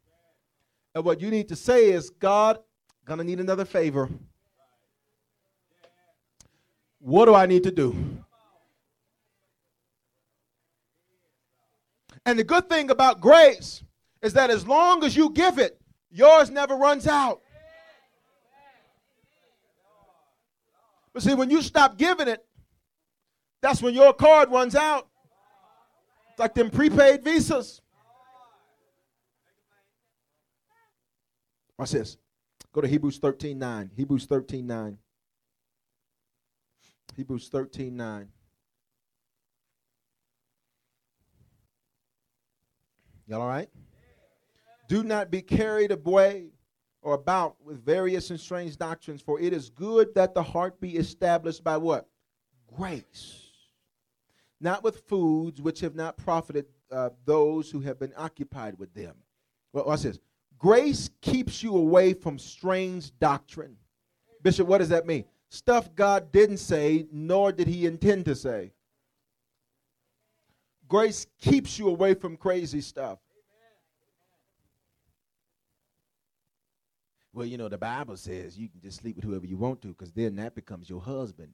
And 0.94 1.04
what 1.04 1.20
you 1.20 1.30
need 1.30 1.48
to 1.48 1.56
say 1.56 1.90
is, 1.92 2.10
God, 2.10 2.58
gonna 3.04 3.24
need 3.24 3.38
another 3.38 3.64
favor. 3.64 4.08
What 6.98 7.26
do 7.26 7.34
I 7.34 7.46
need 7.46 7.62
to 7.64 7.70
do? 7.70 7.96
And 12.26 12.38
the 12.38 12.44
good 12.44 12.68
thing 12.68 12.90
about 12.90 13.20
grace 13.20 13.82
is 14.20 14.34
that 14.34 14.50
as 14.50 14.66
long 14.66 15.02
as 15.04 15.16
you 15.16 15.30
give 15.30 15.58
it, 15.58 15.80
yours 16.11 16.50
never 16.50 16.76
runs 16.76 17.06
out. 17.06 17.40
But 21.12 21.22
see, 21.22 21.34
when 21.34 21.50
you 21.50 21.62
stop 21.62 21.98
giving 21.98 22.28
it, 22.28 22.44
that's 23.61 23.82
when 23.82 23.94
your 23.94 24.12
card 24.12 24.50
runs 24.50 24.74
out. 24.74 25.08
It's 26.30 26.38
like 26.38 26.54
them 26.54 26.70
prepaid 26.70 27.24
visas. 27.24 27.80
Watch 31.76 31.92
this. 31.92 32.16
Go 32.72 32.80
to 32.80 32.88
Hebrews 32.88 33.18
13 33.18 33.58
9. 33.58 33.90
Hebrews 33.96 34.26
13 34.26 34.66
9. 34.66 34.98
Hebrews 37.16 37.48
13 37.48 37.96
9. 37.96 38.28
Y'all 43.26 43.42
all 43.42 43.48
right? 43.48 43.68
Do 44.91 45.05
not 45.05 45.30
be 45.30 45.41
carried 45.41 45.93
away 45.93 46.49
or 47.01 47.14
about 47.14 47.55
with 47.64 47.80
various 47.84 48.30
and 48.30 48.41
strange 48.41 48.76
doctrines, 48.76 49.22
for 49.22 49.41
it 49.41 49.53
is 49.53 49.70
good 49.70 50.12
that 50.16 50.34
the 50.34 50.43
heart 50.43 50.80
be 50.80 50.97
established 50.97 51.62
by 51.62 51.76
what? 51.76 52.09
Grace. 52.76 53.51
Not 54.61 54.82
with 54.82 55.07
foods 55.07 55.62
which 55.62 55.78
have 55.78 55.95
not 55.95 56.16
profited 56.16 56.66
uh, 56.91 57.11
those 57.24 57.70
who 57.70 57.78
have 57.82 58.01
been 58.01 58.12
occupied 58.16 58.80
with 58.80 58.93
them. 58.93 59.14
Well, 59.72 59.84
watch 59.84 60.03
this. 60.03 60.18
Grace 60.59 61.09
keeps 61.20 61.62
you 61.62 61.76
away 61.76 62.12
from 62.12 62.36
strange 62.36 63.16
doctrine. 63.20 63.76
Bishop, 64.43 64.66
what 64.66 64.78
does 64.78 64.88
that 64.88 65.07
mean? 65.07 65.24
Stuff 65.51 65.95
God 65.95 66.32
didn't 66.32 66.57
say, 66.59 67.07
nor 67.12 67.53
did 67.53 67.68
he 67.68 67.86
intend 67.86 68.24
to 68.24 68.34
say. 68.34 68.72
Grace 70.88 71.28
keeps 71.41 71.78
you 71.78 71.86
away 71.86 72.14
from 72.14 72.36
crazy 72.36 72.80
stuff. 72.80 73.20
Well, 77.33 77.47
you 77.47 77.57
know, 77.59 77.68
the 77.68 77.78
Bible 77.78 78.16
says 78.16 78.59
you 78.59 78.68
can 78.68 78.81
just 78.81 79.01
sleep 79.01 79.16
with 79.16 79.24
whoever 79.24 79.47
you 79.47 79.57
want 79.57 79.83
to 79.83 79.89
because 79.89 80.12
then 80.12 80.37
that 80.37 80.55
becomes 80.55 80.91
your 80.91 81.01
husband. 81.01 81.53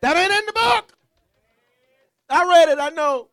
That 0.00 0.16
ain't 0.16 0.32
in 0.32 0.46
the 0.46 0.52
book. 0.52 0.92
I 2.30 2.48
read 2.48 2.68
it, 2.70 2.78
I 2.80 2.88
know. 2.88 3.28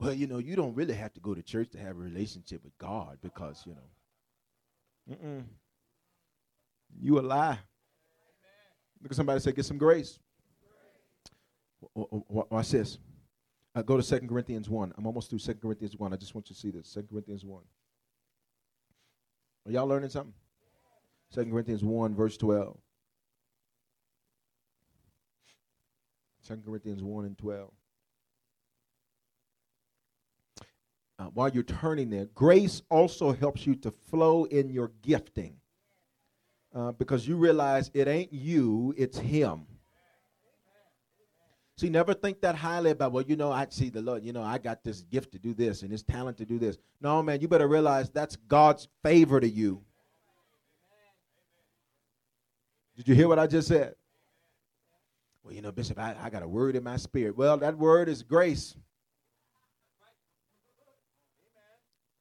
Well, 0.00 0.14
you 0.14 0.26
know, 0.28 0.38
you 0.38 0.54
don't 0.56 0.74
really 0.74 0.94
have 0.94 1.12
to 1.14 1.20
go 1.20 1.34
to 1.34 1.42
church 1.42 1.70
to 1.70 1.78
have 1.78 1.96
a 1.96 2.00
relationship 2.00 2.62
with 2.62 2.78
God 2.78 3.18
because, 3.20 3.64
you 3.66 3.74
know, 3.74 5.16
mm-mm. 5.16 5.44
you 7.00 7.18
a 7.18 7.20
lie. 7.20 7.58
Look 9.02 9.12
at 9.12 9.16
somebody 9.16 9.40
say, 9.40 9.52
get 9.52 9.64
some 9.64 9.78
grace. 9.78 10.18
Watch 11.94 12.70
this. 12.70 12.98
Uh, 13.74 13.82
go 13.82 14.00
to 14.00 14.20
2 14.20 14.26
Corinthians 14.26 14.68
1. 14.68 14.92
I'm 14.96 15.06
almost 15.06 15.30
through 15.30 15.38
2 15.38 15.54
Corinthians 15.54 15.96
1. 15.96 16.12
I 16.12 16.16
just 16.16 16.34
want 16.34 16.50
you 16.50 16.54
to 16.54 16.60
see 16.60 16.70
this. 16.70 16.92
2 16.92 17.04
Corinthians 17.10 17.44
1. 17.44 17.62
Are 19.66 19.70
y'all 19.70 19.86
learning 19.86 20.10
something? 20.10 20.34
2 21.34 21.44
Corinthians 21.46 21.84
1, 21.84 22.14
verse 22.14 22.36
12. 22.36 22.76
2 26.48 26.56
Corinthians 26.64 27.02
1 27.02 27.24
and 27.26 27.38
12. 27.38 27.70
Uh, 31.20 31.24
while 31.34 31.50
you're 31.50 31.62
turning 31.62 32.10
there, 32.10 32.26
grace 32.34 32.82
also 32.90 33.32
helps 33.32 33.66
you 33.66 33.74
to 33.74 33.90
flow 33.90 34.44
in 34.44 34.70
your 34.70 34.92
gifting 35.02 35.57
uh, 36.74 36.92
because 36.92 37.26
you 37.26 37.36
realize 37.36 37.90
it 37.94 38.08
ain't 38.08 38.32
you, 38.32 38.94
it's 38.96 39.18
Him. 39.18 39.66
See, 41.76 41.88
never 41.88 42.12
think 42.12 42.40
that 42.40 42.56
highly 42.56 42.90
about, 42.90 43.12
well, 43.12 43.22
you 43.22 43.36
know, 43.36 43.52
I 43.52 43.66
see 43.70 43.88
the 43.88 44.02
Lord, 44.02 44.24
you 44.24 44.32
know, 44.32 44.42
I 44.42 44.58
got 44.58 44.82
this 44.82 45.02
gift 45.02 45.30
to 45.32 45.38
do 45.38 45.54
this 45.54 45.82
and 45.82 45.92
this 45.92 46.02
talent 46.02 46.36
to 46.38 46.44
do 46.44 46.58
this. 46.58 46.76
No, 47.00 47.22
man, 47.22 47.40
you 47.40 47.46
better 47.46 47.68
realize 47.68 48.10
that's 48.10 48.34
God's 48.34 48.88
favor 49.04 49.38
to 49.38 49.48
you. 49.48 49.80
Did 52.96 53.06
you 53.06 53.14
hear 53.14 53.28
what 53.28 53.38
I 53.38 53.46
just 53.46 53.68
said? 53.68 53.94
Well, 55.44 55.54
you 55.54 55.62
know, 55.62 55.70
Bishop, 55.70 56.00
I, 56.00 56.16
I 56.20 56.30
got 56.30 56.42
a 56.42 56.48
word 56.48 56.74
in 56.74 56.82
my 56.82 56.96
spirit. 56.96 57.36
Well, 57.36 57.56
that 57.58 57.78
word 57.78 58.08
is 58.08 58.24
grace. 58.24 58.74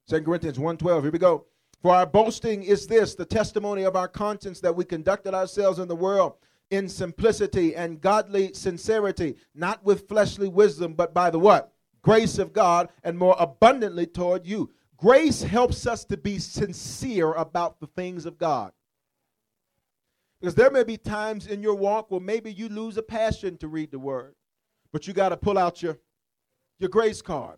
2 0.09 0.21
Corinthians 0.21 0.59
1.12, 0.59 1.01
here 1.01 1.11
we 1.11 1.17
go. 1.17 1.45
For 1.81 1.93
our 1.93 2.05
boasting 2.05 2.63
is 2.63 2.87
this, 2.87 3.15
the 3.15 3.25
testimony 3.25 3.83
of 3.83 3.95
our 3.95 4.07
conscience 4.07 4.59
that 4.61 4.75
we 4.75 4.83
conducted 4.83 5.33
ourselves 5.33 5.79
in 5.79 5.87
the 5.87 5.95
world 5.95 6.33
in 6.69 6.89
simplicity 6.89 7.75
and 7.75 8.01
godly 8.01 8.53
sincerity, 8.53 9.35
not 9.55 9.83
with 9.85 10.07
fleshly 10.07 10.47
wisdom, 10.47 10.93
but 10.93 11.13
by 11.13 11.29
the 11.29 11.39
what? 11.39 11.71
Grace 12.01 12.39
of 12.39 12.53
God 12.53 12.89
and 13.03 13.17
more 13.17 13.35
abundantly 13.39 14.05
toward 14.05 14.45
you. 14.45 14.71
Grace 14.97 15.43
helps 15.43 15.85
us 15.85 16.03
to 16.05 16.17
be 16.17 16.39
sincere 16.39 17.33
about 17.33 17.79
the 17.79 17.87
things 17.87 18.25
of 18.25 18.37
God. 18.37 18.71
Because 20.39 20.55
there 20.55 20.71
may 20.71 20.83
be 20.83 20.97
times 20.97 21.47
in 21.47 21.61
your 21.61 21.75
walk 21.75 22.11
where 22.11 22.19
maybe 22.19 22.51
you 22.51 22.69
lose 22.69 22.97
a 22.97 23.03
passion 23.03 23.57
to 23.57 23.67
read 23.67 23.91
the 23.91 23.99
word, 23.99 24.35
but 24.91 25.07
you 25.07 25.13
got 25.13 25.29
to 25.29 25.37
pull 25.37 25.57
out 25.57 25.81
your, 25.81 25.97
your 26.79 26.89
grace 26.89 27.21
card 27.21 27.57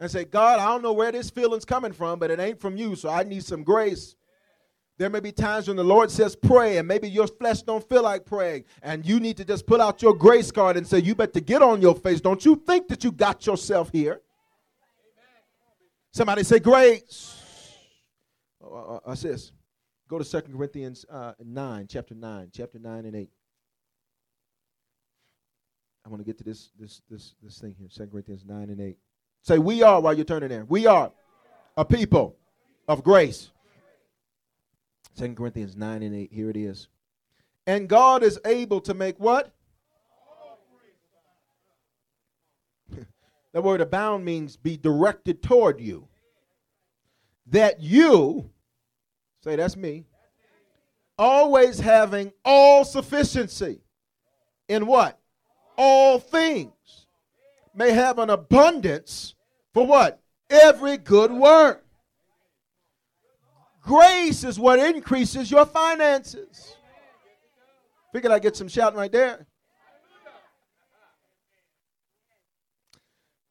and 0.00 0.10
say, 0.10 0.24
God, 0.24 0.58
I 0.58 0.64
don't 0.64 0.82
know 0.82 0.94
where 0.94 1.12
this 1.12 1.28
feeling's 1.28 1.66
coming 1.66 1.92
from, 1.92 2.18
but 2.18 2.30
it 2.30 2.40
ain't 2.40 2.58
from 2.58 2.76
you, 2.76 2.96
so 2.96 3.10
I 3.10 3.22
need 3.22 3.44
some 3.44 3.62
grace. 3.62 4.16
There 4.96 5.10
may 5.10 5.20
be 5.20 5.30
times 5.30 5.68
when 5.68 5.76
the 5.76 5.84
Lord 5.84 6.10
says 6.10 6.34
pray, 6.34 6.78
and 6.78 6.88
maybe 6.88 7.08
your 7.08 7.26
flesh 7.26 7.62
don't 7.62 7.86
feel 7.88 8.02
like 8.02 8.24
praying, 8.24 8.64
and 8.82 9.04
you 9.04 9.20
need 9.20 9.36
to 9.36 9.44
just 9.44 9.66
pull 9.66 9.80
out 9.80 10.02
your 10.02 10.14
grace 10.14 10.50
card 10.50 10.76
and 10.76 10.86
say, 10.86 10.98
You 10.98 11.14
better 11.14 11.40
get 11.40 11.62
on 11.62 11.80
your 11.80 11.94
face. 11.94 12.20
Don't 12.20 12.44
you 12.44 12.56
think 12.66 12.88
that 12.88 13.04
you 13.04 13.12
got 13.12 13.46
yourself 13.46 13.90
here? 13.92 14.20
Somebody 16.12 16.42
say 16.42 16.58
grace. 16.58 17.36
Uh, 18.62 18.74
uh, 18.74 19.00
uh, 19.06 19.14
this. 19.14 19.52
Go 20.08 20.18
to 20.18 20.24
Second 20.24 20.54
Corinthians 20.54 21.06
uh, 21.08 21.34
9, 21.42 21.86
chapter 21.88 22.14
9, 22.14 22.50
chapter 22.52 22.78
9 22.78 23.04
and 23.04 23.14
8. 23.14 23.30
I 26.04 26.08
want 26.08 26.20
to 26.20 26.24
get 26.24 26.38
to 26.38 26.44
this 26.44 26.70
this 26.78 27.02
this 27.08 27.34
this 27.42 27.58
thing 27.58 27.74
here. 27.78 27.88
Second 27.90 28.10
Corinthians 28.10 28.44
9 28.46 28.70
and 28.70 28.80
8. 28.80 28.96
Say 29.42 29.58
we 29.58 29.82
are 29.82 30.00
while 30.00 30.14
you're 30.14 30.24
turning 30.24 30.48
there. 30.48 30.64
We 30.68 30.86
are 30.86 31.12
a 31.76 31.84
people 31.84 32.36
of 32.88 33.02
grace. 33.02 33.50
Second 35.14 35.36
Corinthians 35.36 35.76
9 35.76 36.02
and 36.02 36.14
8. 36.14 36.32
Here 36.32 36.50
it 36.50 36.56
is. 36.56 36.88
And 37.66 37.88
God 37.88 38.22
is 38.22 38.38
able 38.44 38.80
to 38.82 38.94
make 38.94 39.18
what? 39.18 39.52
that 43.52 43.62
word 43.62 43.80
abound 43.80 44.24
means 44.24 44.56
be 44.56 44.76
directed 44.76 45.42
toward 45.42 45.80
you. 45.80 46.08
That 47.46 47.80
you, 47.80 48.50
say 49.42 49.56
that's 49.56 49.76
me, 49.76 50.06
always 51.18 51.80
having 51.80 52.32
all 52.44 52.84
sufficiency 52.84 53.82
in 54.68 54.86
what? 54.86 55.18
All 55.76 56.18
things. 56.18 56.72
May 57.74 57.92
have 57.92 58.18
an 58.18 58.30
abundance 58.30 59.34
for 59.72 59.86
what? 59.86 60.20
Every 60.48 60.96
good 60.96 61.30
work. 61.32 61.84
Grace 63.82 64.44
is 64.44 64.58
what 64.58 64.78
increases 64.78 65.50
your 65.50 65.64
finances. 65.64 66.76
Figured 68.12 68.32
I'd 68.32 68.42
get 68.42 68.56
some 68.56 68.68
shouting 68.68 68.98
right 68.98 69.12
there. 69.12 69.46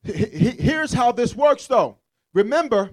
Here's 0.03 0.93
how 0.93 1.11
this 1.11 1.36
works, 1.36 1.67
though. 1.67 1.97
Remember, 2.34 2.91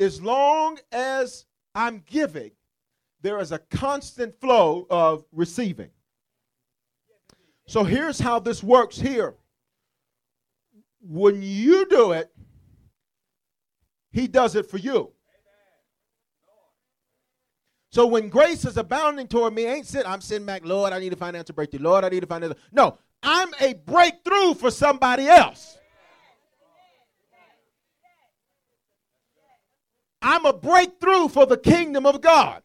as 0.00 0.20
long 0.20 0.78
as 0.92 1.46
I'm 1.74 2.02
giving, 2.06 2.52
there 3.22 3.38
is 3.38 3.52
a 3.52 3.58
constant 3.58 4.38
flow 4.40 4.86
of 4.90 5.24
receiving. 5.32 5.90
So 7.66 7.84
here's 7.84 8.18
how 8.18 8.38
this 8.38 8.62
works 8.62 9.00
here. 9.00 9.34
When 11.06 11.42
you 11.42 11.86
do 11.88 12.12
it, 12.12 12.32
He 14.10 14.26
does 14.26 14.54
it 14.54 14.70
for 14.70 14.78
you. 14.78 15.12
So 17.90 18.06
when 18.06 18.28
grace 18.28 18.64
is 18.64 18.76
abounding 18.76 19.28
toward 19.28 19.54
me, 19.54 19.66
ain't 19.66 19.86
sitting, 19.86 20.10
I'm 20.10 20.20
sitting 20.20 20.44
back, 20.44 20.62
Lord, 20.64 20.92
I 20.92 20.98
need 20.98 21.12
a 21.12 21.16
financial 21.16 21.54
breakthrough. 21.54 21.80
Lord, 21.80 22.04
I 22.04 22.08
need 22.08 22.24
a 22.24 22.26
financial. 22.26 22.58
No, 22.72 22.98
I'm 23.22 23.50
a 23.60 23.74
breakthrough 23.74 24.54
for 24.54 24.72
somebody 24.72 25.28
else. 25.28 25.78
I'm 30.20 30.44
a 30.46 30.52
breakthrough 30.52 31.28
for 31.28 31.46
the 31.46 31.56
kingdom 31.58 32.06
of 32.06 32.20
God. 32.20 32.62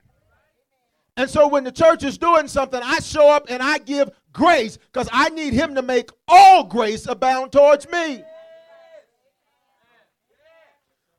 And 1.16 1.30
so 1.30 1.48
when 1.48 1.66
the 1.66 1.72
church 1.72 2.04
is 2.04 2.18
doing 2.18 2.48
something, 2.48 2.82
I 2.82 3.00
show 3.00 3.30
up 3.30 3.48
and 3.50 3.62
I 3.62 3.78
give 3.78 4.10
grace 4.32 4.78
because 4.78 5.10
I 5.12 5.30
need 5.30 5.54
him 5.54 5.76
to 5.76 5.82
make 5.82 6.10
all 6.28 6.64
grace 6.64 7.06
abound 7.06 7.52
towards 7.52 7.88
me. 7.90 8.24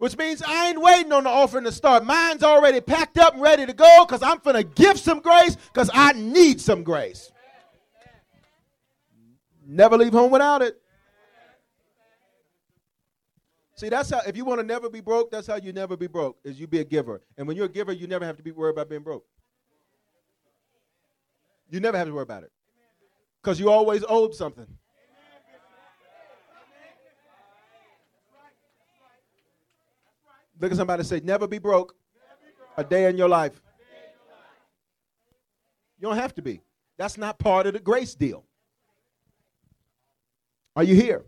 Which 0.00 0.16
means 0.16 0.40
I 0.40 0.70
ain't 0.70 0.80
waiting 0.80 1.12
on 1.12 1.24
the 1.24 1.28
offering 1.28 1.64
to 1.64 1.72
start. 1.72 2.06
Mine's 2.06 2.42
already 2.42 2.80
packed 2.80 3.18
up 3.18 3.34
and 3.34 3.42
ready 3.42 3.66
to 3.66 3.74
go 3.74 4.06
because 4.06 4.22
I'm 4.22 4.38
going 4.38 4.56
to 4.56 4.64
give 4.64 4.98
some 4.98 5.20
grace 5.20 5.56
because 5.56 5.90
I 5.92 6.14
need 6.14 6.58
some 6.58 6.82
grace. 6.82 7.30
Never 9.66 9.98
leave 9.98 10.14
home 10.14 10.30
without 10.30 10.62
it. 10.62 10.80
See, 13.76 13.90
that's 13.90 14.08
how, 14.08 14.22
if 14.26 14.38
you 14.38 14.46
want 14.46 14.60
to 14.60 14.66
never 14.66 14.88
be 14.88 15.02
broke, 15.02 15.30
that's 15.30 15.46
how 15.46 15.56
you 15.56 15.70
never 15.74 15.98
be 15.98 16.06
broke, 16.06 16.38
is 16.44 16.58
you 16.58 16.66
be 16.66 16.78
a 16.78 16.84
giver. 16.84 17.20
And 17.36 17.46
when 17.46 17.58
you're 17.58 17.66
a 17.66 17.68
giver, 17.68 17.92
you 17.92 18.06
never 18.06 18.24
have 18.24 18.38
to 18.38 18.42
be 18.42 18.52
worried 18.52 18.72
about 18.72 18.88
being 18.88 19.02
broke. 19.02 19.26
You 21.68 21.78
never 21.78 21.98
have 21.98 22.06
to 22.06 22.14
worry 22.14 22.22
about 22.22 22.44
it 22.44 22.52
because 23.42 23.60
you 23.60 23.70
always 23.70 24.02
owed 24.08 24.34
something. 24.34 24.66
Look 30.60 30.70
at 30.70 30.76
somebody 30.76 31.02
say, 31.04 31.20
never 31.24 31.48
be 31.48 31.58
broke 31.58 31.96
a 32.76 32.84
day 32.84 33.08
in 33.08 33.16
your 33.16 33.28
life. 33.28 33.60
You 35.98 36.08
don't 36.08 36.16
have 36.16 36.34
to 36.34 36.42
be. 36.42 36.60
That's 36.98 37.16
not 37.16 37.38
part 37.38 37.66
of 37.66 37.72
the 37.72 37.80
grace 37.80 38.14
deal. 38.14 38.44
Are 40.76 40.84
you 40.84 40.94
here? 40.94 41.24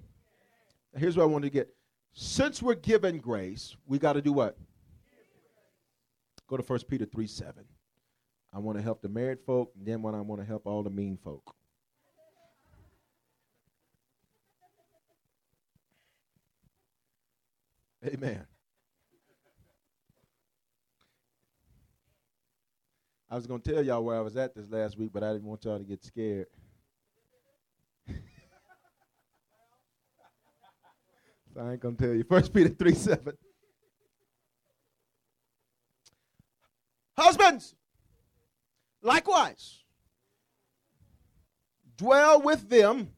Here's 0.96 1.16
what 1.16 1.24
I 1.24 1.26
want 1.26 1.44
to 1.44 1.50
get. 1.50 1.74
Since 2.12 2.62
we're 2.62 2.74
given 2.74 3.18
grace, 3.18 3.74
we 3.86 3.98
got 3.98 4.14
to 4.14 4.22
do 4.22 4.32
what? 4.32 4.56
Go 6.46 6.58
to 6.58 6.62
1 6.62 6.80
Peter 6.88 7.06
3 7.06 7.26
7. 7.26 7.64
I 8.52 8.58
want 8.58 8.76
to 8.76 8.82
help 8.82 9.00
the 9.00 9.08
married 9.08 9.40
folk, 9.46 9.72
and 9.76 9.86
then 9.86 10.02
when 10.02 10.14
I 10.14 10.20
want 10.20 10.42
to 10.42 10.46
help 10.46 10.66
all 10.66 10.82
the 10.82 10.90
mean 10.90 11.16
folk. 11.16 11.54
Amen. 18.04 18.44
I 23.32 23.34
was 23.36 23.46
going 23.46 23.62
to 23.62 23.72
tell 23.72 23.82
y'all 23.82 24.04
where 24.04 24.18
I 24.18 24.20
was 24.20 24.36
at 24.36 24.54
this 24.54 24.68
last 24.68 24.98
week, 24.98 25.08
but 25.10 25.22
I 25.22 25.32
didn't 25.32 25.46
want 25.46 25.64
y'all 25.64 25.78
to 25.78 25.84
get 25.84 26.04
scared. 26.04 26.48
so 28.06 28.14
I 31.58 31.72
ain't 31.72 31.80
going 31.80 31.96
to 31.96 32.04
tell 32.04 32.14
you. 32.14 32.24
First 32.24 32.52
Peter 32.52 32.68
3 32.68 32.94
7. 32.94 33.32
Husbands, 37.16 37.74
likewise, 39.00 39.82
dwell 41.96 42.42
with 42.42 42.68
them. 42.68 43.08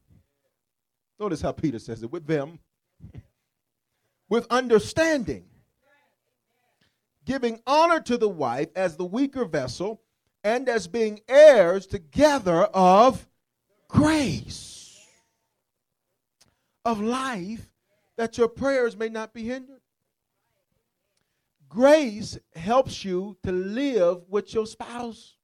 Notice 1.19 1.41
how 1.41 1.51
Peter 1.51 1.79
says 1.79 2.03
it 2.03 2.11
with 2.11 2.25
them, 2.25 2.59
with 4.29 4.47
understanding, 4.49 5.43
giving 7.25 7.59
honor 7.67 7.99
to 7.99 8.17
the 8.17 8.29
wife 8.29 8.69
as 8.77 8.95
the 8.95 9.03
weaker 9.03 9.43
vessel 9.43 10.03
and 10.45 10.69
as 10.69 10.87
being 10.87 11.19
heirs 11.27 11.87
together 11.87 12.65
of 12.65 13.27
grace. 13.87 14.71
of 16.85 17.01
life 17.01 17.67
that 18.15 18.37
your 18.37 18.47
prayers 18.47 18.95
may 18.95 19.09
not 19.09 19.33
be 19.33 19.43
hindered. 19.43 19.81
Grace 21.67 22.37
helps 22.55 23.03
you 23.03 23.35
to 23.41 23.51
live 23.51 24.21
with 24.29 24.53
your 24.53 24.67
spouse. 24.67 25.35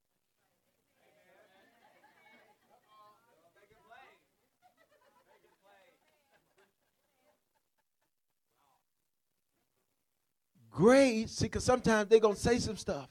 Grace, 10.70 11.32
see, 11.32 11.46
because 11.46 11.64
sometimes 11.64 12.08
they're 12.08 12.20
going 12.20 12.36
to 12.36 12.40
say 12.40 12.60
some 12.60 12.78
stuff. 12.78 13.10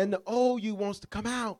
And 0.00 0.10
the 0.10 0.22
old 0.26 0.62
you 0.62 0.74
wants 0.74 0.98
to 1.00 1.06
come 1.06 1.26
out. 1.26 1.58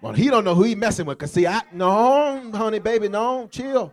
Well, 0.00 0.12
he 0.12 0.30
don't 0.30 0.44
know 0.44 0.54
who 0.54 0.62
he 0.62 0.76
messing 0.76 1.04
with. 1.04 1.18
Cause 1.18 1.32
see, 1.32 1.44
I 1.44 1.62
no, 1.72 2.52
honey, 2.52 2.78
baby, 2.78 3.08
no, 3.08 3.48
chill. 3.48 3.92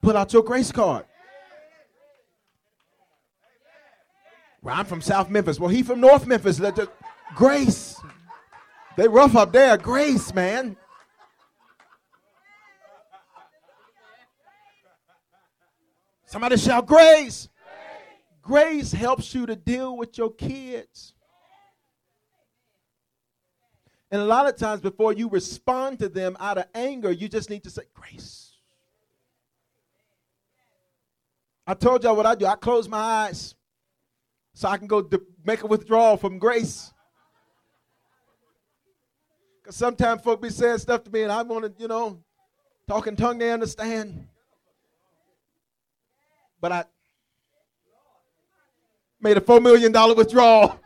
Put 0.00 0.16
out 0.16 0.32
your 0.32 0.42
grace 0.42 0.72
card. 0.72 1.04
Well, 4.62 4.74
I'm 4.74 4.86
from 4.86 5.02
South 5.02 5.28
Memphis. 5.28 5.60
Well, 5.60 5.68
he 5.68 5.82
from 5.82 6.00
North 6.00 6.26
Memphis. 6.26 6.58
Let 6.58 6.78
grace. 7.34 8.00
They 8.96 9.08
rough 9.08 9.36
up 9.36 9.52
there. 9.52 9.76
Grace, 9.76 10.32
man. 10.32 10.78
Somebody 16.32 16.56
shout 16.56 16.86
grace. 16.86 17.50
Grace 18.40 18.90
helps 18.90 19.34
you 19.34 19.44
to 19.44 19.54
deal 19.54 19.98
with 19.98 20.16
your 20.16 20.32
kids. 20.32 21.12
And 24.10 24.22
a 24.22 24.24
lot 24.24 24.48
of 24.48 24.56
times, 24.56 24.80
before 24.80 25.12
you 25.12 25.28
respond 25.28 25.98
to 25.98 26.08
them 26.08 26.38
out 26.40 26.56
of 26.56 26.64
anger, 26.74 27.12
you 27.12 27.28
just 27.28 27.50
need 27.50 27.64
to 27.64 27.70
say, 27.70 27.82
Grace. 27.92 28.54
I 31.66 31.74
told 31.74 32.02
y'all 32.02 32.16
what 32.16 32.24
I 32.24 32.34
do. 32.34 32.46
I 32.46 32.54
close 32.54 32.88
my 32.88 32.96
eyes 32.96 33.54
so 34.54 34.70
I 34.70 34.78
can 34.78 34.86
go 34.86 35.02
de- 35.02 35.20
make 35.44 35.62
a 35.62 35.66
withdrawal 35.66 36.16
from 36.16 36.38
grace. 36.38 36.94
Because 39.62 39.76
sometimes 39.76 40.22
folk 40.22 40.40
be 40.40 40.48
saying 40.48 40.78
stuff 40.78 41.04
to 41.04 41.10
me 41.10 41.24
and 41.24 41.30
I 41.30 41.42
want 41.42 41.66
to, 41.66 41.72
you 41.82 41.88
know, 41.88 42.24
talk 42.88 43.06
in 43.06 43.16
tongue 43.16 43.36
they 43.36 43.52
understand. 43.52 44.28
But 46.62 46.72
I 46.72 46.84
made 49.20 49.36
a 49.36 49.40
$4 49.40 49.60
million 49.60 49.92
withdrawal 50.16 50.80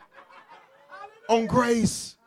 on 1.29 1.45
grace. 1.45 2.17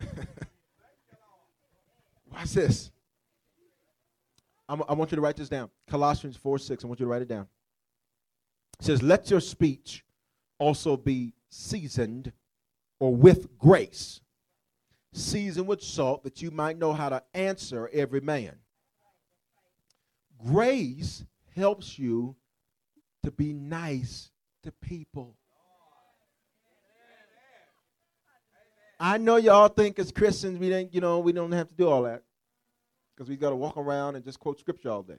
Watch 2.30 2.52
this. 2.52 2.92
I'm, 4.68 4.84
i 4.88 4.92
want 4.94 5.10
you 5.10 5.16
to 5.16 5.20
write 5.20 5.34
this 5.36 5.48
down. 5.48 5.68
Colossians 5.90 6.36
4 6.36 6.60
6. 6.60 6.84
I 6.84 6.86
want 6.86 7.00
you 7.00 7.06
to 7.06 7.10
write 7.10 7.22
it 7.22 7.28
down. 7.28 7.48
It 8.78 8.84
says, 8.84 9.02
Let 9.02 9.28
your 9.28 9.40
speech 9.40 10.04
also 10.58 10.96
be 10.96 11.34
seasoned 11.50 12.32
or 13.00 13.14
with 13.14 13.58
grace, 13.58 14.20
seasoned 15.12 15.66
with 15.66 15.82
salt, 15.82 16.24
that 16.24 16.42
you 16.42 16.50
might 16.50 16.78
know 16.78 16.92
how 16.92 17.08
to 17.08 17.22
answer 17.34 17.88
every 17.92 18.20
man. 18.20 18.56
Grace 20.44 21.24
helps 21.54 21.98
you 21.98 22.34
to 23.22 23.30
be 23.30 23.52
nice 23.52 24.30
to 24.62 24.72
people. 24.72 25.36
I 28.98 29.18
know 29.18 29.36
y'all 29.36 29.68
think 29.68 29.98
as 29.98 30.12
Christians 30.12 30.58
we 30.58 30.72
ain't, 30.72 30.94
you 30.94 31.00
know, 31.00 31.18
we 31.18 31.32
don't 31.32 31.52
have 31.52 31.68
to 31.68 31.74
do 31.74 31.88
all 31.88 32.02
that. 32.04 32.22
Because 33.14 33.28
we 33.28 33.36
got 33.36 33.50
to 33.50 33.56
walk 33.56 33.76
around 33.76 34.16
and 34.16 34.24
just 34.24 34.38
quote 34.38 34.58
scripture 34.58 34.90
all 34.90 35.02
day. 35.02 35.18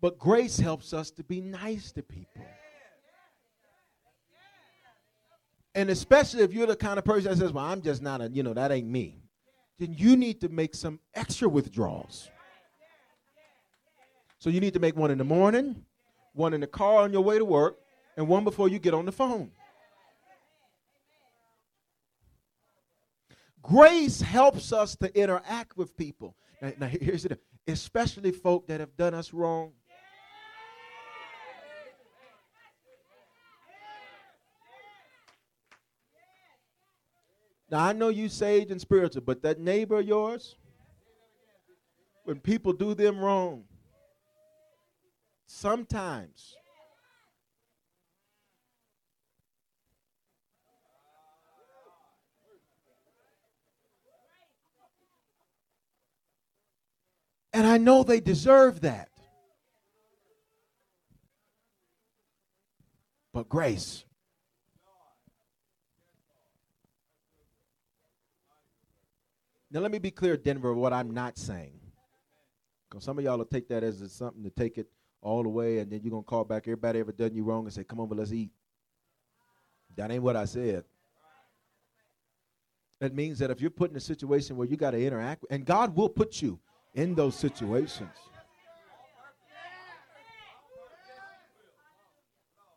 But 0.00 0.18
grace 0.18 0.58
helps 0.58 0.92
us 0.92 1.10
to 1.12 1.24
be 1.24 1.40
nice 1.40 1.92
to 1.92 2.02
people. 2.02 2.44
And 5.74 5.88
especially 5.90 6.42
if 6.42 6.52
you're 6.52 6.66
the 6.66 6.76
kind 6.76 6.98
of 6.98 7.04
person 7.04 7.30
that 7.30 7.38
says, 7.38 7.52
Well, 7.52 7.64
I'm 7.64 7.82
just 7.82 8.02
not 8.02 8.20
a, 8.20 8.28
you 8.28 8.42
know, 8.42 8.54
that 8.54 8.72
ain't 8.72 8.88
me. 8.88 9.22
Then 9.78 9.94
you 9.96 10.16
need 10.16 10.40
to 10.42 10.48
make 10.48 10.74
some 10.74 11.00
extra 11.14 11.48
withdrawals. 11.48 12.28
So 14.38 14.50
you 14.50 14.60
need 14.60 14.74
to 14.74 14.80
make 14.80 14.96
one 14.96 15.10
in 15.10 15.18
the 15.18 15.24
morning, 15.24 15.84
one 16.32 16.54
in 16.54 16.60
the 16.60 16.66
car 16.66 17.02
on 17.02 17.12
your 17.12 17.22
way 17.22 17.38
to 17.38 17.44
work, 17.44 17.78
and 18.16 18.26
one 18.26 18.44
before 18.44 18.68
you 18.68 18.78
get 18.78 18.94
on 18.94 19.04
the 19.04 19.12
phone. 19.12 19.52
Grace 23.62 24.20
helps 24.20 24.72
us 24.72 24.96
to 24.96 25.14
interact 25.18 25.76
with 25.76 25.96
people. 25.96 26.34
Now, 26.60 26.72
now 26.78 26.86
here's 26.86 27.24
it, 27.24 27.40
especially 27.66 28.32
folk 28.32 28.66
that 28.68 28.80
have 28.80 28.96
done 28.96 29.14
us 29.14 29.32
wrong. 29.32 29.72
Now 37.70 37.84
I 37.84 37.92
know 37.92 38.08
you 38.08 38.28
sage 38.28 38.70
and 38.70 38.80
spiritual, 38.80 39.22
but 39.22 39.42
that 39.42 39.60
neighbor 39.60 39.98
of 39.98 40.06
yours, 40.06 40.56
when 42.24 42.40
people 42.40 42.72
do 42.72 42.94
them 42.94 43.20
wrong, 43.20 43.64
sometimes 45.46 46.56
And 57.52 57.66
I 57.66 57.78
know 57.78 58.02
they 58.02 58.20
deserve 58.20 58.82
that. 58.82 59.08
But 63.32 63.48
grace. 63.48 64.04
Now, 69.70 69.80
let 69.80 69.92
me 69.92 69.98
be 69.98 70.10
clear, 70.10 70.36
Denver, 70.36 70.74
what 70.74 70.92
I'm 70.92 71.12
not 71.12 71.38
saying. 71.38 71.78
Because 72.88 73.04
some 73.04 73.18
of 73.18 73.24
y'all 73.24 73.38
will 73.38 73.44
take 73.44 73.68
that 73.68 73.84
as 73.84 74.12
something 74.12 74.42
to 74.42 74.50
take 74.50 74.78
it 74.78 74.88
all 75.22 75.42
the 75.42 75.48
way, 75.48 75.78
and 75.78 75.90
then 75.90 76.00
you're 76.02 76.10
going 76.10 76.24
to 76.24 76.28
call 76.28 76.44
back 76.44 76.64
everybody 76.64 76.98
ever 76.98 77.12
done 77.12 77.34
you 77.34 77.44
wrong 77.44 77.64
and 77.64 77.72
say, 77.72 77.84
Come 77.84 78.00
over, 78.00 78.14
let's 78.14 78.32
eat. 78.32 78.50
That 79.96 80.10
ain't 80.10 80.22
what 80.22 80.34
I 80.34 80.44
said. 80.44 80.84
That 83.00 83.14
means 83.14 83.38
that 83.38 83.50
if 83.50 83.60
you're 83.60 83.70
put 83.70 83.90
in 83.90 83.96
a 83.96 84.00
situation 84.00 84.56
where 84.56 84.66
you 84.66 84.76
got 84.76 84.90
to 84.90 85.04
interact, 85.04 85.46
and 85.50 85.64
God 85.64 85.94
will 85.94 86.08
put 86.08 86.42
you 86.42 86.58
in 86.94 87.14
those 87.14 87.34
situations. 87.34 88.10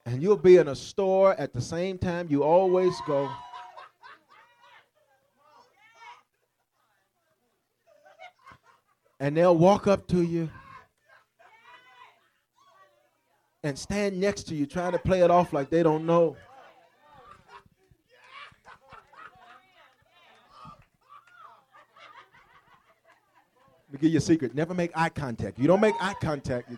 And 0.05 0.21
you'll 0.21 0.37
be 0.37 0.57
in 0.57 0.67
a 0.67 0.75
store 0.75 1.33
at 1.39 1.53
the 1.53 1.61
same 1.61 1.97
time 1.97 2.27
you 2.29 2.43
always 2.43 2.93
go. 3.07 3.29
And 9.23 9.37
they'll 9.37 9.55
walk 9.55 9.87
up 9.87 10.05
to 10.07 10.21
you 10.21 10.49
and 13.63 13.79
stand 13.79 14.19
next 14.19 14.49
to 14.49 14.53
you, 14.53 14.65
trying 14.65 14.91
to 14.91 14.99
play 14.99 15.21
it 15.21 15.31
off 15.31 15.53
like 15.53 15.69
they 15.69 15.81
don't 15.81 16.05
know. 16.05 16.35
Let 23.87 23.93
me 23.93 23.99
give 24.01 24.11
you 24.11 24.17
a 24.17 24.21
secret. 24.21 24.53
Never 24.53 24.73
make 24.73 24.91
eye 24.93 25.07
contact. 25.07 25.57
You 25.57 25.67
don't 25.67 25.79
make 25.79 25.95
eye 26.01 26.15
contact. 26.21 26.69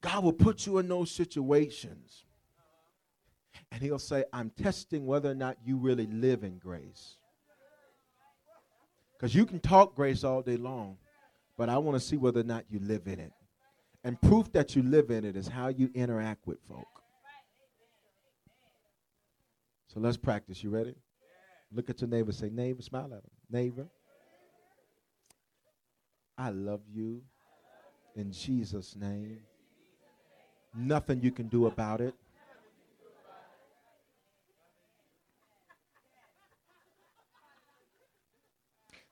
God 0.00 0.24
will 0.24 0.32
put 0.32 0.66
you 0.66 0.78
in 0.78 0.88
those 0.88 1.12
situations. 1.12 2.24
And 3.70 3.80
he'll 3.80 4.00
say, 4.00 4.24
I'm 4.32 4.50
testing 4.50 5.06
whether 5.06 5.30
or 5.30 5.36
not 5.36 5.56
you 5.64 5.76
really 5.76 6.08
live 6.08 6.42
in 6.42 6.58
grace. 6.58 7.18
Because 9.20 9.34
you 9.34 9.44
can 9.44 9.60
talk 9.60 9.94
grace 9.94 10.24
all 10.24 10.40
day 10.40 10.56
long, 10.56 10.96
but 11.58 11.68
I 11.68 11.76
want 11.76 12.00
to 12.00 12.00
see 12.00 12.16
whether 12.16 12.40
or 12.40 12.44
not 12.44 12.64
you 12.70 12.78
live 12.78 13.06
in 13.06 13.20
it. 13.20 13.32
And 14.02 14.18
proof 14.18 14.50
that 14.52 14.74
you 14.74 14.82
live 14.82 15.10
in 15.10 15.26
it 15.26 15.36
is 15.36 15.46
how 15.46 15.68
you 15.68 15.90
interact 15.94 16.46
with 16.46 16.58
folk. 16.66 16.86
So 19.88 20.00
let's 20.00 20.16
practice. 20.16 20.64
You 20.64 20.70
ready? 20.70 20.94
Look 21.70 21.90
at 21.90 22.00
your 22.00 22.08
neighbor. 22.08 22.32
Say, 22.32 22.48
neighbor, 22.48 22.80
smile 22.80 23.12
at 23.12 23.18
him. 23.18 23.30
Neighbor, 23.50 23.86
I 26.38 26.48
love 26.48 26.80
you 26.90 27.20
in 28.16 28.32
Jesus' 28.32 28.96
name. 28.96 29.40
Nothing 30.74 31.20
you 31.20 31.30
can 31.30 31.48
do 31.48 31.66
about 31.66 32.00
it. 32.00 32.14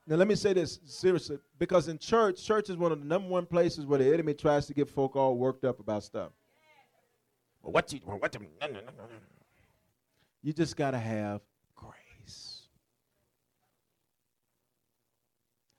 Now, 0.09 0.15
let 0.15 0.27
me 0.27 0.33
say 0.33 0.53
this 0.53 0.79
seriously, 0.85 1.37
because 1.59 1.87
in 1.87 1.99
church, 1.99 2.43
church 2.43 2.71
is 2.71 2.77
one 2.77 2.91
of 2.91 2.99
the 2.99 3.05
number 3.05 3.29
one 3.29 3.45
places 3.45 3.85
where 3.85 3.99
the 3.99 4.11
enemy 4.11 4.33
tries 4.33 4.65
to 4.65 4.73
get 4.73 4.89
folk 4.89 5.15
all 5.15 5.37
worked 5.37 5.63
up 5.63 5.79
about 5.79 6.03
stuff. 6.03 6.31
Well, 7.61 7.73
what 7.73 7.93
you, 7.93 7.99
what 7.99 8.31
the, 8.31 8.39
no, 8.39 8.47
no, 8.61 8.73
no, 8.73 8.79
no. 8.79 9.05
You 10.41 10.51
just 10.51 10.75
got 10.75 10.91
to 10.91 10.97
have 10.97 11.41
grace. 11.75 12.63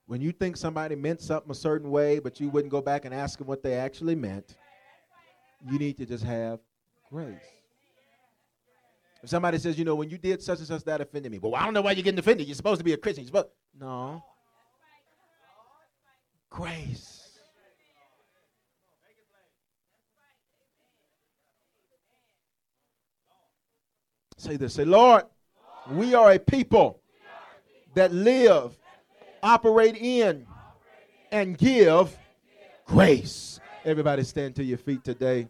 When 0.06 0.20
you 0.20 0.30
think 0.30 0.56
somebody 0.56 0.94
meant 0.94 1.20
something 1.20 1.50
a 1.50 1.54
certain 1.54 1.90
way, 1.90 2.20
but 2.20 2.38
you 2.38 2.50
wouldn't 2.50 2.70
go 2.70 2.80
back 2.80 3.04
and 3.04 3.12
ask 3.12 3.36
them 3.36 3.48
what 3.48 3.64
they 3.64 3.74
actually 3.74 4.14
meant, 4.14 4.56
you 5.68 5.76
need 5.76 5.96
to 5.96 6.06
just 6.06 6.22
have 6.22 6.60
grace. 7.10 7.34
If 9.22 9.28
somebody 9.28 9.58
says, 9.58 9.78
you 9.78 9.84
know, 9.84 9.94
when 9.94 10.08
you 10.08 10.18
did 10.18 10.42
such 10.42 10.58
and 10.58 10.66
such, 10.66 10.82
that 10.84 11.00
offended 11.00 11.30
me. 11.30 11.38
Well, 11.38 11.54
I 11.54 11.64
don't 11.64 11.74
know 11.74 11.82
why 11.82 11.92
you're 11.92 12.02
getting 12.02 12.18
offended. 12.18 12.46
You're 12.46 12.56
supposed 12.56 12.78
to 12.78 12.84
be 12.84 12.94
a 12.94 12.96
Christian. 12.96 13.24
You're 13.24 13.28
supposed 13.28 13.48
no. 13.78 14.22
Grace. 16.48 17.38
Say 24.36 24.56
this. 24.56 24.74
Say, 24.74 24.86
Lord, 24.86 25.24
we 25.92 26.14
are 26.14 26.32
a 26.32 26.38
people 26.38 27.02
that 27.94 28.12
live, 28.12 28.74
operate 29.42 29.96
in, 29.96 30.46
and 31.30 31.58
give 31.58 32.16
grace. 32.86 33.60
Everybody 33.84 34.24
stand 34.24 34.56
to 34.56 34.64
your 34.64 34.78
feet 34.78 35.04
today. 35.04 35.48